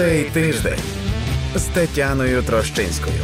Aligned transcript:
Цей 0.00 0.24
тиждень 0.24 0.78
з 1.54 1.64
Тетяною 1.64 2.42
Трощинською. 2.42 3.14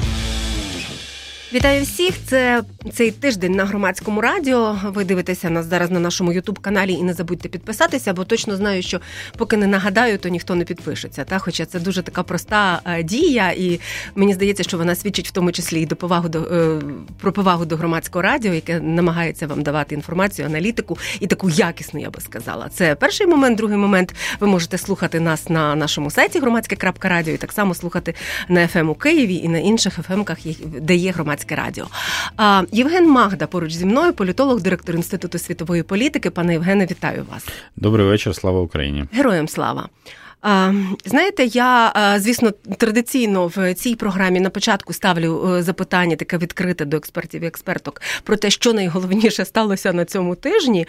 Вітаю 1.53 1.83
всіх! 1.83 2.15
Це 2.29 2.63
цей 2.93 3.11
тиждень 3.11 3.53
на 3.53 3.65
громадському 3.65 4.21
радіо. 4.21 4.79
Ви 4.85 5.05
дивитеся 5.05 5.51
нас 5.51 5.67
зараз 5.67 5.91
на 5.91 6.01
нашому 6.01 6.33
ютуб-каналі 6.33 6.93
і 6.93 7.03
не 7.03 7.15
забудьте 7.15 7.49
підписатися, 7.49 8.13
бо 8.13 8.25
точно 8.25 8.57
знаю, 8.57 8.83
що 8.83 9.01
поки 9.37 9.57
не 9.57 9.67
нагадаю, 9.67 10.19
то 10.19 10.29
ніхто 10.29 10.55
не 10.55 10.65
підпишеться. 10.65 11.25
Та 11.25 11.39
хоча 11.39 11.67
це 11.67 11.81
дуже 11.81 12.03
така 12.03 12.23
проста 12.23 12.81
е, 12.85 13.03
дія, 13.03 13.51
і 13.51 13.81
мені 14.15 14.35
здається, 14.35 14.63
що 14.63 14.79
вона 14.79 14.95
свідчить 14.95 15.29
в 15.29 15.31
тому 15.31 15.53
числі 15.53 15.81
і 15.81 15.87
до 15.87 15.97
повагу 15.97 16.29
до 16.29 16.39
е, 16.39 16.81
про 17.21 17.33
повагу 17.33 17.65
до 17.65 17.77
громадського 17.77 18.23
радіо, 18.23 18.55
яке 18.55 18.81
намагається 18.81 19.47
вам 19.47 19.63
давати 19.63 19.95
інформацію, 19.95 20.47
аналітику 20.47 20.99
і 21.21 21.27
таку 21.27 21.51
якісну, 21.51 22.01
я 22.01 22.11
би 22.11 22.21
сказала. 22.21 22.69
Це 22.69 22.95
перший 22.95 23.27
момент. 23.27 23.57
Другий 23.57 23.79
момент 23.79 24.15
ви 24.41 24.47
можете 24.47 24.79
слухати 24.79 25.21
нас 25.21 25.49
на 25.49 25.75
нашому 25.75 26.11
сайті 26.11 26.39
громадське.радіо 26.39 27.35
і 27.35 27.37
так 27.37 27.53
само 27.53 27.75
слухати 27.75 28.15
на 28.49 28.69
ем 28.75 28.91
у 28.91 28.95
Києві 28.95 29.35
і 29.35 29.49
на 29.49 29.59
інших 29.59 29.99
ФМ-ках, 29.99 30.57
де 30.81 30.95
є 30.95 31.11
громадське 31.13 31.55
радіо. 31.55 31.87
Євген 32.77 33.11
Магда 33.11 33.47
поруч 33.47 33.73
зі 33.73 33.87
мною, 33.87 34.13
політолог, 34.13 34.61
директор 34.61 34.95
інституту 34.95 35.39
світової 35.39 35.83
політики. 35.83 36.31
Пане 36.31 36.53
Євгене, 36.53 36.87
вітаю 36.91 37.25
вас. 37.33 37.49
Добрий 37.77 38.07
вечір, 38.07 38.35
слава 38.35 38.61
Україні. 38.61 39.05
Героям 39.13 39.49
слава. 39.49 39.89
Знаєте, 41.05 41.45
я 41.45 41.93
звісно 42.19 42.51
традиційно 42.79 43.47
в 43.47 43.75
цій 43.75 43.95
програмі 43.95 44.41
на 44.41 44.51
початку 44.51 44.93
ставлю 44.93 45.55
е, 45.55 45.63
запитання, 45.63 46.17
таке 46.17 46.39
відкрите 46.39 46.85
до 46.85 46.97
експертів 46.97 47.43
і 47.43 47.47
експерток 47.47 48.03
про 48.25 48.37
те, 48.37 48.51
що 48.51 48.73
найголовніше 48.73 49.45
сталося 49.45 49.93
на 49.93 50.05
цьому 50.05 50.35
тижні. 50.35 50.87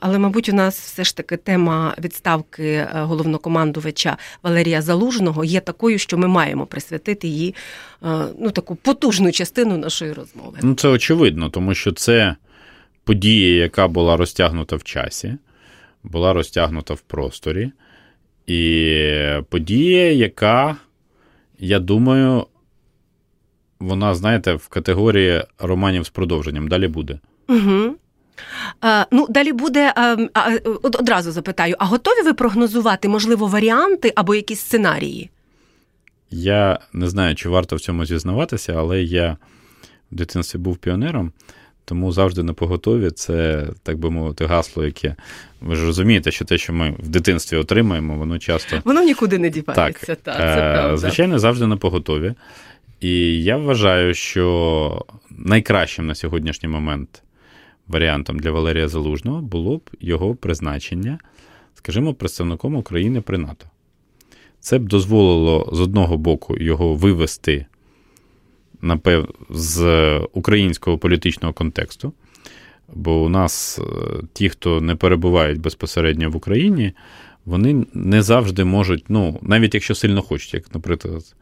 Але, 0.00 0.18
мабуть, 0.18 0.48
у 0.48 0.52
нас 0.52 0.80
все 0.80 1.04
ж 1.04 1.16
таки 1.16 1.36
тема 1.36 1.94
відставки 1.98 2.64
е, 2.64 2.88
головнокомандувача 2.94 4.16
Валерія 4.42 4.82
Залужного 4.82 5.44
є 5.44 5.60
такою, 5.60 5.98
що 5.98 6.18
ми 6.18 6.28
маємо 6.28 6.66
присвятити 6.66 7.28
її 7.28 7.54
е, 8.02 8.06
ну 8.38 8.50
таку 8.50 8.76
потужну 8.76 9.32
частину 9.32 9.76
нашої 9.76 10.12
розмови. 10.12 10.58
Ну 10.62 10.74
це 10.74 10.88
очевидно, 10.88 11.50
тому 11.50 11.74
що 11.74 11.92
це 11.92 12.36
подія, 13.04 13.62
яка 13.62 13.88
була 13.88 14.16
розтягнута 14.16 14.76
в 14.76 14.82
часі, 14.82 15.34
була 16.02 16.32
розтягнута 16.32 16.94
в 16.94 17.00
просторі. 17.00 17.70
І 18.50 19.42
подія, 19.48 20.12
яка, 20.12 20.76
я 21.58 21.78
думаю, 21.78 22.46
вона, 23.80 24.14
знаєте, 24.14 24.54
в 24.54 24.68
категорії 24.68 25.44
романів 25.58 26.06
з 26.06 26.08
продовженням. 26.08 26.68
Далі 26.68 26.88
буде. 26.88 27.18
Угу. 27.48 27.94
А, 28.80 29.04
ну, 29.10 29.26
Далі 29.30 29.52
буде 29.52 29.92
а, 29.96 30.16
а, 30.34 30.58
одразу 30.82 31.32
запитаю: 31.32 31.74
а 31.78 31.84
готові 31.84 32.22
ви 32.24 32.34
прогнозувати, 32.34 33.08
можливо, 33.08 33.46
варіанти 33.46 34.12
або 34.16 34.34
якісь 34.34 34.60
сценарії? 34.60 35.30
Я 36.30 36.78
не 36.92 37.08
знаю, 37.08 37.34
чи 37.34 37.48
варто 37.48 37.76
в 37.76 37.80
цьому 37.80 38.04
зізнаватися, 38.04 38.74
але 38.78 39.02
я 39.02 39.36
в 40.12 40.14
дитинстві 40.14 40.58
був 40.58 40.76
піонером. 40.76 41.32
Тому 41.90 42.12
завжди 42.12 42.42
на 42.42 42.52
поготові 42.52 43.10
це, 43.10 43.68
так 43.82 43.98
би 43.98 44.10
мовити, 44.10 44.46
гасло, 44.46 44.84
яке 44.84 45.16
ви 45.60 45.76
ж 45.76 45.86
розумієте, 45.86 46.30
що 46.30 46.44
те, 46.44 46.58
що 46.58 46.72
ми 46.72 46.94
в 46.98 47.08
дитинстві 47.08 47.56
отримаємо, 47.56 48.16
воно 48.16 48.38
часто 48.38 48.76
воно 48.84 49.02
нікуди 49.02 49.38
не 49.38 49.50
дівається. 49.50 50.06
Так, 50.06 50.20
та, 50.20 50.36
це 50.36 50.42
е, 50.42 50.74
правда. 50.74 50.96
Звичайно, 50.96 51.38
завжди 51.38 51.66
на 51.66 51.76
поготові. 51.76 52.34
І 53.00 53.42
я 53.42 53.56
вважаю, 53.56 54.14
що 54.14 55.06
найкращим 55.30 56.06
на 56.06 56.14
сьогоднішній 56.14 56.68
момент 56.68 57.22
варіантом 57.88 58.38
для 58.38 58.50
Валерія 58.50 58.88
Залужного 58.88 59.42
було 59.42 59.76
б 59.76 59.90
його 60.00 60.34
призначення, 60.34 61.18
скажімо, 61.74 62.14
представником 62.14 62.76
України 62.76 63.20
при 63.20 63.38
НАТО. 63.38 63.66
Це 64.60 64.78
б 64.78 64.82
дозволило 64.88 65.70
з 65.72 65.80
одного 65.80 66.16
боку 66.16 66.56
його 66.58 66.94
вивести 66.94 67.66
напев, 68.82 69.28
з 69.50 70.18
українського 70.32 70.98
політичного 70.98 71.54
контексту. 71.54 72.12
Бо 72.94 73.22
у 73.22 73.28
нас 73.28 73.78
е, 73.78 73.82
ті, 74.32 74.48
хто 74.48 74.80
не 74.80 74.94
перебувають 74.94 75.60
безпосередньо 75.60 76.30
в 76.30 76.36
Україні, 76.36 76.92
вони 77.44 77.86
не 77.94 78.22
завжди 78.22 78.64
можуть, 78.64 79.04
ну, 79.08 79.38
навіть 79.42 79.74
якщо 79.74 79.94
сильно 79.94 80.22
хочуть, 80.22 80.54
як, 80.54 80.74
наприклад, 80.74 81.34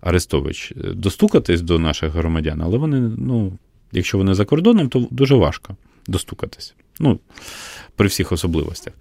Арестович, 0.00 0.72
достукатись 0.76 1.62
до 1.62 1.78
наших 1.78 2.12
громадян, 2.12 2.62
але 2.62 2.78
вони, 2.78 3.00
ну, 3.18 3.58
якщо 3.92 4.18
вони 4.18 4.34
за 4.34 4.44
кордоном, 4.44 4.88
то 4.88 5.08
дуже 5.10 5.34
важко 5.34 5.76
достукатись. 6.06 6.74
Ну, 7.00 7.20
при 7.96 8.08
всіх 8.08 8.32
особливостях. 8.32 8.94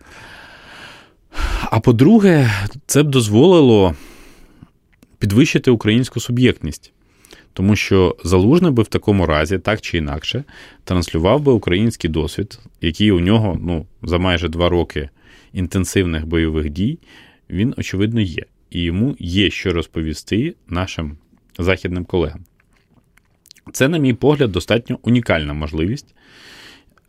А 1.62 1.80
по-друге, 1.80 2.52
це 2.86 3.04
б 3.04 3.10
дозволило 3.10 3.96
підвищити 5.20 5.72
українську 5.72 6.20
суб'єктність. 6.20 6.94
Тому 7.54 7.76
що 7.76 8.16
Залужний 8.24 8.72
би 8.72 8.84
в 8.84 8.88
такому 8.88 9.26
разі, 9.26 9.60
так 9.60 9.82
чи 9.82 9.98
інакше, 9.98 10.44
транслював 10.84 11.42
би 11.42 11.52
український 11.52 12.10
досвід, 12.10 12.60
який 12.82 13.12
у 13.12 13.20
нього 13.20 13.58
ну, 13.62 13.86
за 14.02 14.18
майже 14.18 14.50
два 14.50 14.70
роки 14.70 15.10
інтенсивних 15.54 16.26
бойових 16.26 16.70
дій, 16.70 17.00
він, 17.50 17.74
очевидно, 17.78 18.22
є. 18.22 18.44
І 18.70 18.82
йому 18.82 19.16
є 19.20 19.50
що 19.50 19.74
розповісти 19.74 20.56
нашим 20.68 21.18
західним 21.60 22.06
колегам. 22.06 22.46
Це, 23.74 23.88
на 23.88 23.98
мій 23.98 24.14
погляд, 24.14 24.52
достатньо 24.52 25.00
унікальна 25.04 25.54
можливість. 25.54 26.16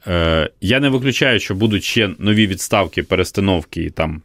Е, 0.06 0.50
Я 0.60 0.80
не 0.80 0.88
виключаю, 0.88 1.40
що 1.40 1.54
будуть 1.54 1.84
ще 1.84 2.14
нові 2.18 2.46
відставки, 2.46 3.02
перестановки, 3.02 3.82
і 3.82 3.90
там, 3.90 4.22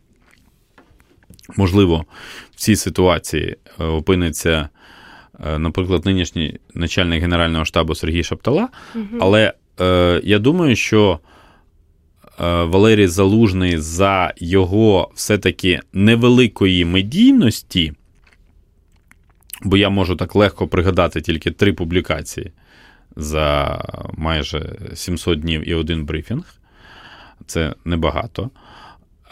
можливо, 1.56 2.06
в 2.52 2.56
цій 2.56 2.76
ситуації 2.76 3.56
е, 3.80 3.84
опиниться 3.84 4.70
наприклад, 5.58 6.06
нинішній 6.06 6.60
начальник 6.74 7.22
Генерального 7.22 7.66
штабу 7.66 7.96
Сергій 7.96 8.24
Шаптала. 8.24 8.70
Угу. 8.96 9.06
Але 9.20 9.54
е, 9.80 10.22
я 10.24 10.40
думаю, 10.40 10.76
що 10.76 11.20
е, 12.40 12.64
Валерій 12.64 13.08
Залужний 13.08 13.78
за 13.78 14.34
його 14.38 15.12
все-таки 15.16 15.80
невеликої 15.94 16.86
медійності, 16.86 17.94
бо 19.64 19.78
я 19.78 19.90
можу 19.90 20.16
так 20.16 20.36
легко 20.36 20.68
пригадати 20.68 21.22
тільки 21.22 21.52
три 21.52 21.74
публікації 21.74 22.52
за 23.16 23.78
майже 24.18 24.76
700 24.94 25.40
днів 25.40 25.70
і 25.70 25.74
один 25.74 26.06
брифінг. 26.06 26.44
Це 27.46 27.74
небагато. 27.86 28.50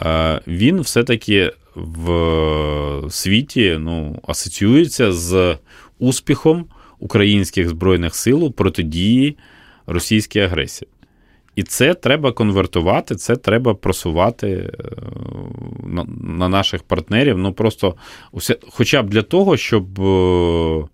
Е, 0.02 0.42
він 0.48 0.82
все-таки 0.82 1.54
в 1.76 3.12
світі 3.12 3.78
ну, 3.80 4.20
асоціюється 4.28 5.12
з 5.12 5.58
успіхом 6.00 6.66
українських 7.00 7.70
збройних 7.70 8.16
сил 8.16 8.44
у 8.44 8.52
протидії 8.52 9.38
російській 9.88 10.40
агресії. 10.40 10.90
І 11.56 11.64
це 11.64 11.94
треба 11.94 12.32
конвертувати, 12.32 13.16
це 13.16 13.36
треба 13.36 13.74
просувати 13.74 14.48
е, 14.50 14.72
на, 15.84 16.04
на 16.22 16.50
наших 16.50 16.84
партнерів. 16.84 17.38
Ну 17.38 17.54
просто 17.54 17.96
хоча 18.70 19.04
б 19.04 19.10
для 19.10 19.22
того, 19.22 19.58
щоб 19.58 20.02
е, 20.02 20.88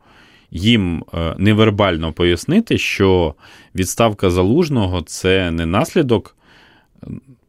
їм 0.52 1.04
е, 1.14 1.36
невербально 1.38 2.14
пояснити, 2.14 2.78
що 2.78 3.36
відставка 3.76 4.30
залужного 4.30 5.02
це 5.02 5.52
не 5.52 5.66
наслідок 5.66 6.38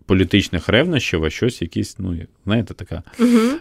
політичних 0.07 0.69
ревнощів, 0.69 1.25
а 1.25 1.31
щось 1.31 1.63
якісь, 1.63 1.99
ну, 1.99 2.19
знаєте, 2.45 2.75
така 2.75 3.03
угу 3.21 3.59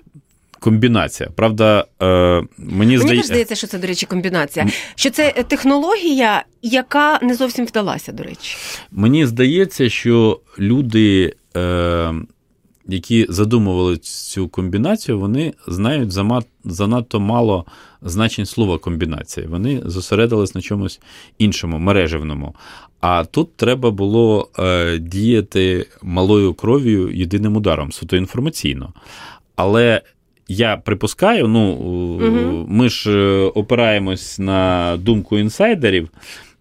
комбінація. 0.63 1.29
Правда, 1.35 1.85
е, 2.01 2.43
мені 2.57 2.97
здає... 2.97 3.17
теж 3.17 3.25
здається, 3.25 3.55
що 3.55 3.67
це, 3.67 3.77
до 3.77 3.87
речі, 3.87 4.05
комбінація. 4.05 4.67
Що 4.95 5.09
це 5.09 5.31
технологія, 5.47 6.45
яка 6.61 7.19
не 7.21 7.35
зовсім 7.35 7.65
вдалася, 7.65 8.11
до 8.11 8.23
речі. 8.23 8.57
Мені 8.91 9.25
здається, 9.25 9.89
що 9.89 10.39
люди. 10.59 11.33
Е, 11.57 12.13
які 12.87 13.25
задумували 13.29 13.97
цю 13.97 14.47
комбінацію, 14.47 15.19
вони 15.19 15.53
знають 15.67 16.11
занадто 16.63 17.19
мало 17.19 17.65
значень 18.01 18.45
слова 18.45 18.77
комбінація. 18.77 19.47
Вони 19.47 19.81
зосередились 19.85 20.55
на 20.55 20.61
чомусь 20.61 20.99
іншому, 21.37 21.79
мережевному. 21.79 22.55
А 23.01 23.25
тут 23.25 23.55
треба 23.55 23.91
було 23.91 24.49
е, 24.59 24.97
діяти 24.97 25.85
малою 26.01 26.53
кров'ю 26.53 27.11
єдиним 27.13 27.55
ударом, 27.55 27.91
суто 27.91 28.17
інформаційно. 28.17 28.93
Але 29.55 30.01
я 30.53 30.77
припускаю, 30.77 31.47
ну 31.47 31.71
угу. 31.71 32.65
ми 32.69 32.89
ж 32.89 33.11
е, 33.11 33.45
опираємось 33.45 34.39
на 34.39 34.97
думку 34.97 35.37
інсайдерів, 35.37 36.09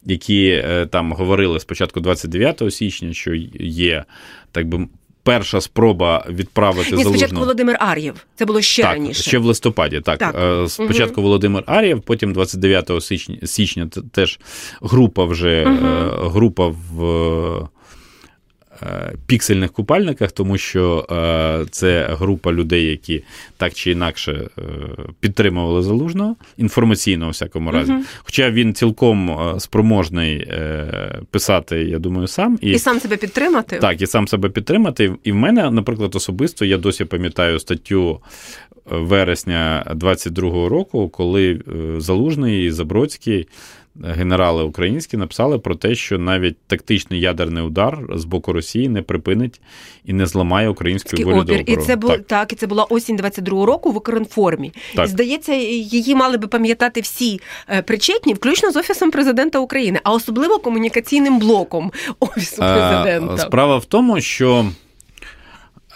які 0.04 0.46
е, 0.48 0.86
там 0.86 1.12
говорили 1.12 1.60
спочатку 1.60 2.00
29 2.00 2.62
січня, 2.74 3.12
що 3.12 3.34
є 3.60 4.04
так 4.52 4.68
би. 4.68 4.86
Перша 5.24 5.60
спроба 5.60 6.26
відправити 6.28 6.96
Ні, 6.96 7.04
спочатку 7.04 7.40
Володимир 7.40 7.76
Ар'єв. 7.80 8.26
Це 8.34 8.44
було 8.44 8.60
ще 8.60 8.82
так, 8.82 8.92
раніше. 8.92 9.22
Ще 9.22 9.38
в 9.38 9.44
листопаді. 9.44 10.00
Так, 10.00 10.18
так. 10.18 10.34
Е, 10.64 10.68
спочатку 10.68 11.20
угу. 11.20 11.22
Володимир 11.22 11.64
Ар'єв, 11.66 12.00
потім 12.00 12.32
29 12.32 12.90
січня 13.00 13.36
січня 13.44 13.88
теж 14.12 14.40
група 14.80 15.24
вже 15.24 15.64
угу. 15.64 16.28
група 16.28 16.66
в 16.66 17.68
піксельних 19.26 19.73
купальниках, 19.73 20.32
тому 20.32 20.58
що 20.58 21.06
е, 21.11 21.67
це 21.70 22.08
група 22.11 22.52
людей, 22.52 22.87
які 22.87 23.25
так 23.56 23.75
чи 23.75 23.90
інакше 23.90 24.49
е, 24.58 24.62
підтримували 25.20 25.82
залужного 25.82 26.37
інформаційно, 26.56 27.26
у 27.26 27.31
всякому 27.31 27.70
разі. 27.70 27.93
uh 27.93 27.99
Хоча 28.25 28.50
він 28.50 28.75
цілком 28.75 29.55
спроможний 29.58 30.52
писати, 31.31 31.84
я 31.84 31.99
думаю, 31.99 32.26
сам 32.26 32.58
і, 32.62 32.70
і 32.70 32.79
сам 32.79 33.00
себе 33.00 33.17
підтримати. 33.17 33.79
Так, 33.79 34.02
і 34.02 34.06
сам 34.06 34.29
себе 34.29 34.49
підтримати. 34.49 35.12
І 35.25 35.32
в 35.32 35.35
мене, 35.35 35.70
наприклад, 35.70 36.14
особисто 36.14 36.64
я 36.64 36.78
досі 36.78 37.05
пам'ятаю 37.05 37.58
статтю. 37.58 38.20
Вересня 38.87 39.87
22-го 39.90 40.69
року, 40.69 41.08
коли 41.08 41.61
Залужний 41.99 42.67
і 42.67 42.70
Забродський 42.70 43.49
генерали 44.00 44.62
українські 44.62 45.16
написали 45.16 45.58
про 45.58 45.74
те, 45.74 45.94
що 45.94 46.18
навіть 46.18 46.56
тактичний 46.66 47.20
ядерний 47.20 47.64
удар 47.64 47.98
з 48.14 48.24
боку 48.24 48.52
Росії 48.52 48.88
не 48.88 49.02
припинить 49.02 49.60
і 50.04 50.12
не 50.12 50.26
зламає 50.26 50.68
української 50.68 51.24
волі 51.24 51.44
до 51.44 51.54
І 51.54 51.76
це 51.76 51.96
було 51.96 52.16
так. 52.16 52.26
так, 52.26 52.52
і 52.52 52.56
це 52.56 52.66
була 52.66 52.84
осінь 52.84 53.16
22-го 53.16 53.66
року 53.66 53.92
в 53.92 53.96
Укрінформі. 53.96 54.72
Так. 54.94 55.06
І, 55.06 55.08
здається, 55.08 55.52
її 55.54 56.14
мали 56.14 56.36
би 56.36 56.48
пам'ятати 56.48 57.00
всі 57.00 57.40
е, 57.68 57.82
причетні, 57.82 58.34
включно 58.34 58.72
з 58.72 58.76
офісом 58.76 59.10
президента 59.10 59.58
України, 59.58 60.00
а 60.04 60.12
особливо 60.12 60.58
комунікаційним 60.58 61.38
блоком 61.38 61.92
офісу 62.20 62.56
президента. 62.56 63.38
Справа 63.38 63.76
в 63.76 63.84
тому, 63.84 64.20
що. 64.20 64.66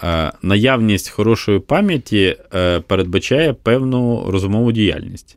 Е, 0.02 0.32
наявність 0.42 1.08
хорошої 1.08 1.58
пам'яті 1.58 2.36
е, 2.54 2.80
передбачає 2.80 3.52
певну 3.52 4.24
розумову 4.30 4.72
діяльність 4.72 5.36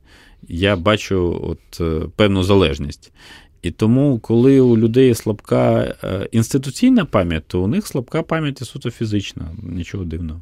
я 0.49 0.75
бачу 0.75 1.39
от 1.43 1.81
е, 1.81 2.07
певну 2.15 2.43
залежність. 2.43 3.11
І 3.61 3.71
тому, 3.71 4.19
коли 4.19 4.59
у 4.59 4.77
людей 4.77 5.15
слабка 5.15 5.95
е, 6.03 6.27
інституційна 6.31 7.05
пам'ять, 7.05 7.43
то 7.47 7.61
у 7.61 7.67
них 7.67 7.87
слабка 7.87 8.21
пам'ять 8.21 8.61
і 8.61 8.65
суто 8.65 8.91
фізична. 8.91 9.45
Нічого 9.63 10.03
дивного. 10.03 10.41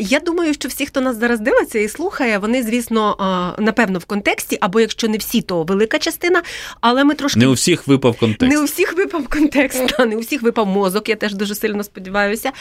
Я 0.00 0.20
думаю, 0.20 0.54
що 0.54 0.68
всі, 0.68 0.86
хто 0.86 1.00
нас 1.00 1.20
зараз 1.20 1.40
дивиться 1.40 1.78
і 1.78 1.88
слухає, 1.88 2.38
вони, 2.38 2.62
звісно, 2.62 3.16
напевно, 3.58 3.98
в 3.98 4.04
контексті, 4.04 4.58
або 4.60 4.80
якщо 4.80 5.08
не 5.08 5.18
всі, 5.18 5.42
то 5.42 5.62
велика 5.62 5.98
частина. 5.98 6.42
Але 6.80 7.04
ми 7.04 7.14
трошки 7.14 7.40
не 7.40 7.46
у 7.46 7.52
всіх 7.52 7.86
випав 7.86 8.18
контекст. 8.18 8.52
Не 8.52 8.60
у 8.60 8.64
всіх 8.64 8.96
випав 8.96 9.28
контекст, 9.28 9.98
не 9.98 10.16
у 10.16 10.18
всіх 10.18 10.42
випав 10.42 10.66
мозок. 10.66 11.08
Я 11.08 11.16
теж 11.16 11.34
дуже 11.34 11.54
сильно 11.54 11.84
сподіваюся. 11.84 12.52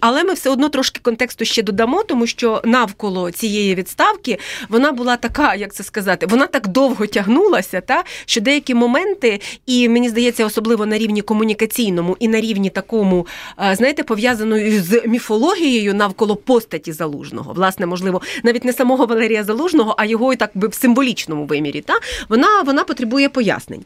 Але 0.00 0.24
ми 0.24 0.34
все 0.34 0.50
одно 0.50 0.68
трошки 0.68 1.00
контексту 1.02 1.44
ще 1.44 1.62
додамо, 1.62 2.02
тому 2.02 2.26
що 2.26 2.62
навколо 2.64 3.30
цієї 3.30 3.74
відставки 3.74 4.38
вона 4.68 4.92
була 4.92 5.16
така, 5.16 5.54
як 5.54 5.74
це 5.74 5.84
сказати, 5.84 6.26
вона 6.26 6.46
так 6.46 6.68
довго 6.68 7.06
тягнулася, 7.06 7.80
та 7.80 8.04
що 8.26 8.40
деякі 8.40 8.74
моменти 8.74 8.97
моменти, 8.98 9.40
і 9.66 9.88
мені 9.88 10.08
здається, 10.08 10.46
особливо 10.46 10.86
на 10.86 10.98
рівні 10.98 11.22
комунікаційному 11.22 12.16
і 12.20 12.28
на 12.28 12.40
рівні 12.40 12.70
такому, 12.70 13.26
знаєте, 13.72 14.02
пов'язаною 14.02 14.82
з 14.82 15.02
міфологією 15.06 15.94
навколо 15.94 16.36
постаті 16.36 16.92
залужного, 16.92 17.52
власне, 17.52 17.86
можливо, 17.86 18.22
навіть 18.42 18.64
не 18.64 18.72
самого 18.72 19.06
Валерія 19.06 19.44
Залужного, 19.44 19.94
а 19.98 20.04
його 20.04 20.32
і 20.32 20.36
так 20.36 20.50
би 20.54 20.68
в 20.68 20.74
символічному 20.74 21.46
вимірі. 21.46 21.80
Та 21.80 21.94
вона 22.28 22.62
вона 22.62 22.84
потребує 22.84 23.28
пояснень. 23.28 23.84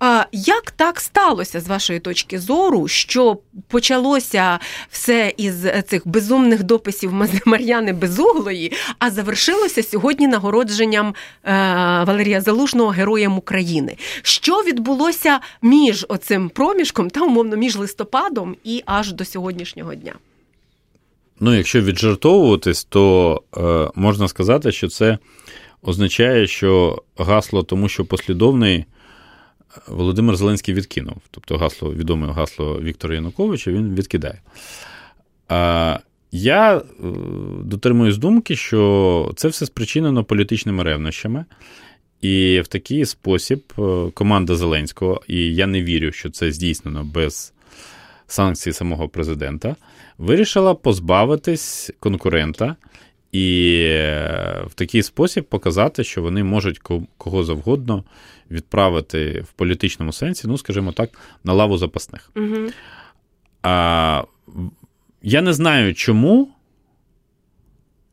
А 0.00 0.24
як 0.32 0.70
так 0.70 1.00
сталося 1.00 1.60
з 1.60 1.68
вашої 1.68 2.00
точки 2.00 2.38
зору, 2.38 2.88
що 2.88 3.38
почалося 3.68 4.58
все 4.90 5.32
із 5.36 5.54
цих 5.88 6.08
безумних 6.08 6.62
дописів 6.62 7.12
Мар'яни 7.44 7.92
Безуглої, 7.92 8.72
а 8.98 9.10
завершилося 9.10 9.82
сьогодні 9.82 10.26
нагородженням 10.26 11.08
е, 11.08 11.14
Валерія 12.06 12.40
Залужного 12.40 12.90
Героєм 12.90 13.38
України? 13.38 13.96
Що 14.22 14.53
що 14.54 14.62
відбулося 14.62 15.40
між 15.62 16.06
оцим 16.08 16.48
проміжком 16.48 17.10
та 17.10 17.20
умовно 17.20 17.56
між 17.56 17.76
листопадом 17.76 18.56
і 18.64 18.82
аж 18.86 19.12
до 19.12 19.24
сьогоднішнього 19.24 19.94
дня? 19.94 20.14
Ну, 21.40 21.54
якщо 21.54 21.80
віджартовуватись, 21.80 22.84
то 22.84 23.42
е, 23.56 23.90
можна 23.94 24.28
сказати, 24.28 24.72
що 24.72 24.88
це 24.88 25.18
означає, 25.82 26.46
що 26.46 27.02
гасло, 27.18 27.62
тому 27.62 27.88
що 27.88 28.04
послідовний 28.04 28.76
е, 28.76 28.84
Володимир 29.88 30.36
Зеленський 30.36 30.74
відкинув. 30.74 31.16
Тобто 31.30 31.58
гасло, 31.58 31.94
відоме 31.94 32.32
гасло 32.32 32.80
Віктора 32.80 33.14
Януковича, 33.14 33.70
він 33.70 33.94
відкидає. 33.94 34.40
А 35.48 35.98
я 36.32 36.76
е, 36.76 36.82
дотримуюсь 37.64 38.16
думки, 38.16 38.56
що 38.56 39.32
це 39.36 39.48
все 39.48 39.66
спричинено 39.66 40.24
політичними 40.24 40.82
ревнощами. 40.82 41.44
І 42.24 42.60
в 42.60 42.66
такий 42.66 43.06
спосіб 43.06 43.62
е, 43.78 44.10
команда 44.14 44.56
Зеленського, 44.56 45.22
і 45.28 45.54
я 45.54 45.66
не 45.66 45.82
вірю, 45.82 46.12
що 46.12 46.30
це 46.30 46.52
здійснено 46.52 47.04
без 47.04 47.52
санкцій 48.26 48.72
самого 48.72 49.08
президента, 49.08 49.76
вирішила 50.18 50.74
позбавитись 50.74 51.90
конкурента 52.00 52.76
і 53.32 53.78
е, 53.88 54.64
в 54.66 54.74
такий 54.74 55.02
спосіб 55.02 55.44
показати, 55.44 56.04
що 56.04 56.22
вони 56.22 56.44
можуть 56.44 56.78
кого 57.18 57.44
завгодно 57.44 58.04
відправити 58.50 59.44
в 59.48 59.52
політичному 59.52 60.12
сенсі, 60.12 60.48
ну, 60.48 60.58
скажімо 60.58 60.92
так, 60.92 61.10
на 61.44 61.52
лаву 61.52 61.78
запасних. 61.78 62.30
Угу. 62.36 62.70
А, 63.62 64.24
Я 65.22 65.42
не 65.42 65.52
знаю, 65.52 65.94
чому 65.94 66.48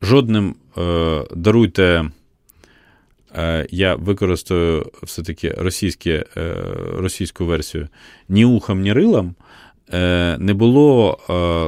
жодним 0.02 0.54
е, 0.78 1.24
даруйте. 1.36 2.10
Е, 3.36 3.66
я 3.70 3.94
використаю 3.94 4.92
все-таки 5.02 5.50
російське, 5.50 6.24
е, 6.36 6.54
російську 6.96 7.44
версію 7.44 7.88
ні 8.28 8.44
ухом, 8.44 8.80
ні 8.80 8.92
рилом, 8.92 9.34
е, 9.92 10.36
не 10.38 10.54
було, 10.54 11.18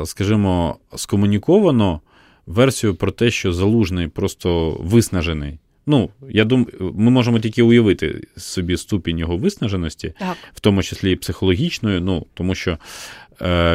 скажімо, 0.06 0.76
скомуніковано 0.96 2.00
версію 2.46 2.94
про 2.94 3.10
те, 3.10 3.30
що 3.30 3.52
залужний 3.52 4.08
просто 4.08 4.70
виснажений. 4.70 5.58
Ну, 5.86 6.10
я 6.28 6.44
думаю, 6.44 6.92
ми 6.94 7.10
можемо 7.10 7.38
тільки 7.38 7.62
уявити 7.62 8.26
собі 8.36 8.76
ступінь 8.76 9.18
його 9.18 9.36
виснаженості, 9.36 10.12
так. 10.18 10.36
в 10.54 10.60
тому 10.60 10.82
числі 10.82 11.12
і 11.12 11.16
психологічною, 11.16 12.00
ну, 12.00 12.26
тому 12.34 12.54
що 12.54 12.78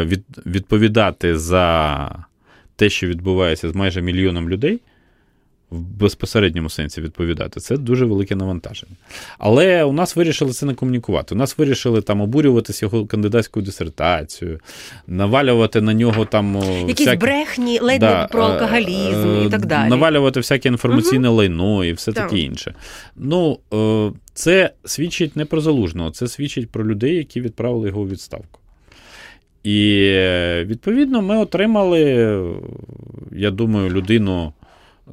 від, 0.05 0.23
відповідати 0.45 1.37
за 1.37 2.25
те, 2.75 2.89
що 2.89 3.07
відбувається 3.07 3.69
з 3.69 3.75
майже 3.75 4.01
мільйоном 4.01 4.49
людей 4.49 4.79
в 5.71 5.79
безпосередньому 5.79 6.69
сенсі 6.69 7.01
відповідати, 7.01 7.59
це 7.59 7.77
дуже 7.77 8.05
велике 8.05 8.35
навантаження. 8.35 8.93
Але 9.37 9.83
у 9.83 9.93
нас 9.93 10.15
вирішили 10.15 10.51
це 10.51 10.65
не 10.65 10.73
комунікувати. 10.73 11.35
У 11.35 11.37
нас 11.37 11.57
вирішили 11.57 12.01
там 12.01 12.21
обурюватися 12.21 12.85
його 12.85 13.05
кандидатською 13.05 13.65
дисертацією, 13.65 14.59
навалювати 15.07 15.81
на 15.81 15.93
нього 15.93 16.25
там 16.25 16.55
якісь 16.87 17.07
всякі... 17.07 17.21
брехні, 17.21 17.79
ледь 17.79 17.99
да, 17.99 18.27
про 18.27 18.43
алкоголізм 18.43 19.27
е, 19.27 19.45
і 19.45 19.49
так 19.49 19.65
далі. 19.65 19.89
Навалювати 19.89 20.39
всяке 20.39 20.69
інформаційне 20.69 21.29
угу. 21.29 21.37
лайно 21.37 21.85
і 21.85 21.93
все 21.93 22.11
так. 22.11 22.29
таке 22.29 22.41
інше. 22.41 22.73
Ну, 23.15 23.59
е, 23.73 24.11
це 24.33 24.71
свідчить 24.85 25.35
не 25.35 25.45
про 25.45 25.61
залужного, 25.61 26.11
це 26.11 26.27
свідчить 26.27 26.69
про 26.69 26.87
людей, 26.87 27.15
які 27.15 27.41
відправили 27.41 27.87
його 27.87 28.01
у 28.01 28.07
відставку. 28.07 28.59
І 29.63 30.09
е, 30.13 30.65
відповідно 30.65 31.21
ми 31.21 31.37
отримали, 31.37 32.01
я 33.31 33.51
думаю, 33.51 33.89
людину 33.89 34.53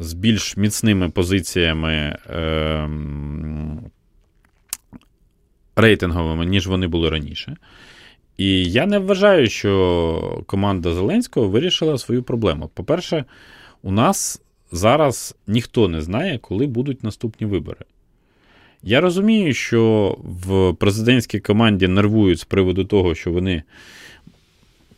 з 0.00 0.12
більш 0.12 0.56
міцними 0.56 1.08
позиціями 1.08 1.92
е, 2.30 2.88
рейтинговими, 5.76 6.46
ніж 6.46 6.66
вони 6.66 6.86
були 6.86 7.10
раніше. 7.10 7.56
І 8.36 8.70
я 8.70 8.86
не 8.86 8.98
вважаю, 8.98 9.48
що 9.48 10.42
команда 10.46 10.94
Зеленського 10.94 11.48
вирішила 11.48 11.98
свою 11.98 12.22
проблему. 12.22 12.70
По-перше, 12.74 13.24
у 13.82 13.92
нас 13.92 14.42
зараз 14.72 15.36
ніхто 15.46 15.88
не 15.88 16.02
знає, 16.02 16.38
коли 16.38 16.66
будуть 16.66 17.04
наступні 17.04 17.46
вибори. 17.46 17.80
Я 18.82 19.00
розумію, 19.00 19.54
що 19.54 20.16
в 20.22 20.74
президентській 20.74 21.40
команді 21.40 21.88
нервують 21.88 22.40
з 22.40 22.44
приводу 22.44 22.84
того, 22.84 23.14
що 23.14 23.32
вони 23.32 23.62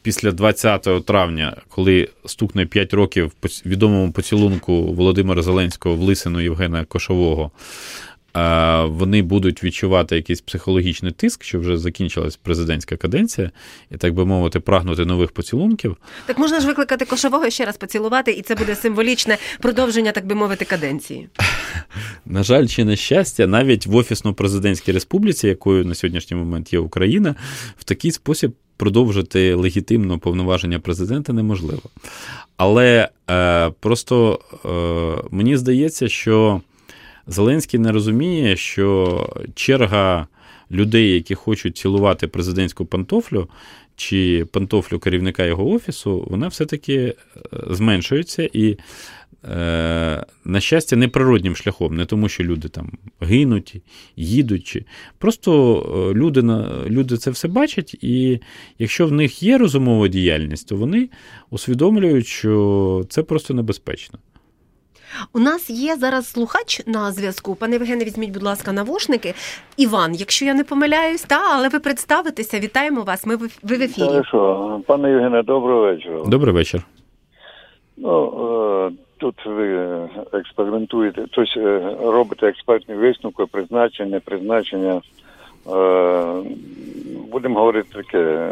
після 0.09 0.33
20 0.33 1.05
травня, 1.07 1.57
коли 1.69 2.09
стукне 2.27 2.67
5 2.67 2.95
років 2.95 3.33
відомому 3.67 4.13
поцілунку 4.13 4.93
Володимира 4.93 5.43
Зеленського 5.43 5.95
в 5.95 6.01
Лисину 6.01 6.41
Євгена 6.41 6.85
Кошового, 6.85 7.51
вони 8.85 9.23
будуть 9.23 9.65
відчувати 9.65 10.17
якийсь 10.17 10.41
психологічний 10.41 11.13
тиск, 11.13 11.45
що 11.45 11.61
вже 11.61 11.79
закінчилась 11.79 12.37
президентська 12.37 12.97
каденція, 12.97 13.51
і 13.91 13.97
так 13.97 14.15
би 14.15 14.27
мовити, 14.27 14.61
прагнути 14.61 15.05
нових 15.05 15.33
поцілунків. 15.33 15.97
Так 16.27 16.39
можна 16.39 16.61
ж 16.61 16.67
викликати 16.67 17.05
кошового 17.05 17.51
ще 17.51 17.65
раз 17.65 17.77
поцілувати, 17.77 18.33
і 18.33 18.43
це 18.43 18.55
буде 18.55 18.75
символічне 18.75 19.39
продовження, 19.61 20.13
так 20.13 20.27
би 20.27 20.35
мовити, 20.35 20.65
каденції. 20.65 21.29
На 22.27 22.43
жаль, 22.43 22.67
чи 22.67 22.85
на 22.85 22.97
щастя, 22.97 23.47
навіть 23.47 23.87
в 23.87 23.97
офісно-президентській 23.97 24.93
республіці, 24.93 25.49
якою 25.49 25.85
на 25.85 25.95
сьогоднішній 25.95 26.37
момент 26.37 26.73
є 26.73 26.79
Україна, 26.79 27.35
в 27.79 27.85
такий 27.85 28.11
спосіб 28.11 28.53
продовжити 28.77 29.55
легітимно 29.55 30.19
повноваження 30.19 30.79
президента 30.79 31.33
неможливо. 31.33 31.83
Але 32.57 33.09
е, 33.31 33.71
просто 33.81 34.41
е, 34.65 35.29
мені 35.31 35.57
здається, 35.57 36.09
що 36.09 36.61
Зеленський 37.29 37.81
не 37.81 37.93
розуміє, 37.93 38.57
що 38.57 39.29
черга 39.55 40.27
людей, 40.71 41.15
які 41.15 41.35
хочуть 41.35 41.77
цілувати 41.77 42.29
президентську 42.29 42.87
пантофлю, 42.87 43.49
чи 43.97 44.47
пантофлю 44.53 44.99
керівника 44.99 45.45
його 45.45 45.71
офісу, 45.71 46.27
вона 46.31 46.49
все-таки 46.49 46.95
е, 46.97 47.15
зменшується 47.71 48.49
і, 48.53 48.77
е, 49.45 50.25
на 50.45 50.61
щастя, 50.61 50.97
не 50.97 51.09
природнім 51.09 51.57
шляхом, 51.57 51.97
не 51.97 52.05
тому, 52.07 52.29
що 52.29 52.45
люди 52.45 52.69
там 52.69 52.93
гинуть, 53.21 53.77
їдуть. 54.17 54.83
Просто 55.19 55.77
е, 56.11 56.15
люди, 56.15 56.43
люди 56.87 57.17
це 57.17 57.31
все 57.31 57.49
бачать, 57.49 57.95
і 58.01 58.41
якщо 58.79 59.07
в 59.07 59.13
них 59.13 59.43
є 59.43 59.59
розумова 59.59 60.09
діяльність, 60.09 60.69
то 60.69 60.77
вони 60.77 61.09
усвідомлюють, 61.51 62.27
що 62.27 63.05
це 63.09 63.23
просто 63.23 63.55
небезпечно. 63.55 64.19
У 65.33 65.39
нас 65.39 65.71
є 65.71 65.97
зараз 65.97 66.31
слухач 66.31 66.87
на 66.87 67.13
зв'язку. 67.13 67.55
Пане 67.55 67.73
Євгене, 67.73 68.05
візьміть, 68.05 68.33
будь 68.33 68.43
ласка, 68.43 68.73
навушники. 68.73 69.35
Іван, 69.77 70.15
якщо 70.15 70.45
я 70.45 70.55
не 70.55 70.65
помиляюсь, 70.65 71.23
та 71.23 71.41
але 71.55 71.69
ви 71.69 71.81
представитеся, 71.81 72.61
вітаємо 72.61 73.03
вас. 73.03 73.27
Ми 73.27 73.37
ви 73.37 73.47
в 73.63 73.73
ефірі. 73.73 74.07
Хорошо. 74.07 74.81
Пане 74.87 75.11
Євгене, 75.11 75.43
доброго 75.43 75.81
вечора. 75.81 76.23
Добрий 76.27 76.55
вечір. 76.55 76.83
Ну, 77.97 78.33
е, 78.87 78.91
тут 79.19 79.35
ви 79.47 79.99
експериментуєте, 80.33 81.25
тобто 81.31 81.97
робите 82.13 82.47
експертні 82.47 82.95
висновки, 82.95 83.45
призначення, 83.47 84.21
призначення. 84.21 85.01
Е, 85.73 86.43
будемо 87.31 87.59
говорити 87.59 87.89
таке, 87.95 88.51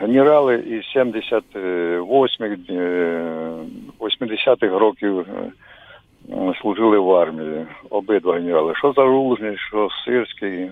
генерали 0.00 0.54
із 0.54 0.96
78-х, 0.96 2.56
80-х 4.00 4.78
років 4.78 5.26
служили 6.60 6.98
в 6.98 7.12
армії. 7.12 7.66
Обидва 7.90 8.34
генерали. 8.34 8.74
Що 8.74 8.92
Заружний, 8.92 9.56
що 9.56 9.88
Сирський 10.04 10.70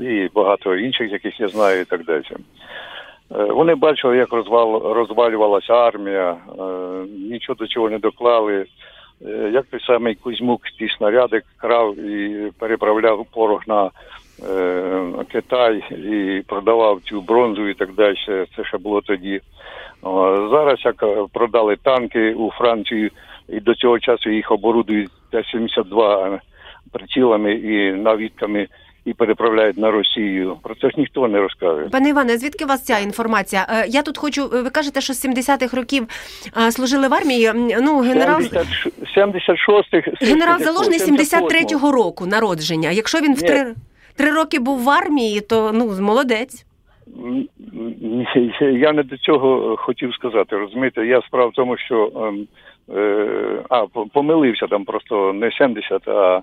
і 0.00 0.30
багато 0.34 0.76
інших, 0.76 1.12
яких 1.12 1.40
я 1.40 1.48
знаю, 1.48 1.80
і 1.80 1.84
так 1.84 2.04
далі. 2.04 2.24
Е, 3.34 3.44
вони 3.44 3.74
бачили, 3.74 4.16
як 4.16 4.32
розвал, 4.32 4.92
розвалювалася 4.92 5.72
армія, 5.72 6.30
е, 6.30 6.62
нічого 7.30 7.56
до 7.56 7.66
чого 7.66 7.90
не 7.90 7.98
доклали. 7.98 8.66
Е, 9.26 9.50
як 9.52 9.66
той 9.66 9.80
самий 9.80 10.14
Кузьмук 10.14 10.62
ті 10.78 10.88
снаряди 10.88 11.42
крав 11.56 11.98
і 11.98 12.50
переправляв 12.58 13.26
порох 13.34 13.68
на 13.68 13.90
Китай 15.32 15.84
і 15.90 16.42
продавав 16.46 17.00
цю 17.04 17.20
бронзу 17.20 17.68
і 17.68 17.74
так 17.74 17.92
далі. 17.92 18.16
Це 18.26 18.64
ще 18.64 18.78
було 18.78 19.00
тоді. 19.00 19.40
Зараз 20.50 20.78
як 20.84 21.04
продали 21.32 21.76
танки 21.76 22.34
у 22.34 22.50
Францію, 22.50 23.10
і 23.48 23.60
до 23.60 23.74
цього 23.74 23.98
часу 23.98 24.30
їх 24.30 24.52
оборудують 24.52 25.10
Т-72 25.30 26.38
прицілами 26.92 27.52
і 27.54 27.92
навідками. 27.92 28.68
І 29.04 29.12
переправляють 29.12 29.78
на 29.78 29.90
Росію. 29.90 30.56
Про 30.62 30.74
це 30.74 30.90
ж 30.90 30.94
ніхто 30.96 31.28
не 31.28 31.38
розкаже. 31.38 31.88
Пане 31.92 32.08
Іване, 32.08 32.38
звідки 32.38 32.64
у 32.64 32.68
вас 32.68 32.84
ця 32.84 32.98
інформація? 32.98 33.66
Е, 33.70 33.86
я 33.88 34.02
тут 34.02 34.18
хочу. 34.18 34.48
Ви 34.48 34.70
кажете, 34.70 35.00
що 35.00 35.12
з 35.12 35.26
70-х 35.26 35.76
років 35.76 36.06
е, 36.56 36.72
служили 36.72 37.08
в 37.08 37.14
армії. 37.14 37.52
Ну, 37.82 38.00
генерал 38.00 38.40
76-х 38.40 40.10
генерал 40.20 40.58
Залужний 40.58 40.98
73-го 40.98 41.92
року 41.92 42.26
народження. 42.26 42.90
Якщо 42.90 43.18
він 43.18 43.34
в 43.34 43.42
три 43.42 43.74
три 44.16 44.30
роки 44.30 44.58
був 44.58 44.84
в 44.84 44.90
армії, 44.90 45.40
то 45.40 45.70
ну 45.74 46.00
молодець. 46.00 46.66
Я 48.60 48.92
не 48.92 49.02
до 49.02 49.16
цього 49.16 49.76
хотів 49.76 50.14
сказати. 50.14 50.56
Розумієте, 50.56 51.06
я 51.06 51.22
справа 51.22 51.46
в 51.46 51.52
тому, 51.52 51.76
що 51.76 52.12
ем, 52.16 52.34
е, 52.34 52.46
а 53.68 53.86
помилився 54.12 54.66
там 54.66 54.84
просто 54.84 55.32
не 55.32 55.50
70, 55.50 56.08
а 56.08 56.42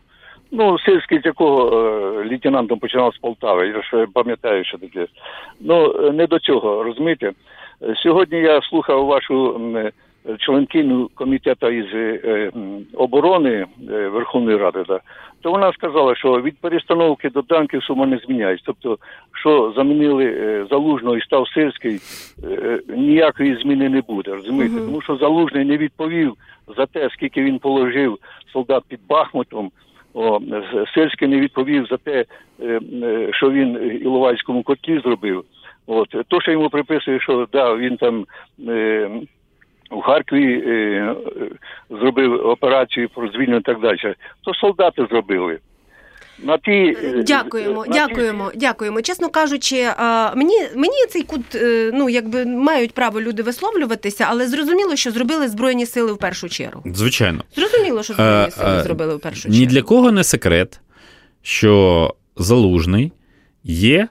ну 0.51 0.79
сільський 0.79 1.19
з 1.21 1.25
якого 1.25 1.67
е, 1.67 2.27
лейтенантом 2.29 2.79
починав 2.79 3.15
з 3.15 3.17
Полтави. 3.17 3.67
Я 3.67 3.81
ж 3.81 4.07
пам'ятаю, 4.13 4.65
що 4.65 4.77
таке. 4.77 5.07
Ну 5.59 6.11
не 6.11 6.27
до 6.27 6.39
цього 6.39 6.83
розумієте. 6.83 7.31
Сьогодні 7.95 8.39
я 8.39 8.61
слухав 8.61 9.05
вашу 9.05 9.59
членкиню 10.39 11.09
комітету 11.15 11.69
із 11.69 11.85
е, 11.93 12.51
оборони 12.93 13.65
е, 13.89 14.07
Верховної 14.07 14.57
Ради, 14.57 14.83
да, 14.87 14.99
то 15.41 15.51
вона 15.51 15.73
сказала, 15.73 16.15
що 16.15 16.41
від 16.41 16.57
перестановки 16.57 17.29
до 17.29 17.41
танків 17.41 17.83
сума 17.83 18.05
не 18.05 18.17
зміняється. 18.17 18.63
Тобто, 18.65 18.97
що 19.41 19.73
замінили 19.75 20.25
е, 20.25 20.65
залужного 20.69 21.17
і 21.17 21.21
став 21.21 21.47
сирський, 21.47 21.99
ніякої 22.87 23.55
зміни 23.55 23.89
не 23.89 24.01
буде. 24.01 24.31
Розумієте, 24.31 24.75
uh-huh. 24.75 24.85
тому 24.85 25.01
що 25.01 25.15
залужний 25.15 25.65
не 25.65 25.77
відповів 25.77 26.33
за 26.77 26.85
те, 26.85 27.09
скільки 27.09 27.43
він 27.43 27.59
положив 27.59 28.17
солдат 28.53 28.83
під 28.87 28.99
Бахмутом. 29.09 29.71
О, 30.13 30.39
Сирський 30.93 31.27
не 31.27 31.39
відповів 31.39 31.85
за 31.85 31.97
те, 31.97 32.25
що 33.31 33.51
він 33.51 33.99
Іловайському 34.01 34.63
котлі 34.63 34.99
зробив. 34.99 35.43
От 35.87 36.15
то, 36.27 36.41
що 36.41 36.51
йому 36.51 36.69
приписує, 36.69 37.19
що 37.19 37.47
да, 37.51 37.75
він 37.75 37.97
там 37.97 38.25
у 39.91 40.01
Харкові 40.01 40.63
е, 40.67 41.15
зробив 41.89 42.47
операцію 42.47 43.09
про 43.09 43.27
звільнення 43.27 43.57
і 43.57 43.61
так 43.61 43.79
далі. 43.79 44.15
То 44.43 44.53
солдати 44.53 45.07
зробили. 45.11 45.59
На 46.39 46.57
ті 46.57 46.71
е, 46.71 47.23
дякуємо, 47.27 47.85
на 47.87 47.93
дякуємо, 47.93 48.51
ті... 48.51 48.57
дякуємо. 48.57 49.01
Чесно 49.01 49.29
кажучи, 49.29 49.87
мені 50.35 50.57
мені 50.75 51.05
цей 51.09 51.23
кут 51.23 51.55
е, 51.55 51.91
ну 51.93 52.09
якби 52.09 52.45
мають 52.45 52.93
право 52.93 53.21
люди 53.21 53.43
висловлюватися, 53.43 54.25
але 54.29 54.47
зрозуміло, 54.47 54.95
що 54.95 55.11
зробили 55.11 55.47
збройні 55.47 55.85
сили 55.85 56.13
в 56.13 56.17
першу 56.17 56.49
чергу. 56.49 56.83
Звичайно, 56.85 57.43
зрозуміло, 57.55 58.03
що 58.03 58.13
збройні 58.13 58.51
сили 58.51 58.67
а, 58.67 58.83
зробили 58.83 59.15
в 59.15 59.19
першу 59.19 59.41
чергу. 59.41 59.57
Ні 59.57 59.65
для 59.65 59.81
кого 59.81 60.11
не 60.11 60.23
секрет, 60.23 60.79
що 61.41 62.13
залужний 62.35 63.11
є 63.63 64.07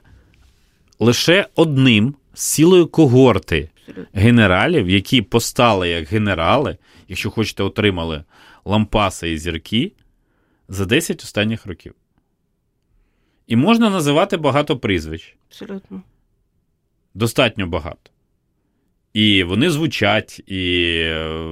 лише 0.99 1.45
одним 1.55 2.15
з 2.33 2.53
цілої 2.53 2.85
когорти 2.85 3.69
генералів, 4.13 4.89
які 4.89 5.21
постали 5.21 5.89
як 5.89 6.07
генерали, 6.07 6.77
якщо 7.07 7.31
хочете, 7.31 7.63
отримали 7.63 8.23
лампаси 8.65 9.31
і 9.31 9.37
зірки 9.37 9.91
за 10.67 10.85
10 10.85 11.23
останніх 11.23 11.65
років. 11.65 11.93
І 13.47 13.55
можна 13.55 13.89
називати 13.89 14.37
багато 14.37 14.77
прізвищ. 14.77 15.35
Абсолютно. 15.49 16.01
Достатньо 17.13 17.67
багато. 17.67 18.11
І 19.13 19.43
вони 19.43 19.69
звучать, 19.69 20.39
і 20.47 20.93
е, 20.95 21.47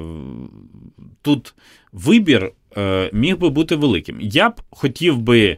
тут 1.21 1.53
вибір 1.91 2.51
е, 2.77 3.09
міг 3.13 3.37
би 3.37 3.49
бути 3.49 3.75
великим. 3.75 4.17
Я 4.21 4.49
б 4.49 4.61
хотів 4.69 5.17
би 5.17 5.57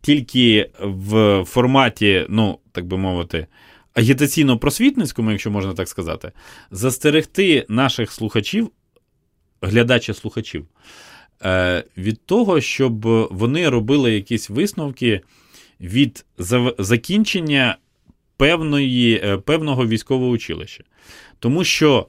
тільки 0.00 0.70
в 0.80 1.44
форматі, 1.46 2.26
ну, 2.28 2.58
так 2.72 2.86
би 2.86 2.98
мовити, 2.98 3.46
агітаційно-просвітницькому, 3.94 5.30
якщо 5.30 5.50
можна 5.50 5.74
так 5.74 5.88
сказати, 5.88 6.32
застерегти 6.70 7.66
наших 7.68 8.12
слухачів, 8.12 8.70
глядачів-слухачів, 9.62 10.66
е, 11.42 11.84
від 11.96 12.26
того, 12.26 12.60
щоб 12.60 13.06
вони 13.30 13.68
робили 13.68 14.12
якісь 14.12 14.50
висновки 14.50 15.20
від 15.80 16.24
закінчення 16.78 17.76
певної, 18.36 19.20
е, 19.24 19.36
певного 19.36 19.86
військового 19.86 20.30
училища. 20.30 20.84
Тому 21.38 21.64
що, 21.64 22.06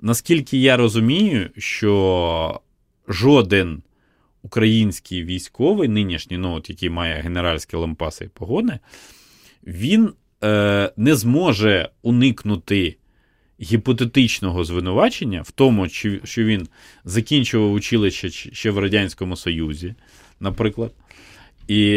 наскільки 0.00 0.58
я 0.58 0.76
розумію, 0.76 1.50
що 1.56 2.60
жоден 3.08 3.82
український 4.42 5.24
військовий, 5.24 5.88
нинішній, 5.88 6.38
ну, 6.38 6.54
от, 6.54 6.70
який 6.70 6.90
має 6.90 7.20
генеральські 7.20 7.76
лампаси 7.76 8.24
і 8.24 8.28
погони, 8.28 8.78
він 9.66 10.12
е, 10.44 10.92
не 10.96 11.14
зможе 11.14 11.88
уникнути 12.02 12.96
гіпотетичного 13.60 14.64
звинувачення 14.64 15.42
в 15.42 15.50
тому, 15.50 15.88
що 16.24 16.44
він 16.44 16.68
закінчував 17.04 17.72
училище 17.72 18.30
ще 18.30 18.70
в 18.70 18.78
Радянському 18.78 19.36
Союзі, 19.36 19.94
наприклад. 20.40 20.92
І 21.68 21.92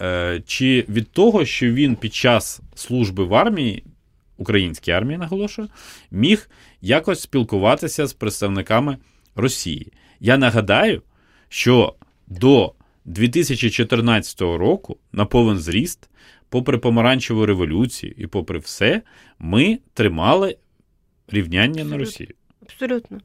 е, 0.00 0.42
чи 0.46 0.84
від 0.88 1.10
того, 1.10 1.44
що 1.44 1.72
він 1.72 1.96
під 1.96 2.14
час 2.14 2.60
служби 2.74 3.24
в 3.24 3.34
армії, 3.34 3.84
українській 4.36 4.90
армії, 4.90 5.18
наголошую, 5.18 5.68
міг 6.10 6.50
якось 6.80 7.20
спілкуватися 7.20 8.06
з 8.06 8.12
представниками 8.12 8.96
Росії. 9.34 9.92
Я 10.20 10.38
нагадаю, 10.38 11.02
що 11.48 11.94
до 12.26 12.72
2014 13.04 14.40
року 14.40 14.96
на 15.12 15.24
повен 15.24 15.58
зріст 15.58 16.09
попри 16.50 16.78
помаранчеву 16.78 17.46
революцію 17.46 18.14
і 18.16 18.26
попри 18.26 18.58
все, 18.58 19.02
ми 19.38 19.78
тримали 19.94 20.56
рівняння 21.28 21.84
на 21.84 21.98
Росію. 21.98 22.28
Абсолютно. 22.62 23.18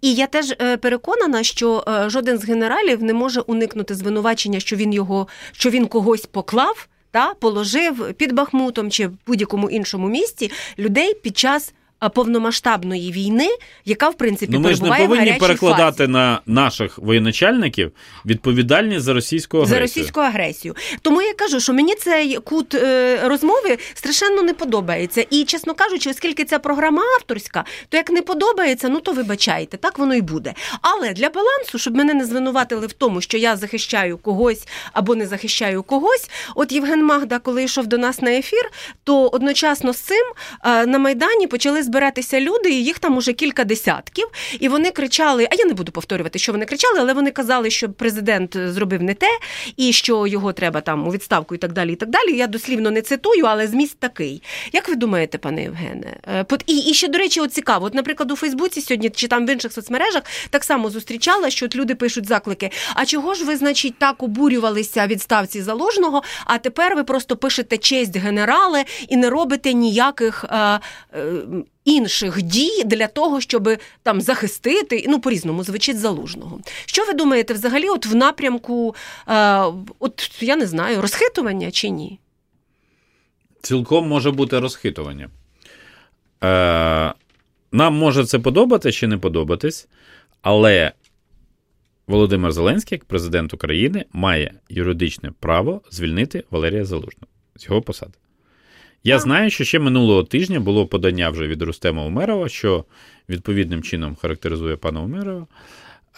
І 0.00 0.14
я 0.14 0.26
теж 0.26 0.54
е, 0.60 0.76
переконана, 0.76 1.42
що 1.42 1.84
е, 1.88 2.10
жоден 2.10 2.38
з 2.38 2.44
генералів 2.44 3.02
не 3.02 3.14
може 3.14 3.40
уникнути 3.40 3.94
звинувачення, 3.94 4.60
що 4.60 4.76
він 4.76 4.92
його, 4.92 5.28
що 5.52 5.70
він 5.70 5.86
когось 5.86 6.26
поклав, 6.26 6.88
та 7.10 7.34
положив 7.34 8.14
під 8.14 8.32
Бахмутом 8.32 8.90
чи 8.90 9.06
в 9.06 9.18
будь-якому 9.26 9.70
іншому 9.70 10.08
місці 10.08 10.50
людей 10.78 11.14
під 11.14 11.38
час 11.38 11.74
повномасштабної 12.08 13.12
війни, 13.12 13.48
яка 13.84 14.08
в 14.08 14.14
принципі 14.14 14.52
ну, 14.52 14.60
ми 14.60 14.74
ж 14.74 14.82
не 14.82 14.88
повинні 14.90 15.32
перекладати 15.32 15.96
фазі. 15.96 16.12
на 16.12 16.40
наших 16.46 16.98
воєначальників 16.98 17.92
відповідальність 18.26 19.04
за 19.04 19.12
російську 19.12 19.56
агресію. 19.56 19.76
За 19.76 19.80
російську 19.80 20.20
агресію. 20.20 20.76
Тому 21.02 21.22
я 21.22 21.34
кажу, 21.34 21.60
що 21.60 21.72
мені 21.72 21.94
цей 21.94 22.36
кут 22.36 22.74
е, 22.74 23.20
розмови 23.24 23.78
страшенно 23.94 24.42
не 24.42 24.54
подобається. 24.54 25.26
І, 25.30 25.44
чесно 25.44 25.74
кажучи, 25.74 26.10
оскільки 26.10 26.44
ця 26.44 26.58
програма 26.58 27.02
авторська, 27.18 27.64
то 27.88 27.96
як 27.96 28.10
не 28.10 28.22
подобається, 28.22 28.88
ну 28.88 29.00
то 29.00 29.12
вибачайте, 29.12 29.76
так 29.76 29.98
воно 29.98 30.14
і 30.14 30.20
буде. 30.20 30.54
Але 30.80 31.12
для 31.12 31.28
балансу, 31.28 31.78
щоб 31.78 31.96
мене 31.96 32.14
не 32.14 32.24
звинуватили 32.24 32.86
в 32.86 32.92
тому, 32.92 33.20
що 33.20 33.38
я 33.38 33.56
захищаю 33.56 34.18
когось 34.18 34.68
або 34.92 35.14
не 35.14 35.26
захищаю 35.26 35.82
когось. 35.82 36.30
От 36.54 36.72
Євген 36.72 37.04
Магда, 37.04 37.38
коли 37.38 37.64
йшов 37.64 37.86
до 37.86 37.98
нас 37.98 38.22
на 38.22 38.30
ефір, 38.30 38.70
то 39.04 39.28
одночасно 39.28 39.92
з 39.92 39.98
цим 39.98 40.24
е, 40.64 40.86
на 40.86 40.98
Майдані 40.98 41.46
почали 41.46 41.82
збиратися 41.82 41.91
люди, 42.40 42.70
і 42.70 42.84
їх 42.84 42.98
там 42.98 43.16
уже 43.16 43.32
кілька 43.32 43.64
десятків. 43.64 44.26
І 44.60 44.68
вони 44.68 44.90
кричали: 44.90 45.48
а 45.50 45.54
я 45.54 45.64
не 45.64 45.74
буду 45.74 45.92
повторювати, 45.92 46.38
що 46.38 46.52
вони 46.52 46.64
кричали, 46.64 46.98
але 47.00 47.14
вони 47.14 47.30
казали, 47.30 47.70
що 47.70 47.90
президент 47.90 48.56
зробив 48.56 49.02
не 49.02 49.14
те, 49.14 49.38
і 49.76 49.92
що 49.92 50.26
його 50.26 50.52
треба 50.52 50.80
там 50.80 51.08
у 51.08 51.10
відставку 51.10 51.54
і 51.54 51.58
так 51.58 51.72
далі. 51.72 51.92
І 51.92 51.96
так 51.96 52.08
далі. 52.08 52.36
Я 52.36 52.46
дослівно 52.46 52.90
не 52.90 53.02
цитую, 53.02 53.44
але 53.44 53.66
зміст 53.66 53.98
такий. 53.98 54.42
Як 54.72 54.88
ви 54.88 54.94
думаєте, 54.94 55.38
пане 55.38 55.62
Євгене? 55.62 56.16
Е, 56.28 56.44
і, 56.66 56.78
і 56.78 56.94
ще, 56.94 57.08
до 57.08 57.18
речі, 57.18 57.40
от 57.40 57.52
цікаво, 57.52 57.86
от, 57.86 57.94
наприклад, 57.94 58.30
у 58.30 58.36
Фейсбуці 58.36 58.80
сьогодні 58.80 59.10
чи 59.10 59.28
там 59.28 59.46
в 59.46 59.50
інших 59.50 59.72
соцмережах 59.72 60.22
так 60.50 60.64
само 60.64 60.90
зустрічала, 60.90 61.50
що 61.50 61.66
от 61.66 61.76
люди 61.76 61.94
пишуть 61.94 62.28
заклики. 62.28 62.70
А 62.94 63.06
чого 63.06 63.34
ж 63.34 63.44
ви, 63.44 63.56
значить, 63.56 63.98
так 63.98 64.22
обурювалися 64.22 65.06
відставці 65.06 65.62
заложного? 65.62 66.22
А 66.44 66.58
тепер 66.58 66.96
ви 66.96 67.04
просто 67.04 67.36
пишете 67.36 67.78
честь 67.78 68.16
генерали 68.16 68.84
і 69.08 69.16
не 69.16 69.30
робите 69.30 69.72
ніяких. 69.72 70.44
Е, 70.44 70.80
е, 71.14 71.32
Інших 71.84 72.42
дій 72.42 72.84
для 72.84 73.06
того, 73.06 73.40
щоб 73.40 73.68
там 74.02 74.20
захистити, 74.20 75.04
ну 75.08 75.20
по-різному 75.20 75.64
звучить 75.64 75.98
залужного. 75.98 76.60
Що 76.86 77.04
ви 77.04 77.12
думаєте, 77.12 77.54
взагалі, 77.54 77.88
от 77.88 78.06
в 78.06 78.14
напрямку, 78.14 78.94
е, 79.28 79.62
от 79.98 80.42
я 80.42 80.56
не 80.56 80.66
знаю, 80.66 81.02
розхитування 81.02 81.70
чи 81.70 81.88
ні? 81.88 82.18
Цілком 83.62 84.08
може 84.08 84.30
бути 84.30 84.58
розхитування. 84.58 85.28
Е, 86.44 87.12
Нам 87.72 87.94
може 87.94 88.24
це 88.24 88.38
подобатися 88.38 88.98
чи 88.98 89.06
не 89.06 89.18
подобатись, 89.18 89.88
але 90.42 90.92
Володимир 92.06 92.52
Зеленський, 92.52 92.96
як 92.96 93.04
президент 93.04 93.54
України, 93.54 94.04
має 94.12 94.54
юридичне 94.68 95.32
право 95.40 95.80
звільнити 95.90 96.44
Валерія 96.50 96.84
Залужного 96.84 97.26
з 97.56 97.64
його 97.64 97.82
посади. 97.82 98.14
Я 99.04 99.18
знаю, 99.18 99.50
що 99.50 99.64
ще 99.64 99.78
минулого 99.78 100.22
тижня 100.22 100.60
було 100.60 100.86
подання 100.86 101.30
вже 101.30 101.46
від 101.46 101.62
Рустема 101.62 102.04
Умерова, 102.04 102.48
що 102.48 102.84
відповідним 103.28 103.82
чином 103.82 104.16
характеризує 104.16 104.76
пана 104.76 105.00
Умерова. 105.00 105.46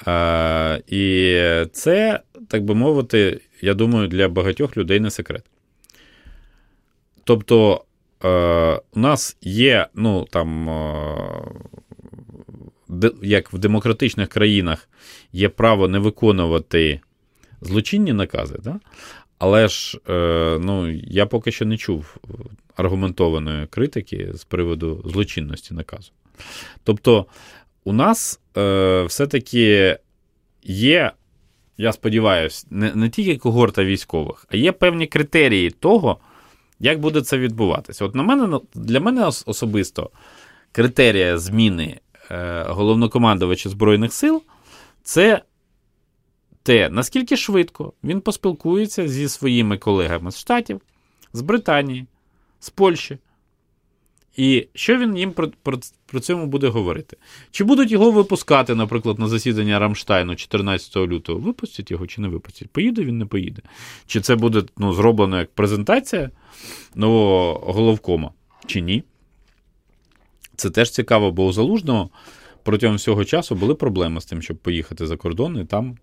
А, 0.05 0.79
І 0.87 1.37
це, 1.73 2.21
так 2.49 2.65
би 2.65 2.75
мовити, 2.75 3.41
я 3.61 3.75
думаю, 3.75 4.09
для 4.09 4.29
багатьох 4.29 4.77
людей 4.77 5.01
не 5.01 5.11
секрет. 5.11 5.45
Тобто, 7.25 7.85
е, 8.25 8.29
у 8.95 9.01
нас 9.01 9.37
є, 9.41 9.87
ну 9.95 10.27
там, 10.31 10.69
е, 10.69 11.51
як 13.23 13.53
в 13.53 13.59
демократичних 13.59 14.29
країнах 14.29 14.89
є 15.33 15.49
право 15.49 15.89
не 15.89 15.99
виконувати 15.99 17.01
злочинні 17.61 18.13
накази, 18.13 18.59
да? 18.65 18.81
Але 19.45 19.69
ж 19.69 19.99
е, 20.09 20.59
ну, 20.61 20.91
я 20.91 21.27
поки 21.27 21.53
що 21.53 21.65
не 21.65 21.77
чув 21.77 22.17
аргументованої 22.77 23.67
критики 23.67 24.31
з 24.35 24.45
приводу 24.45 25.03
злочинності 25.07 25.75
наказу. 25.75 26.13
Тобто, 26.85 27.27
у 27.85 27.93
нас 27.93 28.41
е, 28.57 29.03
все-таки 29.03 29.99
є, 30.63 31.13
я 31.79 31.93
сподіваюся, 31.93 32.67
не, 32.71 32.95
не 32.95 33.09
тільки 33.09 33.37
когорта 33.37 33.85
військових, 33.85 34.47
а 34.49 34.57
є 34.57 34.73
певні 34.73 35.07
критерії 35.07 35.71
того, 35.71 36.19
як 36.81 37.01
буде 37.01 37.21
це 37.21 37.39
відбуватися. 37.39 38.05
От 38.05 38.15
на 38.15 38.23
мене, 38.23 38.61
для 38.75 39.01
мене 39.01 39.27
особисто 39.47 40.11
критерія 40.73 41.39
зміни 41.39 42.01
е, 42.31 42.65
головнокомандувача 42.69 43.69
Збройних 43.69 44.13
сил 44.13 44.43
це 45.03 45.43
те, 46.65 46.89
наскільки 46.91 47.37
швидко 47.37 47.93
він 48.05 48.21
поспілкується 48.21 49.09
зі 49.09 49.29
своїми 49.29 49.79
колегами 49.79 50.31
з 50.31 50.39
Штатів, 50.39 50.81
з 51.33 51.41
Британії, 51.41 52.07
з 52.61 52.71
Польщі. 52.71 53.19
І 54.37 54.69
що 54.75 54.99
він 54.99 55.17
їм 55.17 55.33
про, 55.33 55.49
про, 55.63 55.79
про 56.07 56.21
цьому 56.21 56.47
буде 56.47 56.69
говорити? 56.69 57.17
Чи 57.51 57.65
будуть 57.65 57.91
його 57.91 58.11
випускати, 58.11 58.75
наприклад, 58.75 59.19
на 59.19 59.29
засідання 59.29 59.79
Рамштайну 59.79 60.37
14 60.37 60.97
лютого? 60.97 61.39
Випустять 61.39 61.91
його 61.91 62.07
чи 62.07 62.21
не 62.21 62.29
випустять? 62.29 62.71
Поїде 62.71 63.05
він 63.05 63.19
не 63.19 63.27
поїде? 63.27 63.63
Чи 64.07 64.21
це 64.21 64.37
буде 64.37 64.63
ну, 64.79 64.93
зроблено 64.93 65.39
як 65.39 65.51
презентація 65.51 66.31
нового 66.95 67.73
головкома, 67.73 68.31
чи 68.67 68.81
ні? 68.81 69.03
Це 70.57 70.71
теж 70.71 70.91
цікаво, 70.91 71.33
бо 71.33 71.47
у 71.47 71.53
Залужного 71.53 72.11
протягом 72.63 72.97
всього 72.97 73.25
часу 73.25 73.55
були 73.55 73.75
проблеми 73.75 74.21
з 74.21 74.25
тим, 74.25 74.43
щоб 74.43 74.57
поїхати 74.57 75.07
за 75.07 75.17
кордон 75.17 75.61
і 75.61 75.65
там 75.65 75.97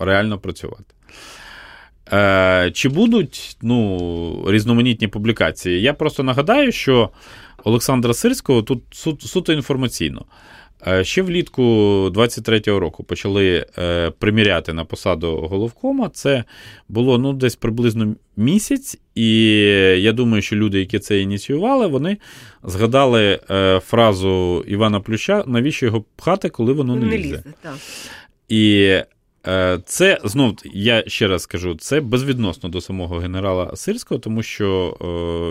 реально 0.00 0.38
працювати. 0.38 0.94
Е, 2.12 2.70
Чи 2.74 2.88
будуть 2.88 3.56
ну, 3.62 4.44
різноманітні 4.48 5.08
публікації? 5.08 5.82
Я 5.82 5.94
просто 5.94 6.22
нагадаю, 6.22 6.72
що 6.72 7.10
Олександра 7.64 8.14
Сирського 8.14 8.62
тут 8.62 8.82
суто 9.20 9.52
інформаційно. 9.52 10.24
Е, 10.86 11.04
ще 11.04 11.22
влітку 11.22 11.62
23-го 12.14 12.80
року 12.80 13.04
почали 13.04 13.66
е, 13.78 14.10
приміряти 14.10 14.72
на 14.72 14.84
посаду 14.84 15.36
головкома. 15.36 16.08
Це 16.08 16.44
було 16.88 17.18
ну, 17.18 17.32
десь 17.32 17.56
приблизно 17.56 18.14
місяць, 18.36 18.98
і 19.14 19.46
я 19.98 20.12
думаю, 20.12 20.42
що 20.42 20.56
люди, 20.56 20.78
які 20.80 20.98
це 20.98 21.20
ініціювали, 21.20 21.86
вони 21.86 22.16
згадали 22.64 23.40
фразу 23.86 24.64
Івана 24.68 25.00
Плюща, 25.00 25.44
навіщо 25.46 25.86
його 25.86 26.04
пхати, 26.16 26.48
коли 26.48 26.72
воно 26.72 26.96
не, 26.96 27.06
не 27.06 27.18
лізе. 27.18 27.28
лізе 27.28 27.42
так. 27.62 27.74
І 28.48 28.96
це 29.84 30.18
знов 30.24 30.54
я 30.64 31.04
ще 31.06 31.28
раз 31.28 31.42
скажу, 31.42 31.74
це 31.74 32.00
безвідносно 32.00 32.68
до 32.68 32.80
самого 32.80 33.18
генерала 33.18 33.76
Сирського, 33.76 34.18
тому 34.18 34.42
що 34.42 34.96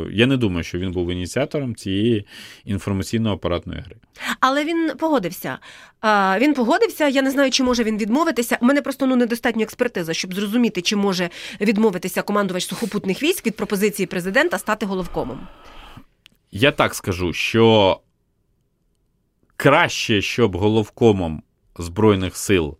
е, 0.09 0.13
я 0.13 0.25
не 0.25 0.37
думаю, 0.37 0.63
що 0.63 0.79
він 0.79 0.91
був 0.91 1.11
ініціатором 1.11 1.75
цієї 1.75 2.25
інформаційно-апаратної 2.65 3.83
гри. 3.83 3.95
Але 4.39 4.65
він 4.65 4.91
погодився. 4.99 5.57
Е, 6.05 6.39
він 6.39 6.53
погодився. 6.53 7.07
Я 7.07 7.21
не 7.21 7.31
знаю, 7.31 7.51
чи 7.51 7.63
може 7.63 7.83
він 7.83 7.97
відмовитися. 7.97 8.57
У 8.61 8.65
мене 8.65 8.81
просто 8.81 9.05
ну 9.05 9.15
недостатньо 9.15 9.63
експертиза, 9.63 10.13
щоб 10.13 10.33
зрозуміти, 10.33 10.81
чи 10.81 10.95
може 10.95 11.29
відмовитися 11.61 12.21
командувач 12.21 12.65
сухопутних 12.65 13.23
військ 13.23 13.45
від 13.45 13.55
пропозиції 13.55 14.07
президента 14.07 14.57
стати 14.57 14.85
головкомом. 14.85 15.47
Я 16.51 16.71
так 16.71 16.95
скажу, 16.95 17.33
що 17.33 17.99
краще, 19.55 20.21
щоб 20.21 20.57
головкомом 20.57 21.43
Збройних 21.77 22.37
сил 22.37 22.77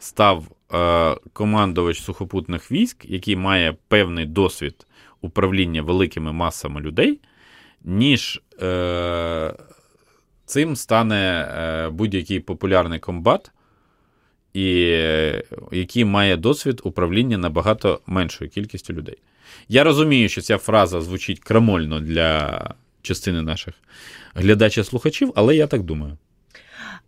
став 0.00 0.44
е, 0.74 1.16
командувач 1.32 2.00
сухопутних 2.00 2.72
військ, 2.72 3.04
який 3.04 3.36
має 3.36 3.76
певний 3.88 4.26
досвід 4.26 4.86
управління 5.20 5.82
великими 5.82 6.32
масами 6.32 6.80
людей, 6.80 7.20
ніж 7.84 8.42
е, 8.62 9.54
цим 10.46 10.76
стане 10.76 11.48
е, 11.58 11.88
будь-який 11.90 12.40
популярний 12.40 12.98
комбат, 12.98 13.50
і 14.54 14.82
е, 14.88 15.42
який 15.72 16.04
має 16.04 16.36
досвід 16.36 16.80
управління 16.84 17.38
набагато 17.38 18.00
меншою 18.06 18.50
кількістю 18.50 18.92
людей. 18.92 19.16
Я 19.68 19.84
розумію, 19.84 20.28
що 20.28 20.40
ця 20.40 20.58
фраза 20.58 21.00
звучить 21.00 21.40
крамольно 21.40 22.00
для 22.00 22.60
частини 23.02 23.42
наших 23.42 23.74
глядачів-слухачів, 24.34 25.32
але 25.34 25.56
я 25.56 25.66
так 25.66 25.82
думаю. 25.82 26.16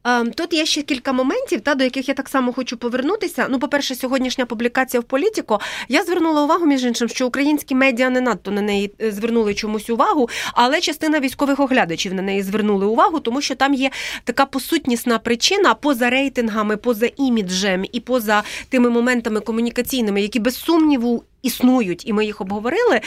Ем, 0.04 0.32
тут 0.32 0.52
є 0.52 0.66
ще 0.66 0.82
кілька 0.82 1.12
моментів, 1.12 1.60
та 1.60 1.74
до 1.74 1.84
яких 1.84 2.08
я 2.08 2.14
так 2.14 2.28
само 2.28 2.52
хочу 2.52 2.76
повернутися. 2.76 3.46
Ну, 3.50 3.58
по-перше, 3.58 3.94
сьогоднішня 3.94 4.46
публікація 4.46 5.00
в 5.00 5.04
політико. 5.04 5.60
Я 5.88 6.04
звернула 6.04 6.42
увагу, 6.42 6.66
між 6.66 6.84
іншим, 6.84 7.08
що 7.08 7.26
українські 7.26 7.74
медіа 7.74 8.10
не 8.10 8.20
надто 8.20 8.50
на 8.50 8.60
неї 8.60 8.92
е, 9.00 9.12
звернули 9.12 9.54
чомусь 9.54 9.90
увагу, 9.90 10.28
але 10.54 10.80
частина 10.80 11.20
військових 11.20 11.60
оглядачів 11.60 12.14
на 12.14 12.22
неї 12.22 12.42
звернули 12.42 12.86
увагу, 12.86 13.20
тому 13.20 13.40
що 13.40 13.54
там 13.54 13.74
є 13.74 13.90
така 14.24 14.46
посутнісна 14.46 15.18
причина 15.18 15.74
поза 15.74 16.10
рейтингами, 16.10 16.76
поза 16.76 17.08
іміджем 17.16 17.84
і 17.92 18.00
поза 18.00 18.42
тими 18.68 18.90
моментами 18.90 19.40
комунікаційними, 19.40 20.22
які 20.22 20.38
без 20.38 20.56
сумніву 20.56 21.24
існують, 21.42 22.06
і 22.06 22.12
ми 22.12 22.24
їх 22.24 22.40
обговорили. 22.40 23.00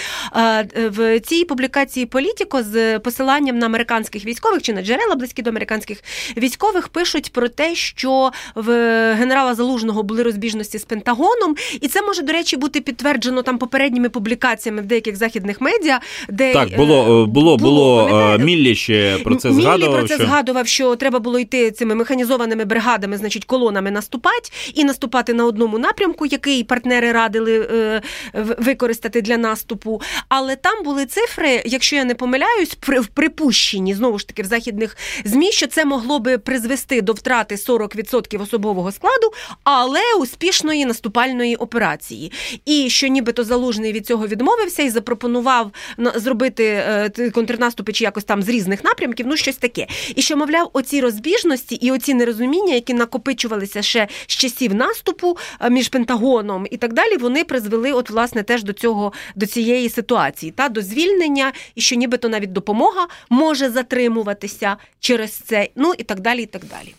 В 0.75 1.19
цій 1.19 1.45
публікації 1.45 2.05
Політіко 2.05 2.63
з 2.63 2.99
посиланням 2.99 3.59
на 3.59 3.65
американських 3.65 4.25
військових 4.25 4.61
чи 4.61 4.73
на 4.73 4.81
джерела 4.81 5.15
близькі 5.15 5.41
до 5.41 5.49
американських 5.49 6.03
військових 6.37 6.87
пишуть 6.87 7.31
про 7.31 7.49
те, 7.49 7.75
що 7.75 8.31
в 8.55 8.69
генерала 9.13 9.55
Залужного 9.55 10.03
були 10.03 10.23
розбіжності 10.23 10.77
з 10.77 10.85
Пентагоном, 10.85 11.55
і 11.81 11.87
це 11.87 12.01
може, 12.01 12.21
до 12.21 12.33
речі, 12.33 12.57
бути 12.57 12.81
підтверджено 12.81 13.41
там 13.41 13.57
попередніми 13.57 14.09
публікаціями 14.09 14.81
в 14.81 14.85
деяких 14.85 15.15
західних 15.15 15.61
медіа, 15.61 15.99
де 16.29 16.53
так 16.53 16.75
було 16.75 17.23
е, 17.23 17.25
було 17.25 17.57
було, 17.57 17.57
було 17.57 18.19
е, 18.33 18.37
Міллі 18.37 18.75
ще 18.75 19.17
про 19.23 19.35
це 19.35 19.49
Міллі 19.49 19.61
згадував. 19.61 19.99
про 19.99 20.07
це 20.07 20.15
що... 20.15 20.25
згадував, 20.25 20.67
що 20.67 20.95
треба 20.95 21.19
було 21.19 21.39
йти 21.39 21.71
цими 21.71 21.95
механізованими 21.95 22.65
бригадами, 22.65 23.17
значить, 23.17 23.45
колонами 23.45 23.91
наступати 23.91 24.49
і 24.73 24.83
наступати 24.83 25.33
на 25.33 25.45
одному 25.45 25.79
напрямку, 25.79 26.25
який 26.25 26.63
партнери 26.63 27.11
радили 27.11 27.69
е, 27.71 28.01
використати 28.33 29.21
для 29.21 29.37
наступу. 29.37 30.01
Але 30.29 30.55
там 30.55 30.83
були 30.83 31.05
цифри, 31.05 31.61
якщо 31.65 31.95
я 31.95 32.05
не 32.05 32.15
помиляюсь, 32.15 32.75
при 32.75 32.99
в 32.99 33.07
припущенні 33.07 33.93
знову 33.93 34.19
ж 34.19 34.27
таки 34.27 34.41
в 34.41 34.45
західних 34.45 34.97
змі, 35.25 35.51
що 35.51 35.67
це 35.67 35.85
могло 35.85 36.19
би 36.19 36.37
призвести 36.37 37.01
до 37.01 37.13
втрати 37.13 37.55
40% 37.55 38.41
особового 38.41 38.91
складу, 38.91 39.31
але 39.63 39.99
успішної 40.19 40.85
наступальної 40.85 41.55
операції. 41.55 42.31
І 42.65 42.89
що 42.89 43.07
нібито 43.07 43.43
залужний 43.43 43.91
від 43.91 44.07
цього 44.07 44.27
відмовився 44.27 44.83
і 44.83 44.89
запропонував 44.89 45.71
зробити 46.15 46.63
е, 46.63 47.31
контрнаступи 47.33 47.93
чи 47.93 48.03
якось 48.03 48.23
там 48.23 48.43
з 48.43 48.49
різних 48.49 48.83
напрямків, 48.83 49.27
ну 49.27 49.37
щось 49.37 49.57
таке. 49.57 49.87
І 50.15 50.21
що, 50.21 50.37
мовляв, 50.37 50.69
оці 50.73 51.01
розбіжності 51.01 51.75
і 51.75 51.91
оці 51.91 52.13
нерозуміння, 52.13 52.73
які 52.73 52.93
накопичувалися 52.93 53.81
ще 53.81 54.07
з 54.27 54.31
часів 54.31 54.75
наступу 54.75 55.37
е, 55.61 55.69
між 55.69 55.89
Пентагоном 55.89 56.67
і 56.71 56.77
так 56.77 56.93
далі, 56.93 57.17
вони 57.17 57.43
призвели, 57.43 57.91
от 57.91 58.09
власне, 58.15 58.43
теж 58.43 58.63
до 58.63 58.73
цього 58.73 59.13
до 59.35 59.45
цієї 59.45 59.89
ситуації, 59.89 60.51
та 60.51 60.69
до 60.69 60.81
звільнення, 60.81 61.53
і 61.75 61.81
що 61.81 61.95
нібито 61.95 62.29
навіть 62.29 62.51
допомога 62.51 63.07
може 63.29 63.69
затримуватися 63.69 64.77
через 64.99 65.31
це, 65.31 65.69
ну 65.75 65.93
і 65.97 66.03
так 66.03 66.19
далі. 66.19 66.43
і 66.43 66.45
так 66.45 66.61
далі. 66.65 66.95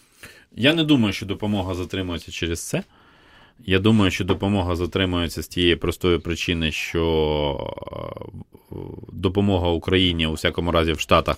Я 0.57 0.75
не 0.75 0.85
думаю, 0.85 1.13
що 1.13 1.27
допомога 1.27 1.75
затримується 1.75 2.33
через 2.33 2.69
це. 2.69 2.83
Я 3.67 3.79
думаю, 3.79 4.11
що 4.11 4.25
допомога 4.25 4.77
затримується 4.77 5.43
з 5.43 5.49
тієї 5.49 5.77
простої 5.77 6.19
причини, 6.19 6.73
що 6.73 7.05
е, 8.73 8.75
допомога 9.13 9.69
Україні 9.69 10.27
у 10.27 10.33
всякому 10.33 10.73
разі 10.73 10.93
в 10.93 11.01
Штатах 11.01 11.37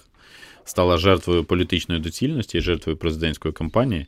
стала 0.65 0.99
жертвою 0.99 1.45
політичної 1.45 2.01
доцільності 2.01 2.61
жертвою 2.61 2.97
президентської 2.97 3.55
кампанії. 3.55 4.07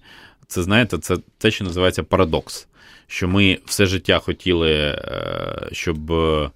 Це 0.51 0.63
знаєте, 0.63 0.99
це 0.99 1.17
те, 1.39 1.51
що 1.51 1.65
називається 1.65 2.03
парадокс. 2.03 2.67
Що 3.07 3.29
ми 3.29 3.59
все 3.65 3.87
життя 3.87 4.19
хотіли, 4.19 4.73
е, 4.73 5.69
щоб 5.73 6.13
е, 6.13 6.51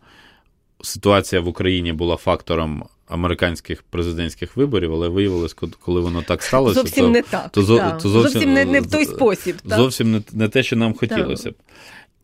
ситуація 0.82 1.40
в 1.40 1.48
Україні 1.48 1.92
була 1.92 2.16
фактором 2.16 2.84
американських 3.08 3.82
президентських 3.82 4.56
виборів, 4.56 4.94
але 4.94 5.08
виявилось, 5.08 5.56
коли 5.80 6.00
воно 6.00 6.22
так 6.22 6.42
сталося, 6.42 6.74
зовсім 6.74 7.04
то, 7.04 7.10
не 7.10 7.22
так. 7.22 7.52
То, 7.52 7.66
то, 7.66 7.98
то 8.02 8.08
зовсім, 8.08 8.32
зовсім 8.32 8.52
не, 8.52 8.64
не 8.64 8.80
в 8.80 8.90
той 8.90 9.04
спосіб. 9.04 9.56
Так? 9.68 9.78
Зовсім 9.78 10.12
не, 10.12 10.22
не 10.32 10.48
те, 10.48 10.62
що 10.62 10.76
нам 10.76 10.94
хотілося 10.94 11.50
б. 11.50 11.54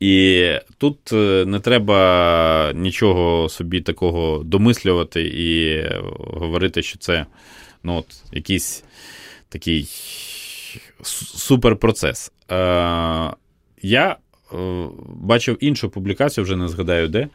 І 0.01 0.47
тут 0.79 1.13
е, 1.13 1.45
не 1.47 1.61
треба 1.61 2.73
нічого 2.75 3.49
собі 3.49 3.81
такого 3.81 4.43
домислювати 4.45 5.23
і 5.23 5.83
говорити, 6.19 6.83
що 6.83 6.99
це 6.99 7.27
ну, 7.83 7.97
от, 7.97 8.07
якийсь 8.33 8.85
такий 9.49 9.89
суперпроцес. 11.03 12.33
Е, 12.51 12.55
Я 13.83 14.17
е, 14.53 14.57
бачив 15.15 15.57
іншу 15.61 15.91
публікацію, 15.91 16.45
вже 16.45 16.57
не 16.57 16.69
згадаю 16.69 17.09
де, 17.09 17.19
е, 17.21 17.29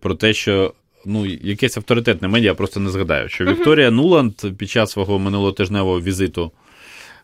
про 0.00 0.14
те, 0.14 0.32
що 0.32 0.74
ну, 1.06 1.26
якесь 1.26 1.76
авторитетне 1.76 2.28
медіа, 2.28 2.54
просто 2.54 2.80
не 2.80 2.90
згадаю, 2.90 3.28
що 3.28 3.44
Вікторія 3.44 3.90
Нуланд 3.90 4.56
під 4.58 4.70
час 4.70 4.90
свого 4.90 5.18
минулотижневого 5.18 6.00
візиту 6.00 6.52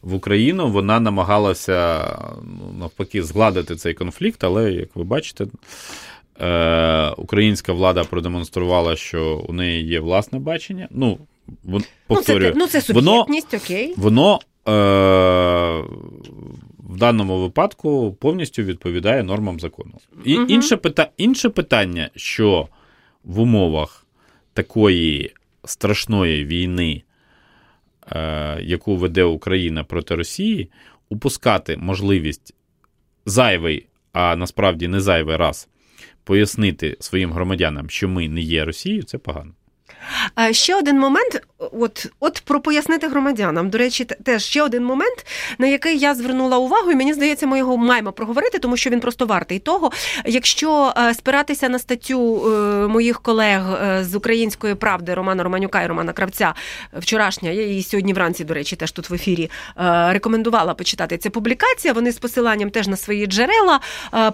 в 0.02 0.14
Україну 0.14 0.68
вона 0.68 1.00
намагалася 1.00 2.08
ну, 2.42 2.74
навпаки 2.78 3.22
згладити 3.22 3.76
цей 3.76 3.94
конфлікт, 3.94 4.44
але, 4.44 4.72
як 4.72 4.96
ви 4.96 5.04
бачите, 5.04 5.46
е, 6.40 7.10
українська 7.10 7.72
влада 7.72 8.04
продемонструвала, 8.04 8.96
що 8.96 9.44
у 9.48 9.52
неї 9.52 9.86
є 9.86 10.00
власне 10.00 10.38
бачення. 10.38 10.88
Ну, 10.90 11.18
повторюю, 12.06 12.52
ну, 12.56 12.66
це, 12.66 12.78
ну, 12.78 12.82
це 12.82 12.92
воно, 12.92 13.26
окей. 13.54 13.94
Воно 13.96 14.40
в 14.64 15.82
даному 16.96 17.40
випадку 17.40 18.16
повністю 18.20 18.62
відповідає 18.62 19.22
нормам 19.22 19.60
закону. 19.60 19.92
І 20.24 20.36
угу. 20.36 20.46
інше, 20.48 20.76
пита, 20.76 21.10
інше 21.16 21.48
питання, 21.48 22.10
що 22.16 22.68
в 23.24 23.40
умовах 23.40 24.06
такої 24.52 25.32
страшної 25.64 26.44
війни, 26.44 27.02
е, 28.12 28.62
яку 28.62 28.96
веде 28.96 29.24
Україна 29.24 29.84
проти 29.84 30.14
Росії, 30.14 30.70
упускати 31.08 31.76
можливість 31.76 32.54
зайвий, 33.26 33.86
а 34.12 34.36
насправді 34.36 34.88
не 34.88 35.00
зайвий 35.00 35.36
раз 35.36 35.68
пояснити 36.24 36.96
своїм 37.00 37.32
громадянам, 37.32 37.90
що 37.90 38.08
ми 38.08 38.28
не 38.28 38.40
є 38.40 38.64
Росією, 38.64 39.02
це 39.02 39.18
погано. 39.18 39.52
Ще 40.50 40.76
один 40.76 40.98
момент, 40.98 41.42
от 41.58 42.06
от 42.20 42.42
про 42.44 42.60
пояснити 42.60 43.08
громадянам. 43.08 43.70
До 43.70 43.78
речі, 43.78 44.04
теж 44.04 44.44
ще 44.44 44.62
один 44.62 44.84
момент, 44.84 45.26
на 45.58 45.66
який 45.66 45.98
я 45.98 46.14
звернула 46.14 46.58
увагу, 46.58 46.90
і 46.90 46.94
мені 46.94 47.14
здається, 47.14 47.46
ми 47.46 47.58
його 47.58 47.76
маємо 47.76 48.12
проговорити, 48.12 48.58
тому 48.58 48.76
що 48.76 48.90
він 48.90 49.00
просто 49.00 49.26
вартий 49.26 49.58
того. 49.58 49.90
Якщо 50.24 50.92
е, 50.96 51.14
спиратися 51.14 51.68
на 51.68 51.78
статтю 51.78 52.42
е, 52.46 52.50
моїх 52.86 53.20
колег 53.20 53.62
е, 53.82 54.04
з 54.04 54.14
української 54.14 54.74
правди 54.74 55.14
Романа 55.14 55.42
Романюка 55.42 55.82
і 55.82 55.86
Романа 55.86 56.12
Кравця, 56.12 56.54
вчорашня, 56.92 57.50
я 57.50 57.62
її 57.66 57.82
сьогодні 57.82 58.12
вранці, 58.12 58.44
до 58.44 58.54
речі, 58.54 58.76
теж 58.76 58.92
тут 58.92 59.10
в 59.10 59.14
ефірі 59.14 59.50
рекомендувала 60.08 60.74
почитати 60.74 61.18
ця 61.18 61.30
публікація. 61.30 61.94
Вони 61.94 62.12
з 62.12 62.18
посиланням 62.18 62.70
теж 62.70 62.88
на 62.88 62.96
свої 62.96 63.26
джерела 63.26 63.80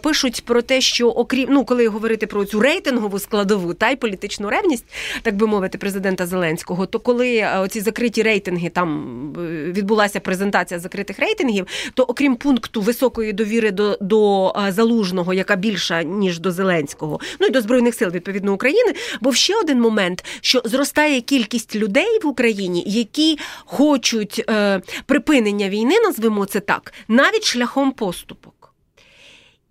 пишуть 0.02 0.44
про 0.44 0.62
те, 0.62 0.80
що 0.80 1.08
окрім 1.08 1.48
ну, 1.50 1.64
коли 1.64 1.88
говорити 1.88 2.26
про 2.26 2.44
цю 2.44 2.60
рейтингову 2.60 3.18
складову 3.18 3.74
та 3.74 3.90
й 3.90 3.96
політичну 3.96 4.50
ревність, 4.50 4.84
так 5.22 5.36
би 5.36 5.45
мовити, 5.46 5.78
президента 5.78 6.26
Зеленського, 6.26 6.86
то 6.86 7.00
коли 7.00 7.36
е, 7.36 7.58
оці 7.58 7.80
закриті 7.80 8.22
рейтинги 8.22 8.68
там 8.68 9.32
е, 9.38 9.72
відбулася 9.72 10.20
презентація 10.20 10.80
закритих 10.80 11.18
рейтингів, 11.18 11.66
то 11.94 12.02
окрім 12.02 12.36
пункту 12.36 12.80
високої 12.80 13.32
довіри 13.32 13.70
до 13.70 13.98
до 14.00 14.52
е, 14.68 14.72
залужного, 14.72 15.34
яка 15.34 15.56
більша 15.56 16.02
ніж 16.02 16.38
до 16.38 16.52
Зеленського, 16.52 17.20
ну 17.40 17.46
і 17.46 17.50
до 17.50 17.60
збройних 17.60 17.94
сил 17.94 18.10
відповідно 18.10 18.52
України, 18.52 18.94
був 19.20 19.36
ще 19.36 19.56
один 19.56 19.80
момент, 19.80 20.24
що 20.40 20.62
зростає 20.64 21.20
кількість 21.20 21.76
людей 21.76 22.20
в 22.22 22.26
Україні, 22.26 22.84
які 22.86 23.38
хочуть 23.64 24.44
е, 24.50 24.80
припинення 25.06 25.68
війни, 25.68 25.94
назвемо 26.00 26.46
це 26.46 26.60
так, 26.60 26.92
навіть 27.08 27.44
шляхом 27.44 27.92
поступок. 27.92 28.55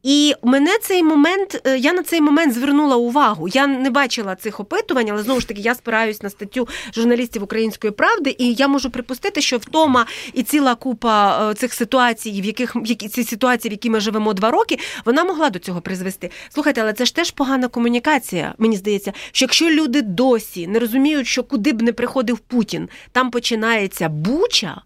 І 0.06 0.36
мене 0.44 0.78
цей 0.82 1.04
момент, 1.04 1.62
е, 1.68 1.78
я 1.78 1.94
на 1.94 2.04
цей 2.04 2.22
момент 2.22 2.54
звернула 2.54 2.96
увагу. 2.96 3.48
Я 3.48 3.68
не 3.68 3.90
бачила 3.90 4.36
цих 4.36 4.60
опитувань, 4.60 5.10
але 5.10 5.24
знову 5.24 5.40
ж 5.40 5.48
таки 5.48 5.62
я 5.62 5.76
спираюсь 5.76 6.22
на 6.22 6.30
статтю 6.30 6.68
журналістів 6.94 7.44
Української 7.44 7.92
правди, 7.92 8.36
і 8.38 8.54
я 8.54 8.68
можу 8.68 8.90
припустити, 8.90 9.42
що 9.42 9.58
втома 9.58 10.06
і 10.34 10.44
ціла 10.44 10.76
купа 10.76 11.50
е, 11.52 11.54
цих 11.54 11.74
ситуацій, 11.74 12.42
в 12.42 12.46
яких 12.46 12.76
які 12.86 13.08
ці 13.08 13.24
ситуації, 13.24 13.70
в 13.70 13.74
які 13.74 13.90
ми 13.90 14.00
живемо 14.00 14.34
два 14.34 14.52
роки, 14.52 14.80
вона 15.06 15.24
могла 15.24 15.50
до 15.50 15.60
цього 15.60 15.82
призвести. 15.82 16.32
Слухайте, 16.50 16.82
але 16.82 16.94
це 16.94 17.06
ж 17.06 17.16
теж 17.16 17.32
погана 17.32 17.68
комунікація. 17.68 18.54
Мені 18.58 18.76
здається, 18.76 19.14
що 19.32 19.46
якщо 19.46 19.70
люди 19.70 20.02
досі 20.02 20.68
не 20.68 20.80
розуміють, 20.80 21.28
що 21.28 21.44
куди 21.44 21.74
б 21.74 21.82
не 21.82 21.94
приходив 21.94 22.40
Путін, 22.40 22.90
там 23.12 23.32
починається 23.32 24.10
буча. 24.10 24.82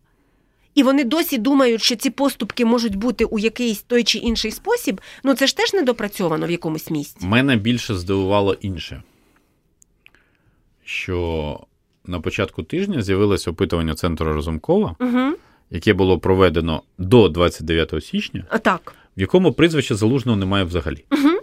І 0.79 0.83
вони 0.83 1.03
досі 1.03 1.37
думають, 1.37 1.81
що 1.81 1.95
ці 1.95 2.09
поступки 2.09 2.65
можуть 2.65 2.95
бути 2.95 3.25
у 3.25 3.39
якийсь 3.39 3.81
той 3.81 4.03
чи 4.03 4.17
інший 4.17 4.51
спосіб. 4.51 5.01
Ну 5.23 5.33
це 5.33 5.47
ж 5.47 5.57
теж 5.57 5.73
недопрацьовано 5.73 6.47
в 6.47 6.51
якомусь 6.51 6.91
місці. 6.91 7.25
Мене 7.25 7.55
більше 7.55 7.95
здивувало 7.95 8.53
інше, 8.53 9.03
що 10.85 11.59
на 12.05 12.19
початку 12.19 12.63
тижня 12.63 13.01
з'явилось 13.01 13.47
опитування 13.47 13.95
центру 13.95 14.33
Разумкова, 14.33 14.95
угу. 14.99 15.33
яке 15.69 15.93
було 15.93 16.19
проведено 16.19 16.81
до 16.97 17.29
29 17.29 18.03
січня, 18.03 18.45
а 18.49 18.57
так. 18.57 18.95
в 19.17 19.21
якому 19.21 19.53
прізвища 19.53 19.95
залужного 19.95 20.37
немає 20.37 20.63
взагалі. 20.63 21.05
Угу. 21.11 21.39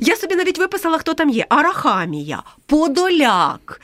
Я 0.00 0.16
собі 0.16 0.34
навіть 0.34 0.58
виписала, 0.58 0.98
хто 0.98 1.14
там 1.14 1.30
є: 1.30 1.46
Арахамія, 1.48 2.42
Подоляк, 2.66 3.80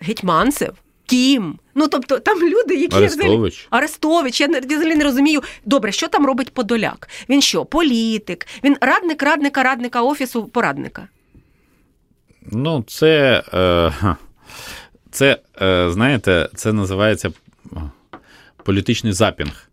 Гетьманцев. 0.00 0.72
Кім. 1.10 1.58
Ну, 1.74 1.88
тобто, 1.88 2.18
там 2.18 2.38
люди, 2.42 2.74
які 2.74 2.96
Арестович. 2.96 3.66
Арестович. 3.70 4.40
Я 4.40 4.46
взагалі 4.46 4.96
не 4.96 5.04
розумію. 5.04 5.42
Добре, 5.64 5.92
що 5.92 6.08
там 6.08 6.26
робить 6.26 6.54
Подоляк? 6.54 7.08
Він 7.28 7.42
що, 7.42 7.64
політик? 7.64 8.46
Він 8.64 8.76
радник 8.80 9.22
радника, 9.22 9.62
радника 9.62 10.02
офісу 10.02 10.44
порадника? 10.46 11.08
Ну, 12.52 12.84
це, 12.86 13.42
е, 13.54 13.92
це 15.10 15.38
е, 15.62 15.90
знаєте, 15.90 16.48
це 16.54 16.72
називається 16.72 17.32
політичний 18.64 19.12
запінг, 19.12 19.68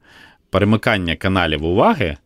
перемикання 0.49 1.15
каналів 1.15 1.65
уваги 1.65 2.17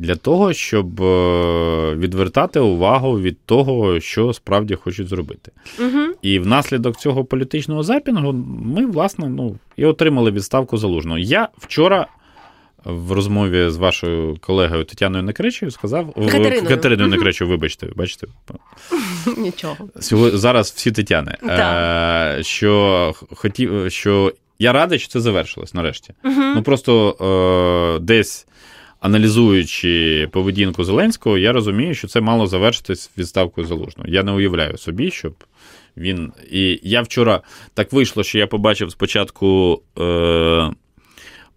для 0.00 0.16
того, 0.16 0.52
щоб 0.52 1.02
е, 1.02 1.94
відвертати 1.94 2.60
увагу 2.60 3.20
від 3.20 3.38
того, 3.44 4.00
що 4.00 4.32
справді 4.32 4.74
хочуть 4.74 5.08
зробити. 5.08 5.52
Угу. 5.78 6.14
І 6.22 6.38
внаслідок 6.38 6.96
цього 6.96 7.24
політичного 7.24 7.82
запінгу 7.82 8.32
ми, 8.64 8.86
власне, 8.86 9.28
ну, 9.28 9.56
і 9.76 9.84
отримали 9.84 10.30
відставку 10.30 10.76
залужного. 10.76 11.18
Я 11.18 11.48
вчора. 11.58 12.06
В 12.84 13.12
розмові 13.12 13.70
з 13.70 13.76
вашою 13.76 14.36
колегою 14.40 14.84
Тетяною 14.84 15.24
Некречею 15.24 15.70
сказав 15.70 16.12
Катериною. 16.14 16.68
Катериною 16.68 17.08
Некречею, 17.08 17.50
вибачте, 17.50 17.86
бачите, 17.96 18.26
Нічого. 19.36 19.76
Зараз 20.34 20.70
всі 20.76 20.92
Тетяни. 20.92 21.36
Так. 21.40 22.38
Е, 22.38 22.42
що 22.42 23.14
хотів, 23.30 23.92
що 23.92 24.32
я 24.58 24.72
радий, 24.72 24.98
що 24.98 25.08
це 25.08 25.20
завершилось 25.20 25.74
нарешті. 25.74 26.14
Ну 26.24 26.62
просто 26.62 27.16
е, 27.96 27.98
десь 27.98 28.46
аналізуючи 29.00 30.28
поведінку 30.32 30.84
Зеленського, 30.84 31.38
я 31.38 31.52
розумію, 31.52 31.94
що 31.94 32.08
це 32.08 32.20
мало 32.20 32.46
завершитись 32.46 33.10
відставкою 33.18 33.66
залужного. 33.66 34.10
Я 34.10 34.22
не 34.22 34.32
уявляю 34.32 34.78
собі, 34.78 35.10
щоб 35.10 35.34
він. 35.96 36.32
І 36.50 36.80
я 36.82 37.02
вчора 37.02 37.40
так 37.74 37.92
вийшло, 37.92 38.22
що 38.22 38.38
я 38.38 38.46
побачив 38.46 38.90
спочатку. 38.90 39.82
Е, 39.98 40.70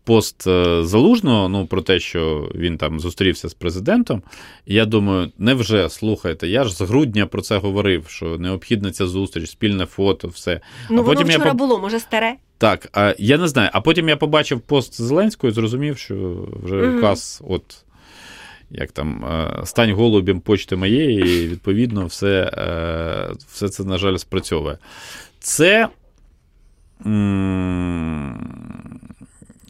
Пост 0.05 0.47
е, 0.47 0.83
залужного, 0.83 1.49
ну 1.49 1.65
про 1.65 1.81
те, 1.81 1.99
що 1.99 2.51
він 2.55 2.77
там 2.77 2.99
зустрівся 2.99 3.49
з 3.49 3.53
президентом. 3.53 4.23
І 4.65 4.73
я 4.73 4.85
думаю, 4.85 5.31
невже 5.37 5.89
слухайте, 5.89 6.47
я 6.47 6.63
ж 6.63 6.75
з 6.75 6.81
грудня 6.81 7.25
про 7.25 7.41
це 7.41 7.57
говорив, 7.57 8.05
що 8.07 8.37
необхідна 8.37 8.91
ця 8.91 9.07
зустріч, 9.07 9.49
спільне 9.49 9.85
фото, 9.85 10.27
все. 10.27 10.61
Ну, 10.89 10.97
а 10.99 11.01
воно 11.01 11.03
потім 11.03 11.27
вчора 11.27 11.47
я 11.47 11.53
було, 11.53 11.79
може, 11.79 11.99
старе. 11.99 12.35
Так, 12.63 12.89
а 12.93 13.15
я 13.17 13.37
не 13.37 13.47
знаю. 13.47 13.69
А 13.73 13.81
потім 13.81 14.09
я 14.09 14.17
побачив 14.17 14.61
пост 14.61 15.01
Зеленського 15.01 15.51
і 15.51 15.53
зрозумів, 15.53 15.97
що 15.97 16.47
вже 16.63 16.75
Мгм. 16.75 16.97
указ, 16.97 17.43
от 17.47 17.83
як 18.69 18.91
там, 18.91 19.25
е, 19.25 19.65
стань 19.65 19.91
голубем 19.91 20.39
почти 20.39 20.75
моєї, 20.75 21.19
і 21.43 21.47
відповідно 21.47 22.05
все, 22.05 22.51
е, 22.53 23.33
все 23.47 23.69
це, 23.69 23.83
на 23.83 23.97
жаль, 23.97 24.17
спрацьовує. 24.17 24.77
Це. 25.39 25.87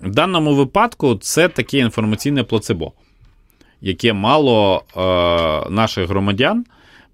В 0.01 0.09
даному 0.09 0.55
випадку 0.55 1.15
це 1.15 1.47
таке 1.47 1.77
інформаційне 1.77 2.43
плацебо, 2.43 2.91
яке 3.81 4.13
мало 4.13 4.83
е, 4.97 4.99
наших 5.69 6.09
громадян 6.09 6.65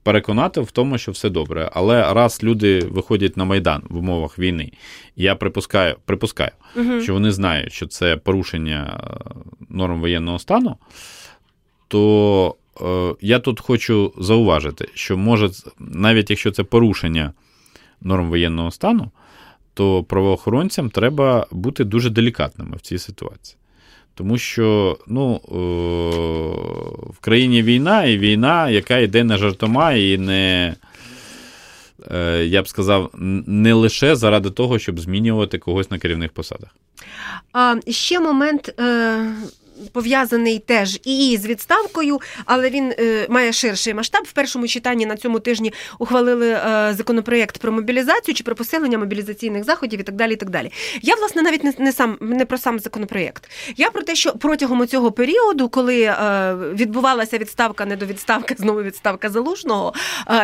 переконати 0.03 0.61
в 0.61 0.71
тому, 0.71 0.97
що 0.97 1.11
все 1.11 1.29
добре. 1.29 1.69
Але 1.73 2.13
раз 2.13 2.43
люди 2.43 2.79
виходять 2.79 3.37
на 3.37 3.45
Майдан 3.45 3.83
в 3.89 3.97
умовах 3.97 4.39
війни, 4.39 4.71
я 5.15 5.35
припускаю, 5.35 5.95
припускаю 6.05 6.51
Угу. 6.75 7.01
що 7.01 7.13
вони 7.13 7.31
знають, 7.31 7.73
що 7.73 7.87
це 7.87 8.17
порушення 8.17 8.99
е, 9.03 9.35
норм 9.69 10.01
воєнного 10.01 10.39
стану, 10.39 10.75
то 11.87 12.55
е, 12.81 13.15
я 13.21 13.39
тут 13.39 13.59
хочу 13.59 14.13
зауважити, 14.17 14.89
що 14.93 15.17
може, 15.17 15.49
навіть 15.79 16.29
якщо 16.29 16.51
це 16.51 16.63
порушення 16.63 17.33
норм 18.01 18.29
воєнного 18.29 18.71
стану, 18.71 19.11
то 19.73 20.03
правоохоронцям 20.03 20.89
треба 20.89 21.47
бути 21.51 21.83
дуже 21.83 22.09
делікатними 22.09 22.77
в 22.77 22.81
цій 22.81 22.97
ситуації. 22.97 23.57
Тому 24.19 24.37
що 24.37 24.97
ну, 25.07 25.35
е, 25.35 25.49
в 27.11 27.19
країні 27.21 27.63
війна, 27.63 28.03
і 28.03 28.17
війна, 28.17 28.69
яка 28.69 28.97
йде 28.97 29.23
не 29.23 29.37
жартома 29.37 29.93
і 29.93 30.17
не, 30.17 30.75
е, 32.11 32.45
я 32.45 32.61
б 32.61 32.67
сказав, 32.67 33.11
не 33.47 33.73
лише 33.73 34.15
заради 34.15 34.49
того, 34.49 34.79
щоб 34.79 34.99
змінювати 34.99 35.57
когось 35.57 35.91
на 35.91 35.99
керівних 35.99 36.31
посадах. 36.31 36.69
А 37.53 37.75
ще 37.87 38.19
момент. 38.19 38.73
Пов'язаний 39.91 40.59
теж 40.59 40.99
і 41.03 41.37
з 41.41 41.45
відставкою, 41.45 42.19
але 42.45 42.69
він 42.69 42.93
е, 42.99 43.27
має 43.29 43.53
ширший 43.53 43.93
масштаб. 43.93 44.23
В 44.23 44.31
першому 44.31 44.67
читанні 44.67 45.05
на 45.05 45.17
цьому 45.17 45.39
тижні 45.39 45.73
ухвалили 45.99 46.49
е, 46.49 46.93
законопроєкт 46.97 47.57
про 47.57 47.71
мобілізацію 47.71 48.35
чи 48.35 48.43
про 48.43 48.55
посилення 48.55 48.97
мобілізаційних 48.97 49.63
заходів 49.63 49.99
і 49.99 50.03
так 50.03 50.15
далі. 50.15 50.33
І 50.33 50.35
так 50.35 50.49
далі. 50.49 50.71
Я 51.01 51.15
власне 51.15 51.41
навіть 51.41 51.63
не, 51.63 51.73
не 51.77 51.91
сам 51.91 52.17
не 52.21 52.45
про 52.45 52.57
сам 52.57 52.79
законопроєкт. 52.79 53.49
Я 53.77 53.89
про 53.89 54.01
те, 54.01 54.15
що 54.15 54.33
протягом 54.33 54.87
цього 54.87 55.11
періоду, 55.11 55.69
коли 55.69 56.01
е, 56.01 56.55
відбувалася 56.73 57.37
відставка, 57.37 57.85
не 57.85 57.95
до 57.95 58.05
відставка, 58.05 58.55
знову 58.57 58.81
відставка 58.81 59.29
залужного, 59.29 59.93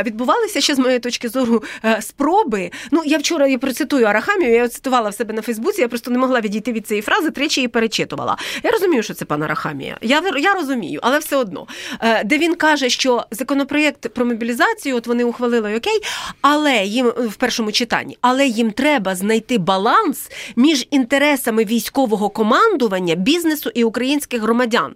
відбувалися 0.04 0.62
ще 0.62 0.76
з 0.76 0.80
моєї 0.80 1.00
точки 1.00 1.30
зору 1.30 1.64
спроби. 2.00 2.72
Ну 2.92 3.02
я 3.06 3.18
вчора 3.18 3.48
я 3.48 3.58
процитую 3.58 4.06
Арахамію, 4.06 4.52
я 4.52 4.68
цитувала 4.68 5.10
в 5.10 5.14
себе 5.14 5.34
на 5.34 5.42
Фейсбуці. 5.42 5.82
Я 5.82 5.88
просто 5.88 6.12
не 6.12 6.18
могла 6.18 6.42
відійти 6.42 6.72
від 6.72 6.88
цієї 6.88 7.02
фрази, 7.02 7.32
тричі 7.32 7.62
її 7.62 7.68
перечитувала. 7.68 8.38
Я 8.64 8.72
розумію, 8.72 9.04
що 9.04 9.14
це 9.14 9.25
пан 9.26 9.46
Рахамія. 9.46 9.98
Я 10.02 10.24
я 10.38 10.54
розумію, 10.54 11.00
але 11.04 11.20
все 11.20 11.36
одно, 11.36 11.68
Е, 12.02 12.24
де 12.24 12.38
він 12.38 12.56
каже, 12.56 12.90
що 12.90 13.24
законопроєкт 13.32 14.14
про 14.14 14.26
мобілізацію, 14.26 14.96
от 14.96 15.08
вони 15.08 15.24
ухвалили 15.24 15.78
окей, 15.78 16.00
але 16.42 16.76
їм 16.84 17.08
е, 17.08 17.12
в 17.28 17.36
першому 17.36 17.72
читанні, 17.72 18.18
але 18.22 18.48
їм 18.48 18.72
треба 18.72 19.16
знайти 19.16 19.58
баланс 19.58 20.32
між 20.56 20.88
інтересами 20.92 21.66
військового 21.66 22.30
командування, 22.30 23.16
бізнесу 23.16 23.72
і 23.74 23.84
українських 23.84 24.42
громадян. 24.42 24.96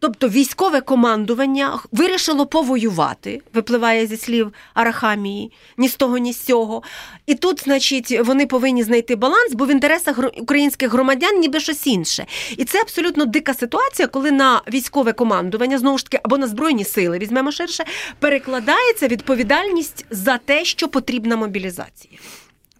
Тобто 0.00 0.28
військове 0.28 0.80
командування 0.80 1.78
вирішило 1.92 2.46
повоювати, 2.46 3.42
випливає 3.54 4.06
зі 4.06 4.16
слів 4.16 4.52
Арахамії, 4.74 5.52
ні 5.76 5.88
з 5.88 5.96
того, 5.96 6.18
ні 6.18 6.32
з 6.32 6.40
цього. 6.40 6.82
І 7.26 7.34
тут, 7.34 7.64
значить, 7.64 8.20
вони 8.24 8.46
повинні 8.46 8.82
знайти 8.82 9.16
баланс, 9.16 9.52
бо 9.52 9.66
в 9.66 9.70
інтересах 9.70 10.18
українських 10.36 10.92
громадян 10.92 11.40
ніби 11.40 11.60
щось 11.60 11.86
інше. 11.86 12.26
І 12.56 12.64
це 12.64 12.80
абсолютно 12.80 13.24
дика 13.24 13.54
ситуація, 13.54 14.08
коли 14.08 14.30
на 14.30 14.62
військове 14.72 15.12
командування, 15.12 15.78
знову 15.78 15.98
ж 15.98 16.04
таки, 16.04 16.20
або 16.24 16.38
на 16.38 16.46
збройні 16.46 16.84
сили, 16.84 17.18
візьмемо 17.18 17.52
ширше, 17.52 17.84
перекладається 18.18 19.08
відповідальність 19.08 20.06
за 20.10 20.38
те, 20.38 20.64
що 20.64 20.88
потрібна 20.88 21.36
мобілізація. 21.36 22.18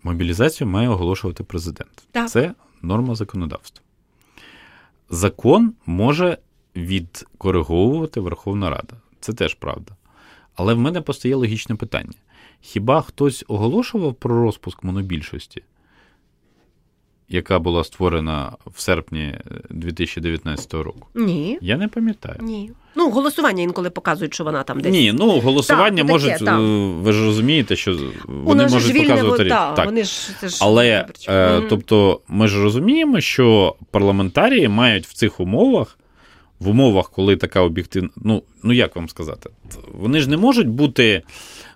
Мобілізацію 0.03 0.69
має 0.69 0.89
оголошувати 0.89 1.45
президент. 1.45 1.91
Так. 2.13 2.31
Це 2.31 2.53
норма 2.83 3.15
законодавства. 3.15 3.83
Закон 5.11 5.73
може 5.87 6.39
відкориговувати 6.79 8.21
Верховна 8.21 8.71
Рада. 8.71 8.95
Це 9.21 9.33
теж 9.33 9.55
правда. 9.55 9.93
Але 10.55 10.75
в 10.75 10.79
мене 10.79 11.01
постає 11.01 11.35
логічне 11.35 11.75
питання: 11.77 12.13
хіба 12.61 13.01
хтось 13.03 13.45
оголошував 13.49 14.15
про 14.15 14.43
розпуск 14.43 14.85
монобільшості, 14.85 15.63
яка 17.29 17.59
була 17.59 17.85
створена 17.85 18.53
в 18.67 18.81
серпні 18.81 19.21
е, 19.23 19.41
2019 19.71 20.75
року? 20.75 21.09
Ні. 21.15 21.59
Я 21.61 21.77
не 21.77 21.89
пам'ятаю. 21.89 22.37
Ні. 22.41 22.71
Ну, 22.95 23.11
голосування 23.11 23.63
інколи 23.63 23.91
показують, 23.91 24.35
що 24.35 24.45
вона 24.45 24.63
там 24.63 24.81
десь. 24.81 24.93
Ні, 24.93 25.13
ну 25.13 25.41
голосування 25.41 25.97
Так, 25.97 26.07
таке, 26.07 26.13
можуть. 26.13 26.45
так. 26.45 26.59
е, 26.61 26.93
Ви 27.03 27.13
ж 27.13 27.25
розумієте, 27.25 27.77
що 27.77 27.99
вони 28.27 28.67
можуть 28.67 28.95
вільне, 28.95 29.09
показувати 29.09 29.43
во- 29.43 29.49
та, 29.49 29.73
так. 29.73 29.87
вони 29.87 30.05
ж 30.05 30.31
це 30.41 30.49
ж 30.49 30.59
Але 30.61 31.07
е, 31.29 31.61
тобто, 31.69 32.21
ми 32.29 32.49
ж 32.49 32.63
розуміємо, 32.63 33.21
що 33.21 33.77
парламентарії 33.91 34.69
мають 34.69 35.07
в 35.07 35.13
цих 35.13 35.41
умовах, 35.41 35.98
в 36.61 36.69
умовах, 36.69 37.11
коли 37.11 37.37
така 37.37 37.61
об'єктивна. 37.61 38.11
Ну, 38.17 38.43
ну 38.63 38.73
як 38.73 38.97
вам 38.97 39.09
сказати, 39.09 39.51
вони 39.93 40.21
ж 40.21 40.31
не 40.31 40.37
можуть 40.37 40.69
бути 40.69 41.23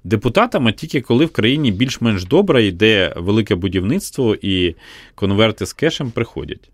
депутатами 0.05 0.73
тільки 0.73 1.01
коли 1.01 1.25
в 1.25 1.33
країні 1.33 1.73
більш-менш 1.73 2.25
добре 2.25 2.64
йде 2.64 3.14
велике 3.16 3.55
будівництво 3.55 4.37
і 4.42 4.75
конверти 5.14 5.66
з 5.66 5.73
кешем 5.73 6.11
приходять. 6.11 6.71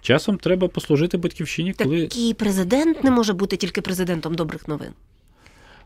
Часом 0.00 0.38
треба 0.38 0.68
послужити 0.68 1.16
батьківщині, 1.16 1.72
коли 1.72 2.02
Такий 2.02 2.34
президент 2.34 3.04
не 3.04 3.10
може 3.10 3.32
бути 3.32 3.56
тільки 3.56 3.80
президентом 3.80 4.34
добрих 4.34 4.68
новин. 4.68 4.90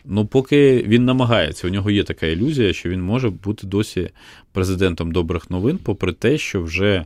Ну, 0.04 0.26
поки 0.26 0.84
він 0.86 1.04
намагається, 1.04 1.66
у 1.66 1.70
нього 1.70 1.90
є 1.90 2.04
така 2.04 2.26
ілюзія, 2.26 2.72
що 2.72 2.88
він 2.88 3.02
може 3.02 3.30
бути 3.30 3.66
досі 3.66 4.10
президентом 4.52 5.12
добрих 5.12 5.50
новин, 5.50 5.78
попри 5.78 6.12
те, 6.12 6.38
що 6.38 6.62
вже 6.62 7.04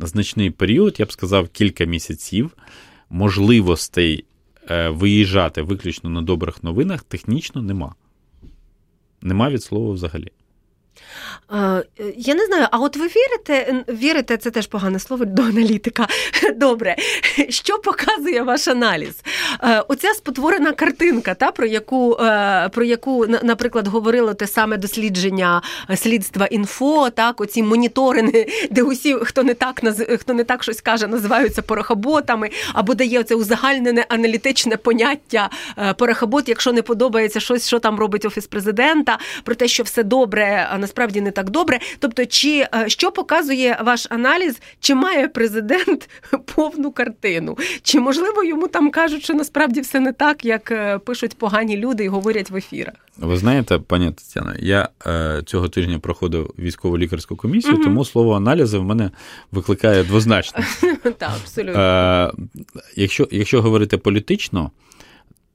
значний 0.00 0.50
період, 0.50 0.96
я 0.98 1.06
б 1.06 1.12
сказав, 1.12 1.48
кілька 1.48 1.84
місяців 1.84 2.50
можливостей 3.12 4.24
е, 4.70 4.88
виїжджати 4.88 5.62
виключно 5.62 6.10
на 6.10 6.22
добрих 6.22 6.62
новинах 6.62 7.02
технічно 7.02 7.62
нема. 7.62 7.94
Нема 9.22 9.50
від 9.50 9.62
слова 9.62 9.92
взагалі. 9.92 10.28
Е, 11.52 11.84
Я 12.16 12.34
не 12.34 12.46
знаю, 12.46 12.66
а 12.70 12.78
от 12.78 12.96
ви 12.96 13.06
вірите, 13.06 13.84
вірите, 13.88 14.36
це 14.36 14.50
теж 14.50 14.66
погане 14.66 14.98
слово 14.98 15.24
до 15.24 15.42
аналітика. 15.42 16.06
Добре, 16.56 16.96
що 17.48 17.78
показує 17.78 18.42
ваш 18.42 18.68
аналіз? 18.68 19.14
Е, 19.62 19.84
Оця 19.88 20.14
спотворена 20.14 20.72
картинка, 20.72 21.34
та, 21.34 21.50
про 21.50 21.66
яку, 21.66 22.16
е, 22.16 22.68
про 22.68 22.84
яку, 22.84 23.26
наприклад, 23.26 23.86
говорило 23.86 24.34
те 24.34 24.46
саме 24.46 24.76
дослідження 24.76 25.62
слідства 25.96 26.46
інфо, 26.46 27.10
так, 27.10 27.40
оці 27.40 27.62
моніторинги, 27.62 28.46
де 28.70 28.82
усі, 28.82 29.14
хто 29.14 29.42
не 29.42 29.54
так, 29.54 29.80
хто 30.20 30.34
не 30.34 30.44
так 30.44 30.62
щось 30.62 30.80
каже, 30.80 31.06
називаються 31.06 31.62
порохоботами, 31.62 32.50
або 32.72 32.94
дає 32.94 33.20
оце 33.20 33.34
узагальнене 33.34 34.06
аналітичне 34.08 34.76
поняття 34.76 35.50
порохобот, 35.98 36.48
якщо 36.48 36.72
не 36.72 36.82
подобається 36.82 37.40
щось, 37.40 37.66
що 37.66 37.78
там 37.78 37.98
робить 37.98 38.24
офіс 38.24 38.46
президента, 38.46 39.18
про 39.44 39.54
те, 39.54 39.68
що 39.68 39.82
все 39.82 40.02
добре, 40.02 40.68
насправді 40.82 41.20
не 41.20 41.30
так 41.30 41.50
добре. 41.50 41.80
Тобто, 41.98 42.26
чи 42.26 42.66
е, 42.74 42.84
що 42.88 43.12
показує 43.12 43.78
ваш 43.84 44.06
аналіз, 44.10 44.60
чи 44.80 44.94
має 44.94 45.28
президент 45.28 46.10
повну 46.54 46.92
картину? 46.92 47.58
Чи 47.82 48.00
можливо 48.00 48.44
йому 48.44 48.68
там 48.68 48.90
кажуть, 48.90 49.24
що 49.24 49.34
насправді 49.34 49.80
все 49.80 50.00
не 50.00 50.12
так, 50.12 50.44
як 50.44 50.70
е, 50.70 50.98
пишуть 50.98 51.38
погані 51.38 51.76
люди 51.76 52.04
і 52.04 52.08
говорять 52.08 52.50
в 52.50 52.56
ефірах? 52.56 52.94
Ви 53.16 53.36
знаєте, 53.36 53.78
пані 53.78 54.12
Тетяна, 54.12 54.56
я 54.58 54.88
е, 55.06 55.42
цього 55.46 55.68
тижня 55.68 55.98
проходив 55.98 56.54
військово 56.58 56.98
лікарську 56.98 57.36
комісію, 57.36 57.74
угу. 57.74 57.84
тому 57.84 58.04
слово 58.04 58.34
аналізи 58.34 58.78
в 58.78 58.84
мене 58.84 59.10
викликає 59.52 60.04
двозначно. 60.04 60.64
Так, 61.18 61.30
абсолютно. 61.42 62.32
Якщо 63.30 63.62
говорити 63.62 63.98
політично, 63.98 64.70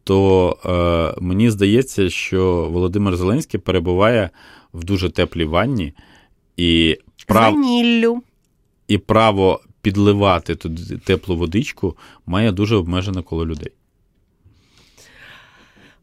то 0.08 0.58
е, 0.66 1.22
мені 1.22 1.50
здається, 1.50 2.10
що 2.10 2.70
Володимир 2.72 3.16
Зеленський 3.16 3.60
перебуває 3.60 4.30
в 4.74 4.84
дуже 4.84 5.10
теплій 5.10 5.46
ванні 5.46 5.94
і 6.58 6.98
прав... 7.26 7.54
Ваніллю. 7.54 8.22
і 8.88 8.98
право 8.98 9.62
підливати 9.82 10.56
туди 10.56 10.98
теплу 10.98 11.38
водичку 11.38 11.98
має 12.26 12.52
дуже 12.52 12.76
обмежене 12.76 13.22
коло 13.22 13.46
людей. 13.46 13.72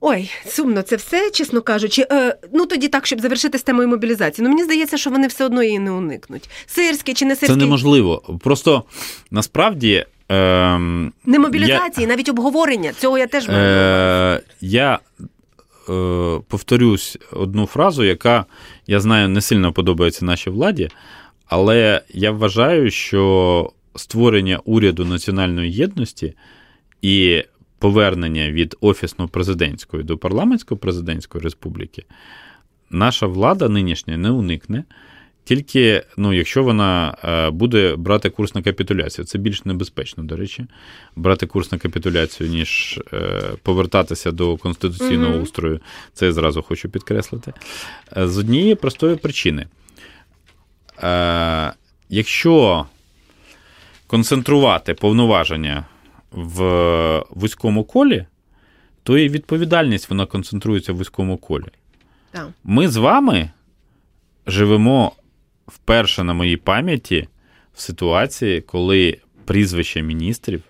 Ой, 0.01 0.31
сумно 0.47 0.83
це 0.83 0.97
все, 0.97 1.31
чесно 1.31 1.63
кажучи. 1.63 2.07
Е, 2.13 2.37
Ну 2.53 2.67
тоді 2.67 2.89
так, 2.89 3.07
щоб 3.07 3.21
завершити 3.21 3.59
з 3.59 3.63
темою 3.63 3.89
мобілізації. 3.89 4.45
Ну 4.45 4.51
мені 4.51 4.65
здається, 4.65 4.97
що 4.99 5.11
вони 5.11 5.27
все 5.27 5.45
одно 5.45 5.63
її 5.63 5.79
не 5.79 5.91
уникнуть. 5.91 6.51
Сирський 6.67 7.15
чи 7.15 7.25
не 7.25 7.37
сирський? 7.37 7.57
Це 7.57 7.65
неможливо. 7.65 8.39
Просто 8.43 8.85
насправді. 9.31 10.07
Е, 10.33 10.79
Не 11.27 11.39
мобілізації, 11.39 12.03
я, 12.03 12.09
навіть 12.09 12.29
обговорення. 12.29 12.93
Цього 12.93 13.19
я 13.19 13.27
теж 13.27 13.49
маю. 13.49 13.61
Е, 13.61 14.41
Я 14.61 14.99
е, 15.89 16.41
повторюсь 16.49 17.19
одну 17.33 17.67
фразу, 17.67 18.05
яка 18.05 18.45
я 18.87 19.01
знаю 19.01 19.29
не 19.29 19.41
сильно 19.41 19.73
подобається 19.73 20.25
нашій 20.25 20.51
владі, 20.51 20.89
але 21.47 22.03
я 22.09 22.31
вважаю, 22.31 22.91
що 22.91 23.73
створення 23.97 24.61
уряду 24.65 25.05
національної 25.05 25.73
єдності 25.73 26.35
і 27.03 27.45
повернення 27.79 28.51
від 28.51 28.77
офісно-президентської 28.81 30.03
до 30.03 30.17
парламентсько-президентської 30.17 31.43
республіки, 31.43 32.05
наша 32.91 33.27
влада 33.27 33.69
нинішня 33.69 34.17
не 34.17 34.31
уникне. 34.31 34.85
Тільки 35.45 36.03
ну, 36.17 36.33
якщо 36.33 36.63
вона 36.63 37.17
е, 37.25 37.51
буде 37.51 37.97
брати 37.97 38.31
курс 38.31 38.55
на 38.55 38.63
капітуляцію, 38.63 39.25
це 39.25 39.39
більш 39.39 39.65
небезпечно, 39.65 40.25
до 40.25 40.37
речі, 40.37 40.67
брати 41.17 41.47
курс 41.47 41.73
на 41.73 41.79
капітуляцію, 41.79 42.51
ніж 42.51 43.01
е, 43.13 43.43
повертатися 43.63 44.33
до 44.33 44.57
конституційного 44.57 45.35
mm-hmm. 45.35 45.43
устрою, 45.43 45.81
це 46.13 46.27
я 46.27 46.33
зразу 46.33 46.63
хочу 46.63 46.89
підкреслити. 46.89 47.53
Е, 48.17 48.29
з 48.29 48.39
однієї 48.39 48.75
простої 48.75 49.17
причини. 49.17 49.67
Якщо 52.09 52.87
концентрувати 54.07 54.95
повноваження 54.95 55.85
в 56.31 57.25
вузькому 57.31 57.85
колі, 57.85 58.27
то 59.03 59.19
і 59.19 59.29
відповідальність 59.29 60.11
вона 60.11 60.27
концентрується 60.27 60.93
в 60.93 60.97
вузькому 60.97 61.37
колі. 61.37 61.69
Ми 62.65 62.89
з 62.89 62.97
вами 62.97 63.51
живемо 64.47 65.13
вперше 65.67 66.25
на 66.25 66.35
моїй 66.35 66.57
пам'яті 66.57 67.29
в 67.75 67.81
ситуації, 67.81 68.61
коли 68.61 69.19
прізвища 69.45 70.01
міністрів. 70.01 70.63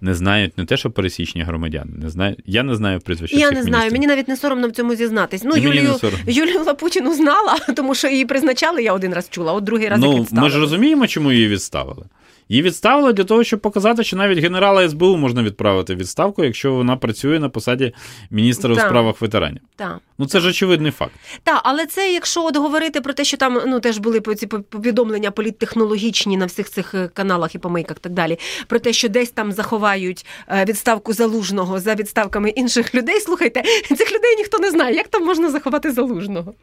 Не 0.00 0.14
знають 0.14 0.58
не 0.58 0.64
те, 0.64 0.76
що 0.76 0.90
пересічні 0.90 1.42
громадяни. 1.42 1.90
Не 1.96 2.10
знаю. 2.10 2.36
Я 2.46 2.62
не 2.62 2.74
знаю 2.74 3.00
прізвища. 3.00 3.36
Я 3.36 3.46
всіх 3.46 3.56
не 3.56 3.62
знаю. 3.62 3.74
Міністрів. 3.74 3.92
Мені 3.92 4.06
навіть 4.06 4.28
не 4.28 4.36
соромно 4.36 4.68
в 4.68 4.72
цьому 4.72 4.94
зізнатись. 4.94 5.44
Ну, 5.44 5.56
Юлію 5.56 5.96
Юлію 6.26 6.64
Лапутіну 6.64 7.14
знала, 7.14 7.58
тому 7.76 7.94
що 7.94 8.08
її 8.08 8.24
призначали, 8.24 8.82
я 8.82 8.92
один 8.92 9.14
раз 9.14 9.28
чула, 9.30 9.52
от 9.52 9.64
другий 9.64 9.88
раз 9.88 10.00
ну, 10.00 10.12
як 10.12 10.20
відставили. 10.20 10.48
Ми 10.48 10.50
ж 10.50 10.58
розуміємо, 10.58 11.06
чому 11.06 11.32
її 11.32 11.48
відставили. 11.48 12.04
Її 12.48 12.62
відставили 12.62 13.12
для 13.12 13.24
того, 13.24 13.44
щоб 13.44 13.60
показати, 13.60 14.04
що 14.04 14.16
навіть 14.16 14.38
генерала 14.38 14.88
СБУ 14.88 15.16
можна 15.16 15.42
відправити 15.42 15.94
в 15.94 15.98
відставку, 15.98 16.44
якщо 16.44 16.72
вона 16.72 16.96
працює 16.96 17.38
на 17.38 17.48
посаді 17.48 17.94
міністра 18.30 18.74
у 18.74 18.76
справах 18.76 19.20
ветеранів. 19.20 19.60
Так. 19.76 19.98
Ну 20.18 20.26
це 20.26 20.40
ж 20.40 20.48
очевидний 20.48 20.92
факт. 20.92 21.12
Так, 21.42 21.60
але 21.64 21.86
це 21.86 22.12
якщо 22.12 22.44
от 22.44 22.56
говорити 22.56 23.00
про 23.00 23.12
те, 23.12 23.24
що 23.24 23.36
там 23.36 23.60
ну 23.66 23.80
теж 23.80 23.98
були 23.98 24.20
ці 24.20 24.46
повідомлення 24.46 25.30
політтехнологічні 25.30 26.36
на 26.36 26.46
всіх 26.46 26.70
цих 26.70 26.94
е, 26.94 27.08
каналах 27.08 27.54
і 27.54 27.58
помийках, 27.58 27.98
так 27.98 28.12
далі, 28.12 28.38
про 28.66 28.78
те, 28.78 28.92
що 28.92 29.08
десь 29.08 29.30
там 29.30 29.52
заховають 29.52 30.26
е, 30.48 30.64
відставку 30.64 31.12
залужного 31.12 31.80
за 31.80 31.94
відставками 31.94 32.50
інших 32.50 32.94
людей. 32.94 33.20
Слухайте, 33.20 33.62
цих 33.96 34.12
людей 34.12 34.36
ніхто 34.36 34.58
не 34.58 34.70
знає. 34.70 34.94
Як 34.94 35.08
там 35.08 35.24
можна 35.24 35.50
заховати 35.50 35.92
залужного? 35.92 36.54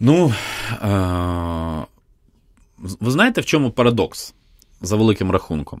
Ну. 0.00 0.32
Ви 2.84 3.10
знаєте, 3.10 3.40
в 3.40 3.44
чому 3.44 3.70
парадокс 3.70 4.34
за 4.80 4.96
великим 4.96 5.30
рахунком? 5.30 5.80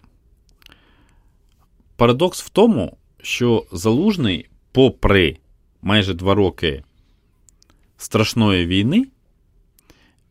Парадокс 1.96 2.42
в 2.42 2.48
тому, 2.48 2.96
що 3.22 3.66
Залужний, 3.72 4.48
попри 4.72 5.38
майже 5.82 6.14
два 6.14 6.34
роки 6.34 6.84
страшної 7.96 8.66
війни, 8.66 9.06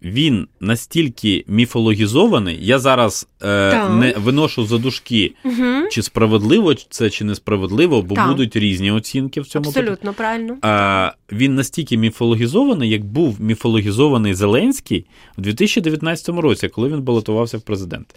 він 0.03 0.47
настільки 0.59 1.45
міфологізований. 1.47 2.57
Я 2.61 2.79
зараз 2.79 3.27
е, 3.43 3.89
не 3.89 4.13
виношу 4.17 4.65
за 4.65 4.77
дужки, 4.77 5.33
угу. 5.45 5.89
чи 5.91 6.03
справедливо 6.03 6.73
це 6.73 7.09
чи 7.09 7.25
несправедливо, 7.25 8.01
бо 8.01 8.15
так. 8.15 8.27
будуть 8.27 8.55
різні 8.55 8.91
оцінки 8.91 9.41
в 9.41 9.47
цьому 9.47 9.67
Абсолютно 9.67 9.95
питанні. 9.95 10.15
правильно. 10.15 10.57
А, 10.61 11.11
Він 11.31 11.55
настільки 11.55 11.97
міфологізований, 11.97 12.89
як 12.89 13.03
був 13.03 13.41
міфологізований 13.41 14.33
Зеленський 14.33 15.05
в 15.37 15.41
2019 15.41 16.29
році, 16.29 16.67
коли 16.67 16.89
він 16.89 17.01
балотувався 17.01 17.57
в 17.57 17.61
президенти. 17.61 18.15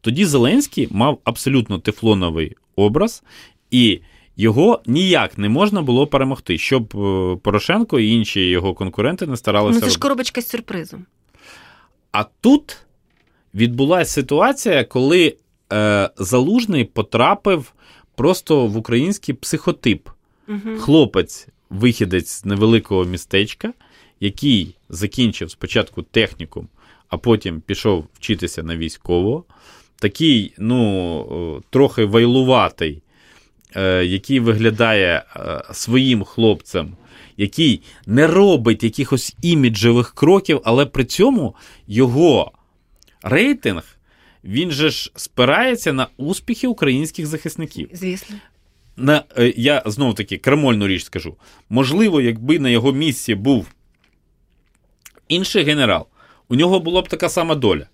Тоді 0.00 0.24
Зеленський 0.24 0.88
мав 0.90 1.18
абсолютно 1.24 1.78
тефлоновий 1.78 2.56
образ 2.76 3.22
і. 3.70 4.00
Його 4.38 4.80
ніяк 4.86 5.38
не 5.38 5.48
можна 5.48 5.82
було 5.82 6.06
перемогти, 6.06 6.58
щоб 6.58 6.96
е, 6.96 7.36
Порошенко 7.42 8.00
і 8.00 8.10
інші 8.10 8.40
його 8.40 8.74
конкуренти 8.74 9.26
не 9.26 9.36
старалися. 9.36 9.80
Ну, 9.80 9.86
Це 9.86 9.90
ж 9.90 9.98
коробочка 9.98 10.42
з 10.42 10.48
сюрпризом. 10.48 11.06
А 12.16 12.24
тут 12.40 12.76
відбулася 13.54 14.10
ситуація, 14.10 14.84
коли 14.84 15.36
е, 15.72 16.10
Залужний 16.16 16.84
потрапив 16.84 17.72
просто 18.14 18.66
в 18.66 18.76
український 18.76 19.34
психотип. 19.34 20.08
Угу. 20.48 20.78
Хлопець, 20.78 21.48
вихідець 21.70 22.28
з 22.28 22.44
невеликого 22.44 23.04
містечка, 23.04 23.72
який 24.20 24.76
закінчив 24.88 25.50
спочатку 25.50 26.02
технікум, 26.02 26.68
а 27.08 27.16
потім 27.16 27.60
пішов 27.60 28.06
вчитися 28.14 28.62
на 28.62 28.76
військового. 28.76 29.44
Такий, 30.00 30.54
ну, 30.58 31.62
трохи 31.70 32.04
вайлуватий, 32.04 33.02
е, 33.74 34.04
який 34.04 34.40
виглядає 34.40 35.24
е, 35.36 35.62
своїм 35.72 36.24
хлопцем 36.24 36.96
який 37.36 37.82
не 38.06 38.26
робить 38.26 38.82
якихось 38.84 39.36
іміджевих 39.42 40.14
кроків, 40.14 40.60
але 40.64 40.86
при 40.86 41.04
цьому 41.04 41.54
його 41.86 42.52
рейтинг 43.22 43.96
він 44.44 44.70
же 44.70 44.90
ж 44.90 45.12
спирається 45.16 45.92
на 45.92 46.08
успіхи 46.16 46.66
українських 46.66 47.26
захисників. 47.26 47.88
Звісно. 47.92 48.36
На, 48.96 49.24
е, 49.38 49.54
Я 49.56 49.82
знову 49.86 50.14
таки 50.14 50.38
крамольну 50.38 50.88
річ 50.88 51.04
скажу. 51.04 51.36
Можливо, 51.68 52.20
якби 52.20 52.58
на 52.58 52.68
його 52.68 52.92
місці 52.92 53.34
був 53.34 53.66
інший 55.28 55.64
генерал, 55.64 56.06
у 56.48 56.54
нього 56.54 56.80
була 56.80 57.02
б 57.02 57.08
така 57.08 57.28
сама 57.28 57.54
доля. 57.54 57.86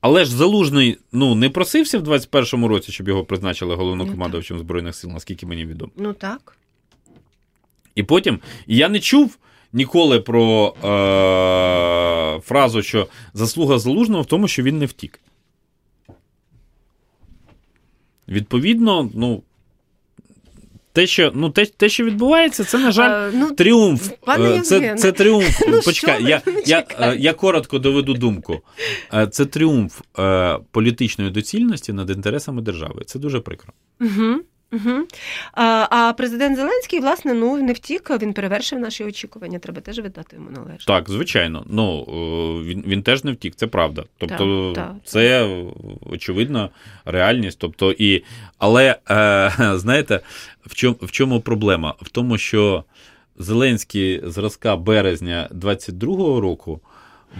Але 0.00 0.24
ж 0.24 0.36
Залужний 0.36 0.98
ну, 1.12 1.34
не 1.34 1.50
просився 1.50 1.98
в 1.98 2.08
21-му 2.08 2.68
році, 2.68 2.92
щоб 2.92 3.08
його 3.08 3.24
призначили 3.24 3.74
головнокомандувачем 3.74 4.58
Збройних 4.58 4.94
сил, 4.94 5.10
наскільки 5.10 5.46
мені 5.46 5.66
відомо. 5.66 5.92
Ну 5.96 6.12
так. 6.12 6.56
І 7.94 8.02
потім 8.02 8.40
я 8.66 8.88
не 8.88 9.00
чув 9.00 9.38
ніколи 9.72 10.20
про 10.20 10.74
е, 10.84 12.40
фразу, 12.40 12.82
що 12.82 13.08
заслуга 13.34 13.78
залужного 13.78 14.22
в 14.22 14.26
тому, 14.26 14.48
що 14.48 14.62
він 14.62 14.78
не 14.78 14.86
втік. 14.86 15.20
Відповідно, 18.28 19.10
ну. 19.14 19.42
Те, 20.92 21.06
що 21.06 21.32
ну, 21.34 21.50
те, 21.50 21.66
те, 21.66 21.88
що 21.88 22.04
відбувається, 22.04 22.64
це, 22.64 22.78
на 22.78 22.92
жаль, 22.92 23.10
а, 23.10 23.30
ну, 23.34 23.50
тріумф. 23.50 24.10
Пане 24.20 24.50
е, 24.50 24.60
це 24.60 24.94
це 24.94 25.12
тріумф. 25.12 25.60
ну, 25.68 25.80
Почекай, 25.84 26.24
я 26.24 26.42
я, 26.66 26.84
е, 27.00 27.16
я 27.18 27.32
коротко 27.32 27.78
доведу 27.78 28.14
думку. 28.14 28.60
Е, 29.14 29.26
це 29.26 29.46
тріумф 29.46 30.00
політичної 30.70 31.30
доцільності 31.30 31.92
над 31.92 32.10
інтересами 32.10 32.62
держави. 32.62 33.02
Це 33.06 33.18
дуже 33.18 33.40
прикро. 33.40 33.72
Угу. 34.00 34.40
Угу. 34.72 35.06
А 35.52 35.86
а 35.90 36.12
президент 36.12 36.56
Зеленський, 36.56 37.00
власне, 37.00 37.34
ну 37.34 37.56
не 37.56 37.72
втік, 37.72 38.10
він 38.22 38.32
перевершив 38.32 38.78
наші 38.78 39.04
очікування. 39.04 39.58
Треба 39.58 39.80
теж 39.80 39.98
віддати 39.98 40.36
йому 40.36 40.50
належне. 40.50 40.84
Так, 40.86 41.10
звичайно. 41.10 41.64
Ну 41.68 42.04
він 42.64 42.84
він 42.86 43.02
теж 43.02 43.24
не 43.24 43.32
втік, 43.32 43.54
це 43.54 43.66
правда. 43.66 44.04
Тобто, 44.18 44.72
так, 44.74 44.84
так, 44.84 44.96
це 45.04 45.40
так. 45.40 46.12
очевидно 46.12 46.70
реальність. 47.04 47.58
Тобто, 47.58 47.92
і 47.92 48.24
але 48.58 48.98
е, 49.10 49.52
знаєте, 49.74 50.20
в 50.66 50.74
чому 50.74 50.96
в 51.00 51.10
чому 51.10 51.40
проблема? 51.40 51.94
В 52.02 52.08
тому, 52.08 52.38
що 52.38 52.84
Зеленський 53.38 54.20
зразка 54.24 54.76
березня 54.76 55.48
22-го 55.52 56.40
року 56.40 56.80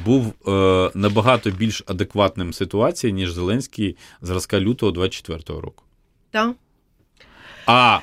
був 0.05 0.35
е, 0.49 0.91
набагато 0.95 1.51
більш 1.51 1.83
адекватним 1.87 2.53
ситуації, 2.53 3.13
ніж 3.13 3.33
Зеленський 3.33 3.97
зразка 4.23 4.61
лютого 4.61 4.93
24-го 4.93 5.61
року. 5.61 5.85
Так. 6.31 6.55
А 7.67 8.03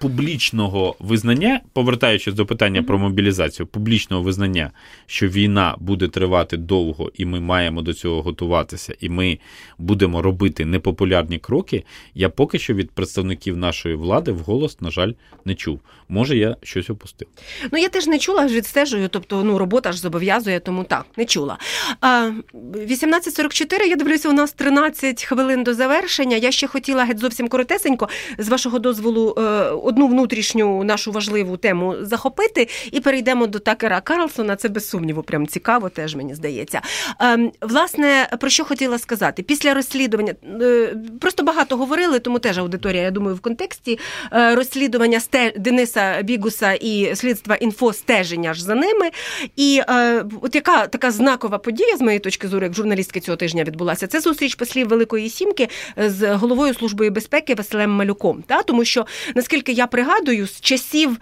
публічного 0.00 0.96
визнання, 0.98 1.60
повертаючись 1.72 2.34
до 2.34 2.46
питання 2.46 2.82
про 2.82 2.98
мобілізацію, 2.98 3.66
публічного 3.66 4.22
визнання, 4.22 4.70
що 5.06 5.28
війна 5.28 5.76
буде 5.78 6.08
тривати 6.08 6.56
довго, 6.56 7.10
і 7.14 7.24
ми 7.24 7.40
маємо 7.40 7.82
до 7.82 7.94
цього 7.94 8.22
готуватися, 8.22 8.94
і 9.00 9.08
ми 9.08 9.38
будемо 9.78 10.22
робити 10.22 10.64
непопулярні 10.64 11.38
кроки, 11.38 11.84
я 12.14 12.28
поки 12.28 12.58
що 12.58 12.74
від 12.74 12.90
представників 12.90 13.56
нашої 13.56 13.94
влади 13.94 14.32
вголос, 14.32 14.80
на 14.80 14.90
жаль, 14.90 15.12
не 15.44 15.54
чув. 15.54 15.80
Може, 16.08 16.36
я 16.36 16.56
щось 16.62 16.90
опустив. 16.90 17.28
Ну 17.72 17.78
я 17.78 17.88
теж 17.88 18.06
не 18.06 18.18
чула 18.18 18.46
відстежую, 18.46 19.08
тобто 19.08 19.44
ну 19.44 19.58
робота 19.58 19.92
ж 19.92 20.00
зобов'язує, 20.00 20.60
тому 20.60 20.84
так, 20.84 21.06
не 21.16 21.24
чула. 21.24 21.58
А, 22.00 22.30
18.44, 22.74 23.82
я 23.88 23.96
дивлюся, 23.96 24.28
у 24.28 24.32
нас 24.32 24.52
13 24.52 25.24
хвилин 25.24 25.64
до 25.64 25.74
завершення. 25.74 26.36
Я 26.36 26.50
ще 26.50 26.66
хотіла 26.66 27.04
геть 27.04 27.18
зовсім 27.18 27.48
коротесенько, 27.48 28.08
з 28.38 28.48
вашого 28.48 28.78
дозволу, 28.78 29.34
е, 29.38 29.70
одну 29.88 30.08
внутрішню 30.08 30.84
нашу 30.84 31.12
важливу 31.12 31.56
тему 31.56 31.94
захопити, 32.00 32.68
і 32.92 33.00
перейдемо 33.00 33.46
до 33.46 33.58
Такера 33.58 34.00
Карлсона. 34.00 34.56
Це 34.56 34.68
без 34.68 34.88
сумніву, 34.88 35.22
прям 35.22 35.46
цікаво, 35.46 35.88
теж 35.88 36.14
мені 36.14 36.34
здається. 36.34 36.80
Ем, 37.20 37.52
власне, 37.60 38.28
про 38.40 38.50
що 38.50 38.64
хотіла 38.64 38.98
сказати? 38.98 39.42
Після 39.42 39.74
розслідування 39.74 40.34
е, 40.62 40.96
просто 41.20 41.42
багато 41.42 41.76
говорили, 41.76 42.18
тому 42.18 42.38
теж 42.38 42.58
аудиторія, 42.58 43.02
я 43.02 43.10
думаю, 43.10 43.36
в 43.36 43.40
контексті 43.40 43.98
е, 44.32 44.54
розслідування 44.54 45.20
Дениса 45.56 46.22
Бігуса 46.22 46.72
і 46.72 47.16
слідства 47.16 47.56
інфо 47.56 47.92
стеження 47.92 48.54
ж 48.54 48.64
за 48.64 48.74
ними. 48.74 49.10
І 49.56 49.80
е, 49.88 50.24
от 50.42 50.54
яка 50.54 50.86
така 50.86 51.10
знакова 51.10 51.58
подія, 51.58 51.96
з 51.96 52.00
моєї 52.00 52.20
точки 52.20 52.48
зору, 52.48 52.64
як 52.64 52.74
журналістки 52.74 53.20
цього 53.20 53.36
тижня 53.36 53.64
відбулася, 53.64 54.06
це 54.06 54.20
зустріч 54.20 54.54
послів 54.54 54.88
Великої 54.88 55.28
Сімки 55.28 55.68
з 55.96 56.34
головою 56.34 56.74
служби 56.74 57.10
безпеки 57.10 57.54
Василем 57.54 57.90
Малюком. 57.90 58.42
Та? 58.46 58.62
Тому 58.62 58.84
що 58.84 59.06
наскільки 59.34 59.72
я 59.78 59.86
пригадую, 59.86 60.46
з 60.46 60.60
часів. 60.60 61.18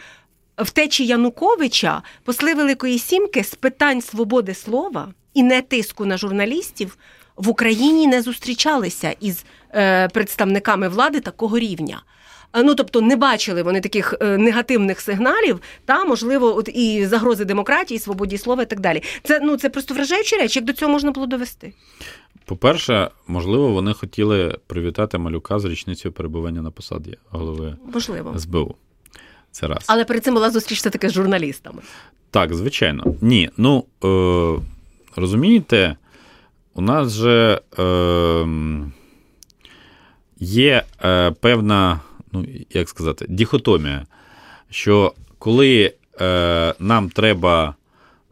Втечі 0.59 1.07
Януковича 1.07 2.03
посли 2.25 2.55
Великої 2.55 2.99
Сімки 2.99 3.45
з 3.45 3.55
питань 3.55 4.03
свободи 4.03 4.55
слова 4.55 5.09
і 5.35 5.43
не 5.43 5.63
тиску 5.63 6.05
на 6.05 6.17
журналістів 6.17 6.99
в 7.37 7.49
Україні 7.49 8.07
не 8.07 8.23
зустрічалися 8.23 9.15
із 9.21 9.45
е, 9.75 10.09
представниками 10.09 10.89
влади 10.89 11.21
такого 11.21 11.59
рівня. 11.59 12.03
Ну, 12.63 12.75
тобто 12.75 13.01
не 13.01 13.17
бачили 13.17 13.63
вони 13.63 13.81
таких 13.81 14.15
е, 14.21 14.39
негативних 14.39 15.01
сигналів, 15.01 15.61
та 15.85 16.05
можливо, 16.05 16.57
от 16.57 16.69
і 16.69 17.07
загрози 17.07 17.45
демократії, 17.45 18.01
свободі 18.01 18.39
слова 18.39 18.63
і 18.63 18.67
так 18.67 18.81
далі. 18.81 19.03
Це 19.23 19.41
ну 19.43 19.57
це 19.57 19.69
просто 19.69 19.95
вражаючі 19.95 20.37
речі, 20.37 20.59
як 20.59 20.67
до 20.67 20.73
цього 20.73 20.93
можна 20.93 21.11
було 21.11 21.27
довести. 21.27 21.73
По-перше, 22.47 23.11
можливо, 23.27 23.73
вони 23.73 23.93
хотіли 23.93 24.59
привітати 24.67 25.19
малюка 25.19 25.59
з 25.59 25.65
річницею 25.65 26.13
перебування 26.13 26.63
на 26.63 26.71
посаді 26.71 27.17
голови 27.31 27.77
можливо. 27.95 28.39
СБУ. 28.39 28.75
Це 29.51 29.67
раз. 29.67 29.85
Але 29.87 30.05
перед 30.05 30.25
цим 30.25 30.35
була 30.35 30.51
зустріч 30.51 30.79
все 30.79 30.91
таки 30.91 31.09
з 31.09 31.13
журналістами. 31.13 31.83
Так, 32.31 32.55
звичайно. 32.55 33.15
Ні. 33.21 33.51
Ну 33.57 33.85
е, 34.05 34.63
розумієте, 35.17 35.97
у 36.75 36.81
нас 36.81 37.13
же 37.13 37.61
е, 37.79 38.47
є 40.39 40.83
е, 41.05 41.31
певна, 41.31 42.01
ну, 42.33 42.47
як 42.71 42.89
сказати, 42.89 43.27
діхотомія, 43.29 44.07
що 44.71 45.15
коли 45.39 45.95
е, 46.21 46.75
нам 46.79 47.11
треба 47.11 47.75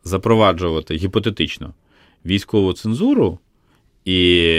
запроваджувати 0.04 0.94
гіпотетично 0.94 1.74
військову 2.26 2.72
цензуру, 2.72 3.38
і, 4.04 4.50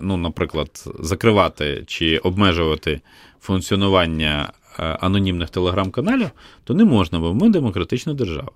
ну, 0.00 0.16
наприклад, 0.16 0.84
закривати 1.00 1.84
чи 1.86 2.18
обмежувати 2.18 3.00
функціонування 3.40 4.52
е, 4.78 4.82
анонімних 4.82 5.50
телеграм-каналів, 5.50 6.30
то 6.64 6.74
не 6.74 6.84
можна, 6.84 7.18
бо 7.18 7.34
ми 7.34 7.48
демократична 7.48 8.14
держава. 8.14 8.50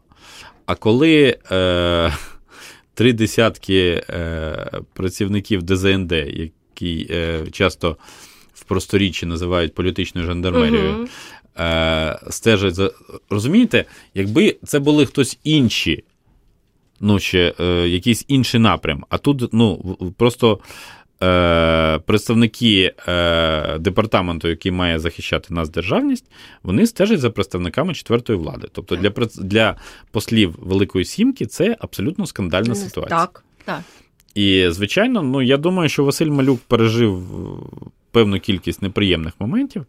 А 0.66 0.74
коли 0.74 1.38
е, 1.50 2.12
три 2.94 3.12
десятки 3.12 4.02
е, 4.10 4.70
працівників 4.92 5.62
ДЗНД, 5.62 6.12
які 6.12 7.06
е, 7.10 7.46
часто 7.52 7.96
в 8.54 8.64
просторіччі 8.64 9.26
називають 9.26 9.74
політичною 9.74 10.26
жандармерією, 10.26 10.94
угу. 10.94 11.08
е, 11.58 12.18
стежать 12.30 12.74
за. 12.74 12.90
Розумієте, 13.30 13.84
якби 14.14 14.56
це 14.64 14.78
були 14.78 15.06
хтось 15.06 15.38
інші 15.44 16.04
ну, 17.00 17.18
ще 17.18 17.54
е, 17.60 17.64
якийсь 17.88 18.24
інший 18.28 18.60
напрям. 18.60 19.04
А 19.08 19.18
тут 19.18 19.52
ну, 19.52 19.96
просто 20.18 20.60
е, 21.22 21.98
представники 21.98 22.94
е, 23.08 23.78
департаменту, 23.78 24.48
який 24.48 24.72
має 24.72 24.98
захищати 24.98 25.54
нас 25.54 25.68
державність, 25.68 26.24
вони 26.62 26.86
стежать 26.86 27.20
за 27.20 27.30
представниками 27.30 27.94
четвертої 27.94 28.38
влади. 28.38 28.68
Тобто 28.72 28.96
для 28.96 29.10
для 29.38 29.76
послів 30.10 30.54
Великої 30.58 31.04
Сімки 31.04 31.46
це 31.46 31.76
абсолютно 31.80 32.26
скандальна 32.26 32.74
ситуація. 32.74 33.18
Так, 33.20 33.44
так. 33.64 33.80
І, 34.34 34.66
звичайно, 34.70 35.22
ну 35.22 35.42
я 35.42 35.56
думаю, 35.56 35.88
що 35.88 36.04
Василь 36.04 36.30
Малюк 36.30 36.60
пережив 36.60 37.22
певну 38.10 38.40
кількість 38.40 38.82
неприємних 38.82 39.32
моментів. 39.38 39.86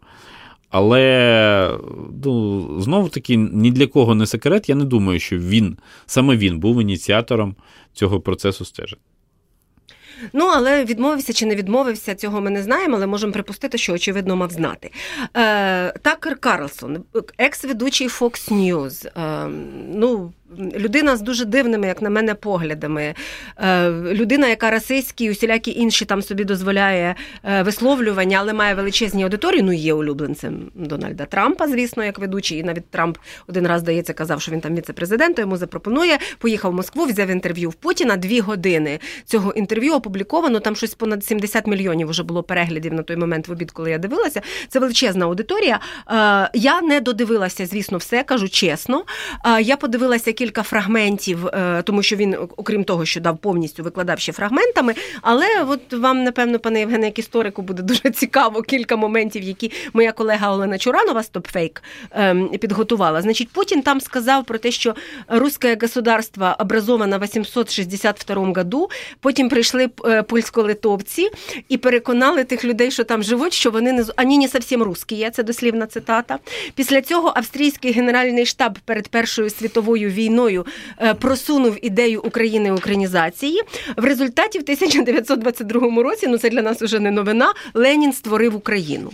Але 0.70 1.78
ну, 2.24 2.80
знову 2.80 3.08
таки 3.08 3.36
ні 3.36 3.70
для 3.70 3.86
кого 3.86 4.14
не 4.14 4.26
секрет. 4.26 4.68
Я 4.68 4.74
не 4.74 4.84
думаю, 4.84 5.20
що 5.20 5.38
він 5.38 5.78
саме 6.06 6.36
він 6.36 6.58
був 6.58 6.82
ініціатором 6.82 7.56
цього 7.92 8.20
процесу 8.20 8.64
стежень. 8.64 8.98
Ну, 10.32 10.46
але 10.54 10.84
відмовився 10.84 11.32
чи 11.32 11.46
не 11.46 11.54
відмовився, 11.54 12.14
цього 12.14 12.40
ми 12.40 12.50
не 12.50 12.62
знаємо, 12.62 12.96
але 12.96 13.06
можемо 13.06 13.32
припустити, 13.32 13.78
що 13.78 13.92
очевидно 13.92 14.36
мав 14.36 14.50
знати. 14.50 14.90
Е, 15.36 15.92
Такер 15.92 16.36
Карлсон, 16.36 17.04
екс-ведучий 17.38 18.08
Fox 18.08 18.52
News. 18.52 19.06
Е, 19.06 19.48
ну, 19.94 20.32
людина 20.56 21.16
з 21.16 21.20
дуже 21.20 21.44
дивними, 21.44 21.86
як 21.86 22.02
на 22.02 22.10
мене, 22.10 22.34
поглядами. 22.34 23.14
Е, 23.58 23.90
людина, 23.90 24.48
яка 24.48 24.70
расистські 24.70 25.24
і 25.24 25.30
усілякі 25.30 25.70
інші 25.70 26.04
там 26.04 26.22
собі 26.22 26.44
дозволяє 26.44 27.14
е, 27.44 27.62
висловлювання, 27.62 28.38
але 28.40 28.52
має 28.52 28.74
величезні 28.74 29.22
аудиторії. 29.22 29.62
Ну, 29.62 29.72
є 29.72 29.94
улюбленцем 29.94 30.70
Дональда 30.74 31.24
Трампа, 31.24 31.68
звісно, 31.68 32.04
як 32.04 32.18
ведучий. 32.18 32.58
І 32.58 32.62
навіть 32.62 32.90
Трамп 32.90 33.18
один 33.48 33.66
раз 33.66 33.80
здається, 33.80 34.12
казав, 34.12 34.40
що 34.40 34.52
він 34.52 34.60
там 34.60 34.76
віце-президент, 34.76 35.38
йому 35.38 35.56
запропонує. 35.56 36.18
Поїхав 36.38 36.72
в 36.72 36.74
Москву, 36.74 37.04
взяв 37.04 37.28
інтерв'ю 37.28 37.70
в 37.70 37.74
Путіна. 37.74 38.16
Дві 38.16 38.40
години 38.40 38.98
цього 39.24 39.52
інтерв'ю 39.52 39.94
опубліковано. 39.94 40.60
Там 40.60 40.76
щось 40.76 40.94
понад 40.94 41.24
70 41.24 41.66
мільйонів 41.66 42.08
вже 42.08 42.22
було 42.22 42.42
переглядів 42.42 42.92
на 42.92 43.02
той 43.02 43.16
момент 43.16 43.48
в 43.48 43.52
обід, 43.52 43.70
коли 43.70 43.90
я 43.90 43.98
дивилася. 43.98 44.42
Це 44.68 44.78
величезна 44.78 45.24
аудиторія. 45.24 45.80
Е, 46.10 46.50
я 46.54 46.80
не 46.82 47.00
додивилася, 47.00 47.66
звісно, 47.66 47.98
все 47.98 48.22
кажу 48.22 48.48
чесно. 48.48 49.04
Я 49.60 49.76
подивилася 49.76 50.30
кілька 50.38 50.62
фрагментів, 50.62 51.46
е, 51.46 51.82
тому 51.82 52.02
що 52.02 52.16
він, 52.16 52.36
окрім 52.56 52.84
того, 52.84 53.04
що 53.04 53.20
дав 53.20 53.38
повністю 53.38 53.82
викладав 53.82 54.18
ще 54.18 54.32
фрагментами. 54.32 54.94
Але 55.22 55.46
от 55.68 55.92
вам, 55.92 56.24
напевно, 56.24 56.58
пане 56.58 56.80
Євгене, 56.80 57.06
як 57.06 57.18
історику, 57.18 57.62
буде 57.62 57.82
дуже 57.92 58.10
цікаво 58.10 58.62
кілька 58.62 58.96
моментів, 58.96 59.42
які 59.42 59.72
моя 59.92 60.12
колега 60.12 60.52
Олена 60.52 60.78
Чуранова 60.78 61.22
стопфейк 61.22 61.82
ем, 62.10 62.48
підготувала. 62.48 63.22
Значить, 63.22 63.48
Путін 63.48 63.82
там 63.82 64.00
сказав 64.00 64.44
про 64.44 64.58
те, 64.58 64.70
що 64.70 64.94
русське 65.28 65.78
государство 65.80 66.54
образовано 66.58 67.18
в 67.18 67.22
862 67.22 68.52
году. 68.52 68.90
Потім 69.20 69.48
прийшли 69.48 69.90
е, 70.04 70.22
польсько-литовці 70.22 71.28
і 71.68 71.76
переконали 71.76 72.44
тих 72.44 72.64
людей, 72.64 72.90
що 72.90 73.04
там 73.04 73.22
живуть, 73.22 73.52
що 73.52 73.70
вони 73.70 73.92
не 73.92 74.04
ані 74.16 74.38
не 74.38 74.48
зовсім 74.48 74.82
русські. 74.82 75.30
Це 75.32 75.42
дослівна 75.42 75.86
цитата. 75.86 76.38
Після 76.74 77.02
цього 77.02 77.32
австрійський 77.36 77.92
генеральний 77.92 78.46
штаб 78.46 78.78
перед 78.84 79.08
Першою 79.08 79.50
світовою 79.50 80.10
війною 80.10 80.27
війною 80.28 80.66
е, 80.98 81.14
просунув 81.14 81.76
ідею 81.82 82.22
України 82.22 82.72
українізації. 82.72 83.62
В 83.96 84.04
результаті 84.04 84.58
в 84.58 84.62
1922 84.62 86.02
році, 86.02 86.26
ну 86.26 86.38
це 86.38 86.50
для 86.50 86.62
нас 86.62 86.82
вже 86.82 86.98
не 87.00 87.10
новина. 87.10 87.52
Ленін 87.74 88.12
створив 88.12 88.56
Україну. 88.56 89.10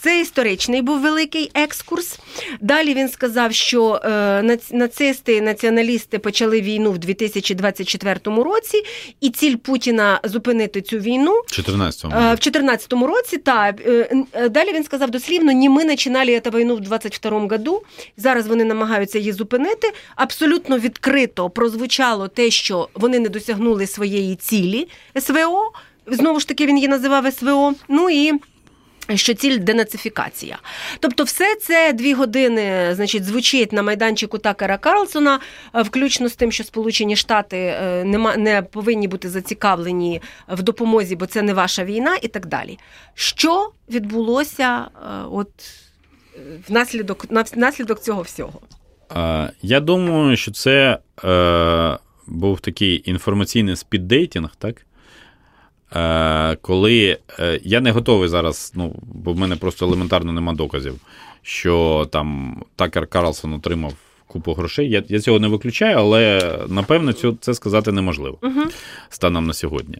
Це 0.00 0.20
історичний 0.20 0.82
був 0.82 1.00
великий 1.00 1.50
екскурс. 1.54 2.18
Далі 2.60 2.94
він 2.94 3.08
сказав, 3.08 3.52
що 3.52 4.00
е, 4.04 4.58
нацисти 4.72 5.40
націоналісти 5.40 6.18
почали 6.18 6.60
війну 6.60 6.92
в 6.92 6.98
2024 6.98 8.20
році, 8.24 8.82
і 9.20 9.30
ціль 9.30 9.56
Путіна 9.56 10.20
зупинити 10.24 10.80
цю 10.80 10.98
війну 10.98 11.32
в 11.32 11.54
2014 11.56 12.92
році. 12.92 13.38
Та 13.38 13.74
е, 13.86 14.48
далі 14.50 14.72
він 14.72 14.84
сказав 14.84 15.10
дослівно: 15.10 15.52
ні, 15.52 15.68
ми 15.68 15.84
починали 15.84 16.40
цю 16.40 16.50
війну 16.50 16.76
в 16.76 16.80
22 16.80 17.40
году. 17.40 17.82
Зараз 18.16 18.46
вони 18.46 18.64
намагаються 18.64 19.18
її 19.18 19.32
зупинити 19.32 19.65
говорити. 19.66 19.92
Абсолютно 20.16 20.78
відкрито 20.78 21.50
прозвучало 21.50 22.28
те, 22.28 22.50
що 22.50 22.88
вони 22.94 23.18
не 23.18 23.28
досягнули 23.28 23.86
своєї 23.86 24.36
цілі 24.36 24.88
СВО. 25.20 25.72
Знову 26.06 26.40
ж 26.40 26.48
таки, 26.48 26.66
він 26.66 26.76
її 26.76 26.88
називав 26.88 27.32
СВО. 27.32 27.74
Ну 27.88 28.10
і 28.10 28.32
що 29.14 29.34
ціль 29.34 29.58
денацифікація. 29.58 30.58
Тобто, 31.00 31.24
все 31.24 31.54
це 31.54 31.92
дві 31.92 32.14
години 32.14 32.94
значить, 32.94 33.24
звучить 33.24 33.72
на 33.72 33.82
майданчику 33.82 34.38
Такера 34.38 34.78
Карлсона, 34.78 35.40
е, 35.74 35.82
включно 35.82 36.28
з 36.28 36.36
тим, 36.36 36.52
що 36.52 36.64
Сполучені 36.64 37.16
Штати 37.16 37.56
е, 37.56 38.04
не 38.36 38.62
повинні 38.62 39.08
бути 39.08 39.30
зацікавлені 39.30 40.22
в 40.48 40.62
допомозі, 40.62 41.16
бо 41.16 41.26
це 41.26 41.42
не 41.42 41.54
ваша 41.54 41.84
війна, 41.84 42.16
і 42.22 42.28
так 42.28 42.46
далі. 42.46 42.78
Що 43.14 43.70
відбулося 43.90 44.84
е, 44.94 45.08
от 45.30 45.48
внаслідок, 46.68 47.26
внаслідок 47.54 48.00
цього 48.00 48.22
всього? 48.22 48.60
Я 49.62 49.80
думаю, 49.80 50.36
що 50.36 50.50
це 50.50 50.98
е, 51.24 51.98
був 52.26 52.60
такий 52.60 53.02
інформаційний 53.10 53.76
speed 53.76 54.07
dating, 54.07 54.50
так? 54.58 54.86
Е, 55.96 56.56
коли 56.56 57.18
е, 57.38 57.60
я 57.64 57.80
не 57.80 57.90
готовий 57.90 58.28
зараз, 58.28 58.72
ну, 58.74 58.94
бо 59.02 59.32
в 59.32 59.38
мене 59.38 59.56
просто 59.56 59.86
елементарно 59.86 60.32
нема 60.32 60.54
доказів, 60.54 61.00
що 61.42 62.08
там 62.12 62.56
Такер 62.76 63.06
Карлсон 63.06 63.52
отримав 63.52 63.94
купу 64.26 64.52
грошей. 64.52 64.90
Я 64.90 65.02
я 65.08 65.20
цього 65.20 65.38
не 65.38 65.48
виключаю, 65.48 65.96
але 65.98 66.52
напевно 66.68 67.12
це 67.12 67.54
сказати 67.54 67.92
неможливо 67.92 68.38
угу. 68.42 68.60
станом 69.08 69.46
на 69.46 69.52
сьогодні. 69.52 69.98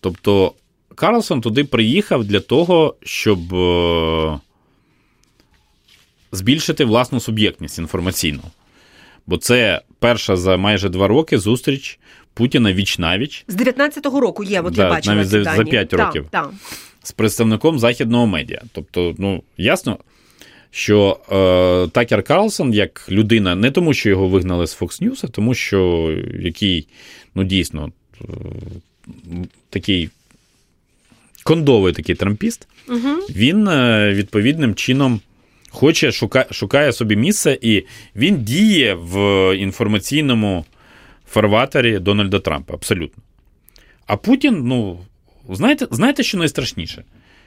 Тобто, 0.00 0.52
Карлсон 0.94 1.40
туди 1.40 1.64
приїхав 1.64 2.24
для 2.24 2.40
того, 2.40 2.94
щоб 3.02 3.54
е, 3.54 4.38
збільшити 6.32 6.84
власну 6.84 7.20
суб'єктність 7.20 7.78
інформаційну. 7.78 8.42
Бо 9.26 9.36
це 9.36 9.80
перша 9.98 10.36
за 10.36 10.56
майже 10.56 10.88
два 10.88 11.08
роки 11.08 11.38
зустріч 11.38 11.98
Путіна 12.34 12.72
віч 12.72 12.98
навіч. 12.98 13.44
З 13.48 13.56
19-го 13.56 14.20
року 14.20 14.44
є, 14.44 14.60
от 14.60 14.74
да, 14.74 14.84
я 14.84 14.90
бачила 14.90 15.14
навіть 15.16 15.28
за, 15.28 15.44
за 15.44 15.64
5 15.64 15.92
років 15.92 16.26
да, 16.32 16.42
да. 16.42 16.50
з 17.02 17.12
представником 17.12 17.78
західного 17.78 18.26
медіа. 18.26 18.62
Тобто, 18.72 19.14
ну 19.18 19.42
ясно, 19.56 19.98
що 20.70 21.20
е, 21.32 21.90
Такер 21.92 22.22
Карлсон 22.22 22.74
як 22.74 23.06
людина, 23.10 23.54
не 23.54 23.70
тому, 23.70 23.94
що 23.94 24.08
його 24.08 24.28
вигнали 24.28 24.66
з 24.66 24.80
Fox 24.80 25.02
News, 25.02 25.20
а 25.24 25.28
тому, 25.28 25.54
що 25.54 26.10
який 26.40 26.88
ну 27.34 27.44
дійсно 27.44 27.92
е, 28.20 28.24
такий 29.70 30.10
кондовий 31.44 31.92
такий 31.92 32.14
трампіст, 32.14 32.68
угу. 32.88 33.08
він 33.30 33.68
е, 33.68 34.10
відповідним 34.14 34.74
чином. 34.74 35.20
Хоче, 35.72 36.12
шукає, 36.12 36.46
шукає 36.50 36.92
собі 36.92 37.16
місце, 37.16 37.58
і 37.62 37.84
він 38.16 38.44
діє 38.44 38.94
в 38.94 39.16
інформаційному 39.56 40.64
фарватері 41.30 41.98
Дональда 41.98 42.38
Трампа. 42.38 42.74
Абсолютно. 42.74 43.22
А 44.06 44.16
Путін, 44.16 44.60
ну, 44.64 44.98
знаєте, 45.50 45.86
знаєте, 45.90 46.22
що 46.22 46.38
найстрашніше? 46.38 47.04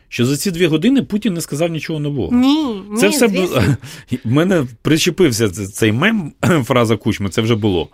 Що 0.10 0.26
за 0.26 0.38
ці 0.38 0.52
дві 0.52 0.66
години 0.66 1.02
Путін 1.02 1.34
не 1.34 1.42
сказав 1.42 1.70
нічого 1.72 2.00
нового. 2.00 2.36
Ні, 2.36 2.82
це 2.98 3.10
ні, 3.10 3.16
все 3.16 3.28
було. 3.28 3.64
В 4.12 4.18
мене 4.32 4.68
причепився 4.82 5.50
цей 5.50 5.92
мем, 5.92 6.34
фраза 6.64 6.98
кучми, 6.98 7.30
це 7.30 7.42
вже 7.42 7.56
було. 7.56 7.90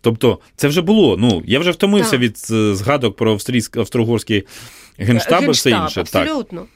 Тобто, 0.00 0.38
це 0.56 0.68
вже 0.68 0.80
було. 0.82 1.16
Ну, 1.16 1.42
я 1.46 1.58
вже 1.58 1.70
втомився 1.70 2.10
так. 2.10 2.20
від 2.20 2.36
е, 2.50 2.74
згадок 2.74 3.16
про 3.16 3.32
австрійськ, 3.32 3.76
австро-угорський 3.76 4.42
генштаб 4.98 5.44
і 5.44 5.50
все 5.50 5.70
інше. 5.70 6.00
Абсолютно. 6.00 6.60
Так. 6.60 6.68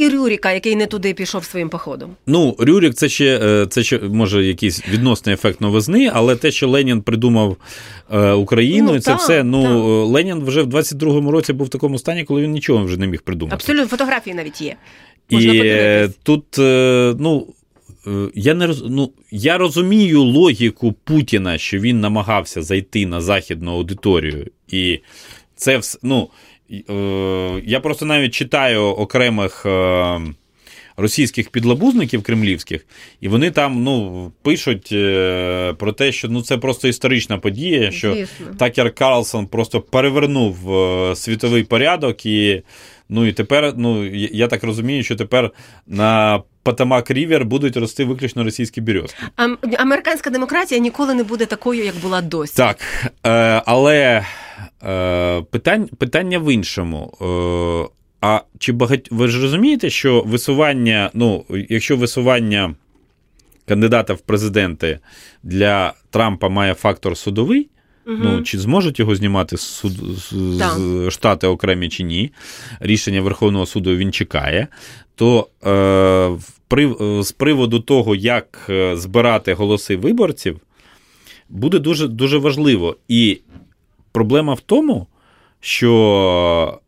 І 0.00 0.08
Рюріка, 0.08 0.52
який 0.52 0.76
не 0.76 0.86
туди 0.86 1.14
пішов 1.14 1.44
своїм 1.44 1.68
походом. 1.68 2.16
Ну, 2.26 2.56
Рюрік, 2.58 2.94
це 2.94 3.08
ще 3.08 3.40
е, 3.42 3.66
це 3.66 3.82
ще 3.82 3.98
може 3.98 4.44
якийсь 4.44 4.88
відносний 4.88 5.34
ефект 5.34 5.60
новизни, 5.60 6.10
але 6.14 6.36
те, 6.36 6.50
що 6.50 6.68
Ленін 6.68 7.02
придумав 7.02 7.56
е, 8.12 8.32
Україну, 8.32 8.92
ну, 8.92 9.00
це 9.00 9.10
та, 9.10 9.16
все. 9.16 9.44
Ну 9.44 9.62
та. 9.62 9.68
Ленін 10.12 10.44
вже 10.44 10.62
в 10.62 10.66
22-му 10.66 11.30
році 11.30 11.52
був 11.52 11.66
в 11.66 11.70
такому 11.70 11.98
стані, 11.98 12.24
коли 12.24 12.42
він 12.42 12.50
нічого 12.50 12.84
вже 12.84 12.96
не 12.96 13.06
міг 13.06 13.22
придумати. 13.22 13.54
Абсолютно, 13.54 13.86
фотографії 13.86 14.34
навіть 14.34 14.60
є. 14.60 14.76
Можна 15.30 15.52
І 15.52 15.58
подивитись. 15.58 16.16
тут, 16.22 16.58
е, 16.58 17.14
ну. 17.18 17.46
Я 18.34 18.54
не 18.54 18.66
роз... 18.66 18.84
ну, 18.88 19.12
я 19.30 19.58
розумію 19.58 20.22
логіку 20.22 20.94
Путіна, 21.04 21.58
що 21.58 21.78
він 21.78 22.00
намагався 22.00 22.62
зайти 22.62 23.06
на 23.06 23.20
західну 23.20 23.72
аудиторію, 23.72 24.46
і 24.68 25.00
це 25.56 25.78
все. 25.78 25.98
ну, 26.02 26.28
Е, 26.28 26.49
я 27.64 27.80
просто 27.82 28.06
навіть 28.06 28.34
читаю 28.34 28.82
окремих 28.82 29.66
е, 29.66 30.20
російських 30.96 31.50
підлабузників 31.50 32.22
кремлівських, 32.22 32.86
і 33.20 33.28
вони 33.28 33.50
там 33.50 33.82
ну, 33.82 34.32
пишуть 34.42 34.88
е, 34.92 35.74
про 35.78 35.92
те, 35.92 36.12
що 36.12 36.28
ну, 36.28 36.42
це 36.42 36.58
просто 36.58 36.88
історична 36.88 37.38
подія, 37.38 37.90
що 37.90 38.14
Звісно. 38.14 38.46
Такер 38.58 38.94
Карлсон 38.94 39.46
просто 39.46 39.80
перевернув 39.80 40.56
світовий 41.16 41.64
порядок. 41.64 42.26
І 42.26 42.62
ну, 43.08 43.26
і 43.26 43.32
тепер, 43.32 43.72
ну, 43.76 44.04
я 44.14 44.46
так 44.48 44.64
розумію, 44.64 45.02
що 45.02 45.16
тепер 45.16 45.50
на 45.86 46.42
Потамак 46.62 47.10
Рівер 47.10 47.44
будуть 47.44 47.76
рости 47.76 48.04
виключно 48.04 48.44
російські 48.44 48.80
березки. 48.80 49.22
Американська 49.78 50.30
демократія 50.30 50.80
ніколи 50.80 51.14
не 51.14 51.24
буде 51.24 51.46
такою, 51.46 51.84
як 51.84 51.96
була 51.96 52.22
досі. 52.22 52.56
Так. 52.56 52.78
Але. 53.66 54.24
Е, 54.82 55.42
питань, 55.42 55.88
питання 55.98 56.38
в 56.38 56.54
іншому. 56.54 57.12
Е, 57.20 57.96
а 58.20 58.40
чи 58.58 58.72
багать... 58.72 59.08
ви 59.10 59.28
ж 59.28 59.42
розумієте, 59.42 59.90
що 59.90 60.22
висування, 60.26 61.10
ну, 61.14 61.44
якщо 61.68 61.96
висування 61.96 62.74
кандидата 63.68 64.14
в 64.14 64.20
президенти 64.20 64.98
для 65.42 65.94
Трампа 66.10 66.48
має 66.48 66.74
фактор 66.74 67.16
судовий, 67.16 67.68
угу. 68.06 68.16
ну, 68.22 68.42
чи 68.42 68.58
зможуть 68.58 68.98
його 68.98 69.14
знімати 69.14 69.56
з, 69.56 69.60
суд... 69.60 69.92
з 69.92 71.10
штати 71.10 71.46
окремі 71.46 71.88
чи 71.88 72.02
ні? 72.02 72.32
Рішення 72.80 73.20
Верховного 73.20 73.66
суду 73.66 73.96
він 73.96 74.12
чекає. 74.12 74.66
То 75.14 75.48
е, 75.66 77.22
з 77.22 77.32
приводу 77.32 77.80
того, 77.80 78.14
як 78.14 78.66
е, 78.70 78.96
збирати 78.96 79.54
голоси 79.54 79.96
виборців, 79.96 80.60
буде 81.48 81.78
дуже, 81.78 82.08
дуже 82.08 82.38
важливо. 82.38 82.96
І 83.08 83.40
Проблема 84.12 84.54
в 84.54 84.60
тому, 84.60 85.06
що 85.60 86.80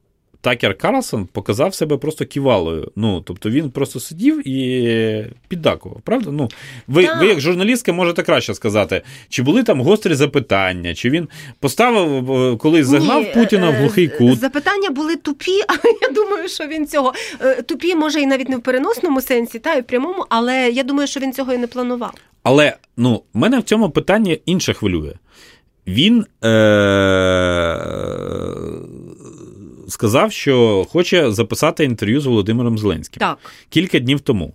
Такер 0.43 0.79
Карлсон 0.79 1.27
показав 1.27 1.75
себе 1.75 1.97
просто 1.97 2.25
ківалою. 2.25 2.93
Ну, 2.97 3.21
тобто 3.21 3.51
він 3.51 3.71
просто 3.71 4.01
сидів 4.01 4.49
і 4.49 5.27
піддакував, 5.49 6.01
правда? 6.05 6.31
Ну, 6.31 6.49
Ви 6.87 7.09
ви 7.21 7.27
як 7.27 7.41
журналістка 7.41 7.93
можете 7.93 8.23
краще 8.23 8.55
сказати, 8.55 9.03
чи 9.29 9.43
були 9.43 9.63
там 9.63 9.81
гострі 9.81 10.15
запитання, 10.15 10.95
чи 10.95 11.11
він 11.11 11.29
поставив, 11.61 12.33
е, 12.33 12.57
колись 12.57 12.87
загнав 12.87 13.23
Ні, 13.23 13.31
Путіна 13.35 13.71
в 13.71 13.75
глухий 13.75 14.07
е, 14.07 14.09
кут. 14.09 14.39
Запитання 14.39 14.91
були 14.91 15.17
тупі, 15.17 15.61
але 15.69 15.95
я 16.03 16.09
думаю, 16.09 16.49
що 16.49 16.67
він 16.67 16.87
цього 16.87 17.13
е, 17.41 17.63
тупі, 17.63 17.95
може, 17.95 18.21
і 18.21 18.27
навіть 18.27 18.49
не 18.49 18.57
в 18.57 18.63
переносному 18.63 19.21
сенсі, 19.21 19.59
та 19.59 19.75
і 19.75 19.81
в 19.81 19.85
прямому, 19.85 20.27
але 20.29 20.71
я 20.71 20.83
думаю, 20.83 21.07
що 21.07 21.21
він 21.21 21.33
цього 21.33 21.53
і 21.53 21.59
не 21.59 21.67
планував. 21.67 22.15
Але 22.43 22.77
ну, 22.97 23.23
мене 23.35 23.59
в 23.59 23.63
цьому 23.63 23.91
питанні 23.91 24.41
інше 24.47 24.73
хвилює. 24.73 25.13
Він 25.87 26.27
е- 26.45 27.79
сказав, 29.89 30.33
що 30.33 30.87
хоче 30.91 31.33
записати 31.33 31.85
інтерв'ю 31.85 32.21
з 32.21 32.27
Володимиром 32.27 32.79
Зеленським 32.79 33.21
Так. 33.21 33.39
кілька 33.69 33.99
днів 33.99 34.21
тому. 34.21 34.55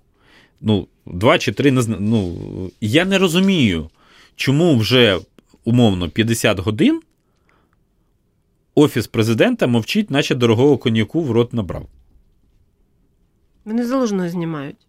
Ну, 0.62 0.88
два 1.06 1.38
чи 1.38 1.52
три 1.52 1.72
не 1.72 1.84
Ну, 2.00 2.38
Я 2.82 3.06
не 3.06 3.18
розумію, 3.18 3.90
чому 4.36 4.78
вже 4.78 5.20
умовно 5.64 6.10
50 6.10 6.60
годин 6.60 7.02
Офіс 8.76 9.08
президента 9.08 9.68
мовчить, 9.68 10.12
наче 10.12 10.36
дорогого 10.36 10.78
коньяку 10.78 11.22
в 11.22 11.32
рот 11.32 11.54
набрав. 11.54 11.88
Вони 13.66 13.86
залужно 13.86 14.30
знімають. 14.30 14.87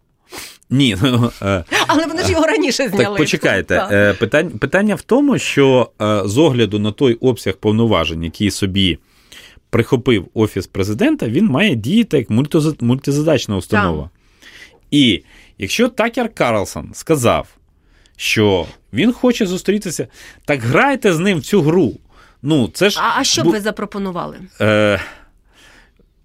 Ні, 0.69 0.97
ну, 1.01 1.31
е, 1.41 1.63
але 1.87 2.05
вони 2.05 2.23
ж 2.23 2.31
його 2.31 2.45
раніше 2.45 2.89
зняли. 2.89 3.05
Так, 3.05 3.17
Почекайте. 3.17 3.87
Е, 3.91 4.13
питання, 4.13 4.49
питання 4.59 4.95
в 4.95 5.01
тому, 5.01 5.37
що 5.37 5.91
е, 6.01 6.21
з 6.25 6.37
огляду 6.37 6.79
на 6.79 6.91
той 6.91 7.13
обсяг 7.13 7.53
повноважень, 7.57 8.23
який 8.23 8.51
собі 8.51 8.99
прихопив 9.69 10.27
офіс 10.33 10.67
президента, 10.67 11.27
він 11.27 11.45
має 11.45 11.75
діяти 11.75 12.17
як 12.17 12.29
мультизадачна 12.81 13.57
установа. 13.57 14.03
Так. 14.03 14.11
І 14.91 15.23
якщо 15.57 15.89
Такер 15.89 16.29
Карлсон 16.33 16.89
сказав, 16.93 17.47
що 18.15 18.65
він 18.93 19.13
хоче 19.13 19.45
зустрітися, 19.45 20.07
так 20.45 20.61
грайте 20.61 21.13
з 21.13 21.19
ним 21.19 21.37
в 21.37 21.43
цю 21.43 21.61
гру. 21.61 21.93
Ну, 22.41 22.69
це 22.73 22.89
ж... 22.89 22.99
А, 23.01 23.19
а 23.19 23.23
що 23.23 23.43
б 23.43 23.47
ви 23.47 23.59
запропонували? 23.59 24.39
Е, 24.61 24.99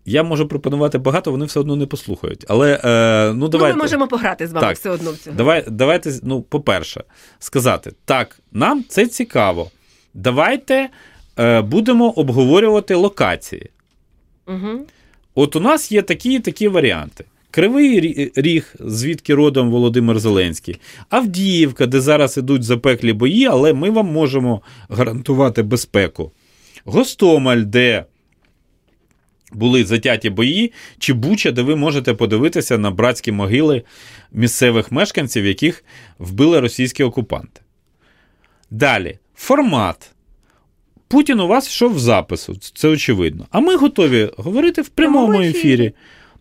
я 0.05 0.23
можу 0.23 0.49
пропонувати 0.49 0.99
багато, 0.99 1.31
вони 1.31 1.45
все 1.45 1.61
одно 1.61 1.77
не 1.77 1.87
послухають. 1.87 2.45
Але 2.49 2.81
е, 2.85 3.33
ну 3.35 3.49
давайте. 3.49 3.75
Ну, 3.75 3.79
ми 3.79 3.85
можемо 3.85 4.09
пограти 4.09 4.47
з 4.47 4.53
вами 4.53 4.67
так, 4.67 4.77
все 4.77 4.91
одно 4.91 5.13
в 5.13 5.17
цього. 5.17 5.37
Давай, 5.37 5.65
Давайте, 5.69 6.13
ну, 6.23 6.43
по-перше, 6.43 7.05
сказати: 7.39 7.93
так, 8.05 8.39
нам 8.53 8.85
це 8.89 9.07
цікаво. 9.07 9.71
Давайте 10.15 10.89
е, 11.39 11.61
будемо 11.61 12.11
обговорювати 12.11 12.95
локації. 12.95 13.71
Угу. 14.47 14.81
От 15.35 15.57
у 15.57 15.61
нас 15.61 15.93
є 15.93 16.03
такі 16.03 16.33
і 16.33 16.41
такі 16.41 16.69
варіанти. 16.69 17.25
Кривий 17.51 18.31
ріг, 18.37 18.75
звідки 18.81 19.35
родом 19.35 19.71
Володимир 19.71 20.19
Зеленський, 20.19 20.81
Авдіївка, 21.09 21.87
де 21.87 22.01
зараз 22.01 22.37
ідуть 22.37 22.63
запеклі 22.63 23.13
бої, 23.13 23.47
але 23.47 23.73
ми 23.73 23.91
вам 23.91 24.07
можемо 24.07 24.63
гарантувати 24.89 25.63
безпеку. 25.63 26.33
Гостомель, 26.85 27.63
де 27.63 28.05
були 29.53 29.85
затяті 29.85 30.31
бої, 30.31 30.73
чи 30.99 31.13
Буча, 31.13 31.51
де 31.51 31.63
ви 31.63 31.77
можете 31.77 32.15
подивитися 32.15 32.79
на 32.79 32.91
братські 32.91 33.33
могили 33.33 33.83
місцевих 34.33 34.93
мешканців, 34.93 35.47
яких 35.47 35.85
вбили 36.19 36.61
російські 36.61 37.03
окупанти. 37.03 37.61
Далі, 38.71 39.19
формат. 39.35 40.11
Путін 41.09 41.41
у 41.41 41.47
вас 41.47 41.69
йшов 41.69 41.95
в 41.95 41.99
запису, 41.99 42.57
це 42.75 42.89
очевидно. 42.89 43.47
А 43.51 43.61
ми 43.61 43.77
готові 43.77 44.31
говорити 44.37 44.83
в 44.83 44.89
прямому 44.89 45.41
ефірі. 45.41 45.93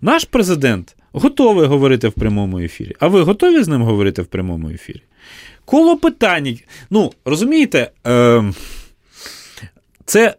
Наш 0.01 0.25
президент 0.25 0.95
готовий 1.11 1.67
говорити 1.67 2.07
в 2.07 2.11
прямому 2.11 2.59
ефірі. 2.59 2.95
А 2.99 3.07
ви 3.07 3.21
готові 3.21 3.63
з 3.63 3.67
ним 3.67 3.81
говорити 3.81 4.21
в 4.21 4.25
прямому 4.25 4.69
ефірі? 4.69 5.01
Коло 5.65 5.97
питань. 5.97 6.59
Ну, 6.89 7.11
розумієте, 7.25 7.91
е, 8.07 8.43
це 10.05 10.35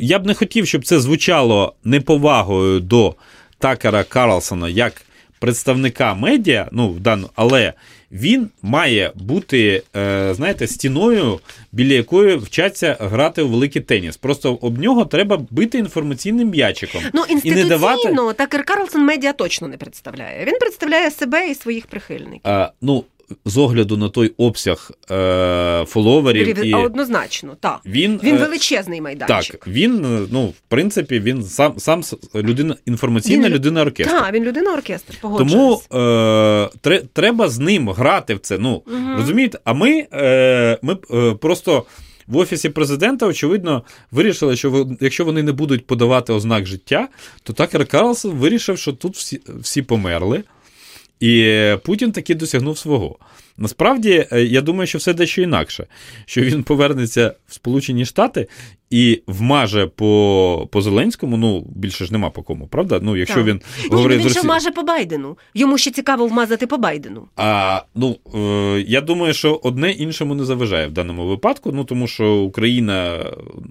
я 0.00 0.18
б 0.18 0.26
не 0.26 0.34
хотів, 0.34 0.66
щоб 0.66 0.84
це 0.84 1.00
звучало 1.00 1.74
неповагою 1.84 2.80
до 2.80 3.14
Такера 3.58 4.04
Карлсона 4.04 4.68
як 4.68 5.02
представника 5.38 6.14
медіа, 6.14 6.68
ну, 6.72 6.90
в 6.90 7.00
дану, 7.00 7.30
але 7.34 7.72
він 8.12 8.48
має 8.62 9.12
бути, 9.14 9.82
е, 9.96 10.34
знаєте, 10.34 10.66
стіною, 10.66 11.40
біля 11.72 11.92
якої 11.94 12.36
вчаться 12.36 12.96
грати 13.00 13.42
у 13.42 13.48
великий 13.48 13.82
теніс. 13.82 14.16
Просто 14.16 14.54
об 14.54 14.78
нього 14.78 15.04
треба 15.04 15.46
бити 15.50 15.78
інформаційним 15.78 16.48
м'ячиком. 16.48 17.02
Ну, 17.14 17.24
і 17.42 17.50
не 17.50 17.64
давати. 17.64 18.16
Такер 18.36 18.64
Карлсон 18.64 19.04
медіа 19.04 19.32
точно 19.32 19.68
не 19.68 19.76
представляє. 19.76 20.44
Він 20.44 20.58
представляє 20.60 21.10
себе 21.10 21.50
і 21.50 21.54
своїх 21.54 21.86
прихильників. 21.86 22.52
Е, 22.52 22.70
ну, 22.80 23.04
з 23.44 23.56
огляду 23.56 23.96
на 23.96 24.08
той 24.08 24.32
обсяг 24.36 24.90
е, 25.10 25.84
фоловерів, 25.88 26.64
і 26.64 26.72
А 26.72 26.78
однозначно, 26.78 27.56
так. 27.60 27.80
він, 27.86 28.20
Він 28.22 28.36
е, 28.36 28.38
величезний 28.38 29.00
майданчик. 29.00 29.52
Так, 29.56 29.68
він, 29.68 30.04
е, 30.04 30.26
ну, 30.30 30.46
в 30.46 30.60
принципі, 30.68 31.20
він 31.20 31.42
сам 31.44 31.74
сам 31.78 32.02
людина 32.34 32.76
інформаційна 32.86 33.46
Він- 33.48 33.54
людина 33.54 33.82
оркестру. 33.82 34.18
Так, 34.18 34.32
він 34.34 34.44
людина 34.44 34.72
оркестр, 34.74 35.14
Тому 35.20 35.74
е, 35.92 36.68
тре- 36.80 37.02
треба 37.12 37.48
з 37.48 37.58
ним 37.58 37.88
грати 37.90 38.34
в 38.34 38.38
це. 38.38 38.58
Ну, 38.58 38.82
Мгм. 38.86 39.16
розумієте, 39.16 39.58
а 39.64 39.72
ми, 39.72 40.06
е, 40.12 40.78
ми 40.82 40.96
е, 41.14 41.32
просто. 41.34 41.84
В 42.26 42.36
офісі 42.36 42.68
президента, 42.68 43.26
очевидно, 43.26 43.82
вирішили, 44.10 44.56
що 44.56 44.70
ви- 44.70 44.96
якщо 45.00 45.24
вони 45.24 45.42
не 45.42 45.52
будуть 45.52 45.86
подавати 45.86 46.32
ознак 46.32 46.66
життя, 46.66 47.08
то 47.42 47.52
Такер 47.52 47.86
Карлсон 47.86 48.30
вирішив, 48.30 48.78
що 48.78 48.92
тут 48.92 49.16
всі, 49.16 49.40
всі 49.60 49.82
померли, 49.82 50.42
і 51.20 51.60
Путін 51.84 52.12
таки 52.12 52.34
досягнув 52.34 52.78
свого. 52.78 53.18
Насправді, 53.56 54.26
е, 54.32 54.42
я 54.44 54.60
думаю, 54.60 54.86
що 54.86 54.98
все 54.98 55.14
дещо 55.14 55.42
інакше. 55.42 55.86
Що 56.26 56.40
він 56.40 56.62
повернеться 56.62 57.34
в 57.48 57.54
Сполучені 57.54 58.04
Штати 58.04 58.48
і 58.90 59.22
вмаже 59.26 59.86
по, 59.86 60.68
по 60.72 60.82
Зеленському, 60.82 61.36
ну 61.36 61.64
більше 61.76 62.04
ж 62.04 62.12
нема 62.12 62.30
по 62.30 62.42
кому, 62.42 62.66
правда? 62.66 62.98
Ну, 63.02 63.16
якщо 63.16 63.34
Так. 63.36 63.44
він 63.46 63.60
Ні, 63.92 64.08
він 64.08 64.18
з 64.18 64.22
же 64.22 64.28
Росі- 64.28 64.42
вмаже 64.42 64.70
по 64.70 64.82
Байдену. 64.82 65.38
Йому 65.54 65.78
ще 65.78 65.90
цікаво 65.90 66.26
вмазати 66.26 66.66
по 66.66 66.78
Байдену. 66.78 67.28
А, 67.36 67.82
ну, 67.94 68.16
е, 68.34 68.84
я 68.88 69.00
думаю, 69.00 69.34
що 69.34 69.60
одне 69.62 69.90
іншому 69.90 70.34
не 70.34 70.44
заважає 70.44 70.86
в 70.86 70.92
даному 70.92 71.26
випадку, 71.26 71.72
ну 71.72 71.84
тому 71.84 72.06
що 72.06 72.34
Україна 72.34 73.24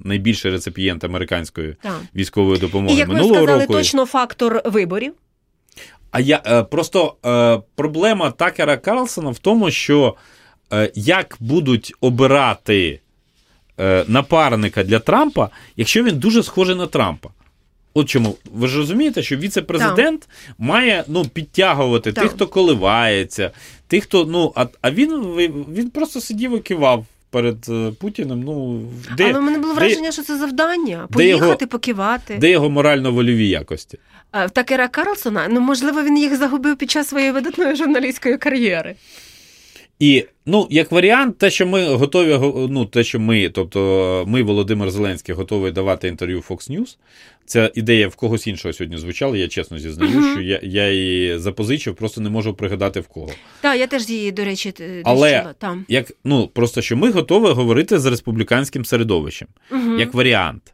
найбільший 0.05 0.51
реципієнт 0.51 1.03
американської 1.03 1.75
Так. 1.81 2.01
військової 2.15 2.59
допомоги 2.59 2.95
І 2.95 2.97
як 2.97 3.07
ви 3.07 3.13
минулого 3.13 3.35
сказали, 3.35 3.61
року. 3.61 3.73
точно 3.73 4.05
фактор 4.05 4.61
виборів. 4.65 5.13
А 6.11 6.19
я 6.19 6.41
е, 6.45 6.63
просто 6.63 7.15
е, 7.25 7.61
проблема 7.75 8.31
Такера 8.31 8.77
Карлсона 8.77 9.29
в 9.29 9.37
тому, 9.37 9.71
що 9.71 10.15
е, 10.73 10.91
як 10.95 11.37
будуть 11.39 11.93
обирати 12.01 12.99
напарника 14.07 14.83
для 14.83 14.99
Трампа, 14.99 15.49
якщо 15.77 16.03
він 16.03 16.19
дуже 16.19 16.43
схожий 16.43 16.75
на 16.75 16.87
Трампа. 16.87 17.29
От 17.93 18.09
чому 18.09 18.35
ви 18.53 18.67
ж 18.67 18.77
розумієте, 18.77 19.23
що 19.23 19.37
віце-президент 19.37 20.29
має 20.57 21.03
ну, 21.07 21.25
підтягувати 21.25 22.13
Так. 22.13 22.23
тих, 22.23 22.33
хто 22.33 22.47
коливається, 22.47 23.51
тих, 23.87 24.03
хто. 24.03 24.25
Ну, 24.25 24.53
а, 24.55 24.65
а 24.81 24.91
він, 24.91 25.11
він 25.73 25.89
просто 25.89 26.21
сидів 26.21 26.57
і 26.57 26.59
кивав 26.59 27.05
перед 27.31 27.65
е, 27.69 27.91
Путіним. 27.99 28.43
Ну, 28.43 28.81
де, 29.17 29.23
Але 29.23 29.39
в 29.39 29.41
мене 29.41 29.57
було 29.59 29.73
де- 29.73 29.79
враження, 29.79 30.11
що 30.11 30.21
це 30.23 30.37
завдання. 30.37 31.07
поїхати, 31.11 31.45
його- 31.45 31.57
покивати. 31.67 32.37
де 32.41 32.49
його 32.49 32.69
морально-вольові 32.69 33.47
якості? 33.47 33.99
А, 34.31 34.45
В 34.45 34.51
Такера 34.51 34.87
Карлсона, 34.87 35.47
ну 35.51 35.59
можливо, 35.61 36.03
він 36.03 36.17
їх 36.17 36.35
загубив 36.35 36.75
під 36.77 36.91
час 36.91 37.07
своєї 37.07 37.31
видатної 37.31 37.75
журналістської 37.75 38.37
кар'єри. 38.37 38.95
І 40.01 40.25
ну, 40.45 40.67
як 40.69 40.91
варіант, 40.91 41.37
те, 41.37 41.49
що 41.49 41.67
ми 41.67 41.85
готові, 41.93 42.39
ну, 42.69 42.85
те, 42.85 43.03
що 43.03 43.19
ми, 43.19 43.49
тобто 43.49 44.23
ми, 44.27 44.43
Володимир 44.43 44.91
Зеленський, 44.91 45.35
готові 45.35 45.71
давати 45.71 46.07
інтерв'ю 46.07 46.43
Fox 46.49 46.71
News, 46.71 46.97
ця 47.45 47.71
ідея 47.75 48.07
в 48.07 48.15
когось 48.15 48.47
іншого 48.47 48.73
сьогодні 48.73 48.97
звучала, 48.97 49.37
я 49.37 49.47
чесно 49.47 49.79
зізнаю, 49.79 50.11
Мгм. 50.19 50.31
що 50.33 50.41
я, 50.41 50.59
я 50.63 50.91
її 50.91 51.37
запозичив, 51.37 51.95
просто 51.95 52.21
не 52.21 52.29
можу 52.29 52.53
пригадати 52.53 52.99
в 52.99 53.07
кого. 53.07 53.29
Так, 53.61 53.79
я 53.79 53.87
теж 53.87 54.09
її, 54.09 54.31
до 54.31 54.43
речі, 54.45 54.73
Але- 55.03 55.53
там. 55.57 55.85
Як, 55.87 56.11
ну, 56.23 56.47
просто 56.47 56.81
що 56.81 56.97
ми 56.97 57.11
готові 57.11 57.53
говорити 57.53 57.99
з 57.99 58.05
республіканським 58.05 58.85
середовищем, 58.85 59.47
Угу. 59.71 59.97
як 59.99 60.13
варіант. 60.13 60.73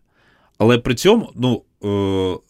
Але 0.58 0.78
при 0.78 0.96
цьому, 0.96 1.30
ну, 1.36 1.62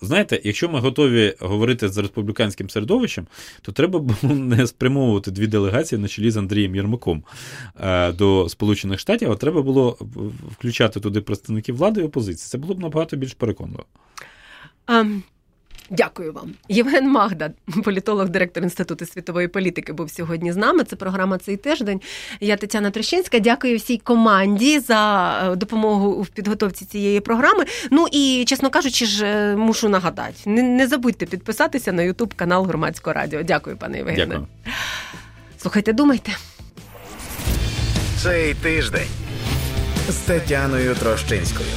знаєте, 0.01 0.41
якщо 0.43 0.69
ми 0.69 0.79
готові 0.79 1.35
говорити 1.39 1.89
з 1.89 1.97
республіканським 1.97 2.69
середовищем, 2.69 3.27
то 3.61 3.71
треба 3.71 3.99
було 3.99 4.35
не 4.35 4.67
спрямовувати 4.67 5.31
дві 5.31 5.47
делегації 5.47 6.01
на 6.01 6.07
чолі 6.07 6.31
з 6.31 6.37
Андрієм 6.37 6.75
Єрмаком 6.75 7.23
е, 7.79 8.11
до 8.11 8.49
Сполучених 8.49 8.99
Штатів, 8.99 9.31
а 9.31 9.35
треба 9.35 9.61
було 9.61 9.97
включати 10.51 10.99
туди 10.99 11.21
представників 11.21 11.75
влади 11.75 12.01
і 12.01 12.03
опозиції. 12.03 12.49
Це 12.49 12.57
було 12.57 12.73
б 12.73 12.79
набагато 12.79 13.17
більш 13.17 13.33
переконливо. 13.33 13.85
Ем, 14.87 15.23
Дякую 15.89 16.33
вам. 16.33 16.51
Євген 16.69 17.11
Магда, 17.11 17.51
політолог, 17.83 18.29
директор 18.29 18.63
Інституту 18.63 19.05
світової 19.05 19.47
політики, 19.47 19.93
був 19.93 20.09
сьогодні 20.09 20.51
з 20.51 20.55
нами. 20.55 20.83
Це 20.83 20.95
програма 20.95 21.37
цей 21.37 21.57
тиждень. 21.57 22.01
Я 22.39 22.57
Тетяна 22.57 22.91
Трещинська. 22.91 23.39
Дякую 23.39 23.77
всій 23.77 23.97
команді 23.97 24.79
за 24.79 25.31
е, 25.51 25.55
допомогу 25.55 26.21
в 26.21 26.27
підготовці 26.27 26.85
цієї 26.85 27.19
програми. 27.19 27.65
Ну 27.91 28.07
і 28.11 28.45
чесно 28.47 28.69
кажучи, 28.69 29.05
ж 29.05 29.25
е, 29.25 29.55
мушу 29.55 29.89
нагадати: 29.89 30.33
не, 30.45 30.63
не 30.63 30.87
забудьте 30.87 31.25
підписатися 31.25 31.91
на 31.91 32.03
Ютуб 32.03 32.33
канал 32.33 32.65
Громадського 32.65 33.13
радіо. 33.13 33.43
Дякую, 33.43 33.77
пане 33.77 33.97
Євгене. 33.97 34.25
Дякую. 34.25 34.47
Слухайте, 35.57 35.93
думайте. 35.93 36.31
Цей 38.23 38.53
тиждень 38.53 39.07
з 40.09 40.15
Тетяною 40.15 40.95
Трощинською. 40.95 41.69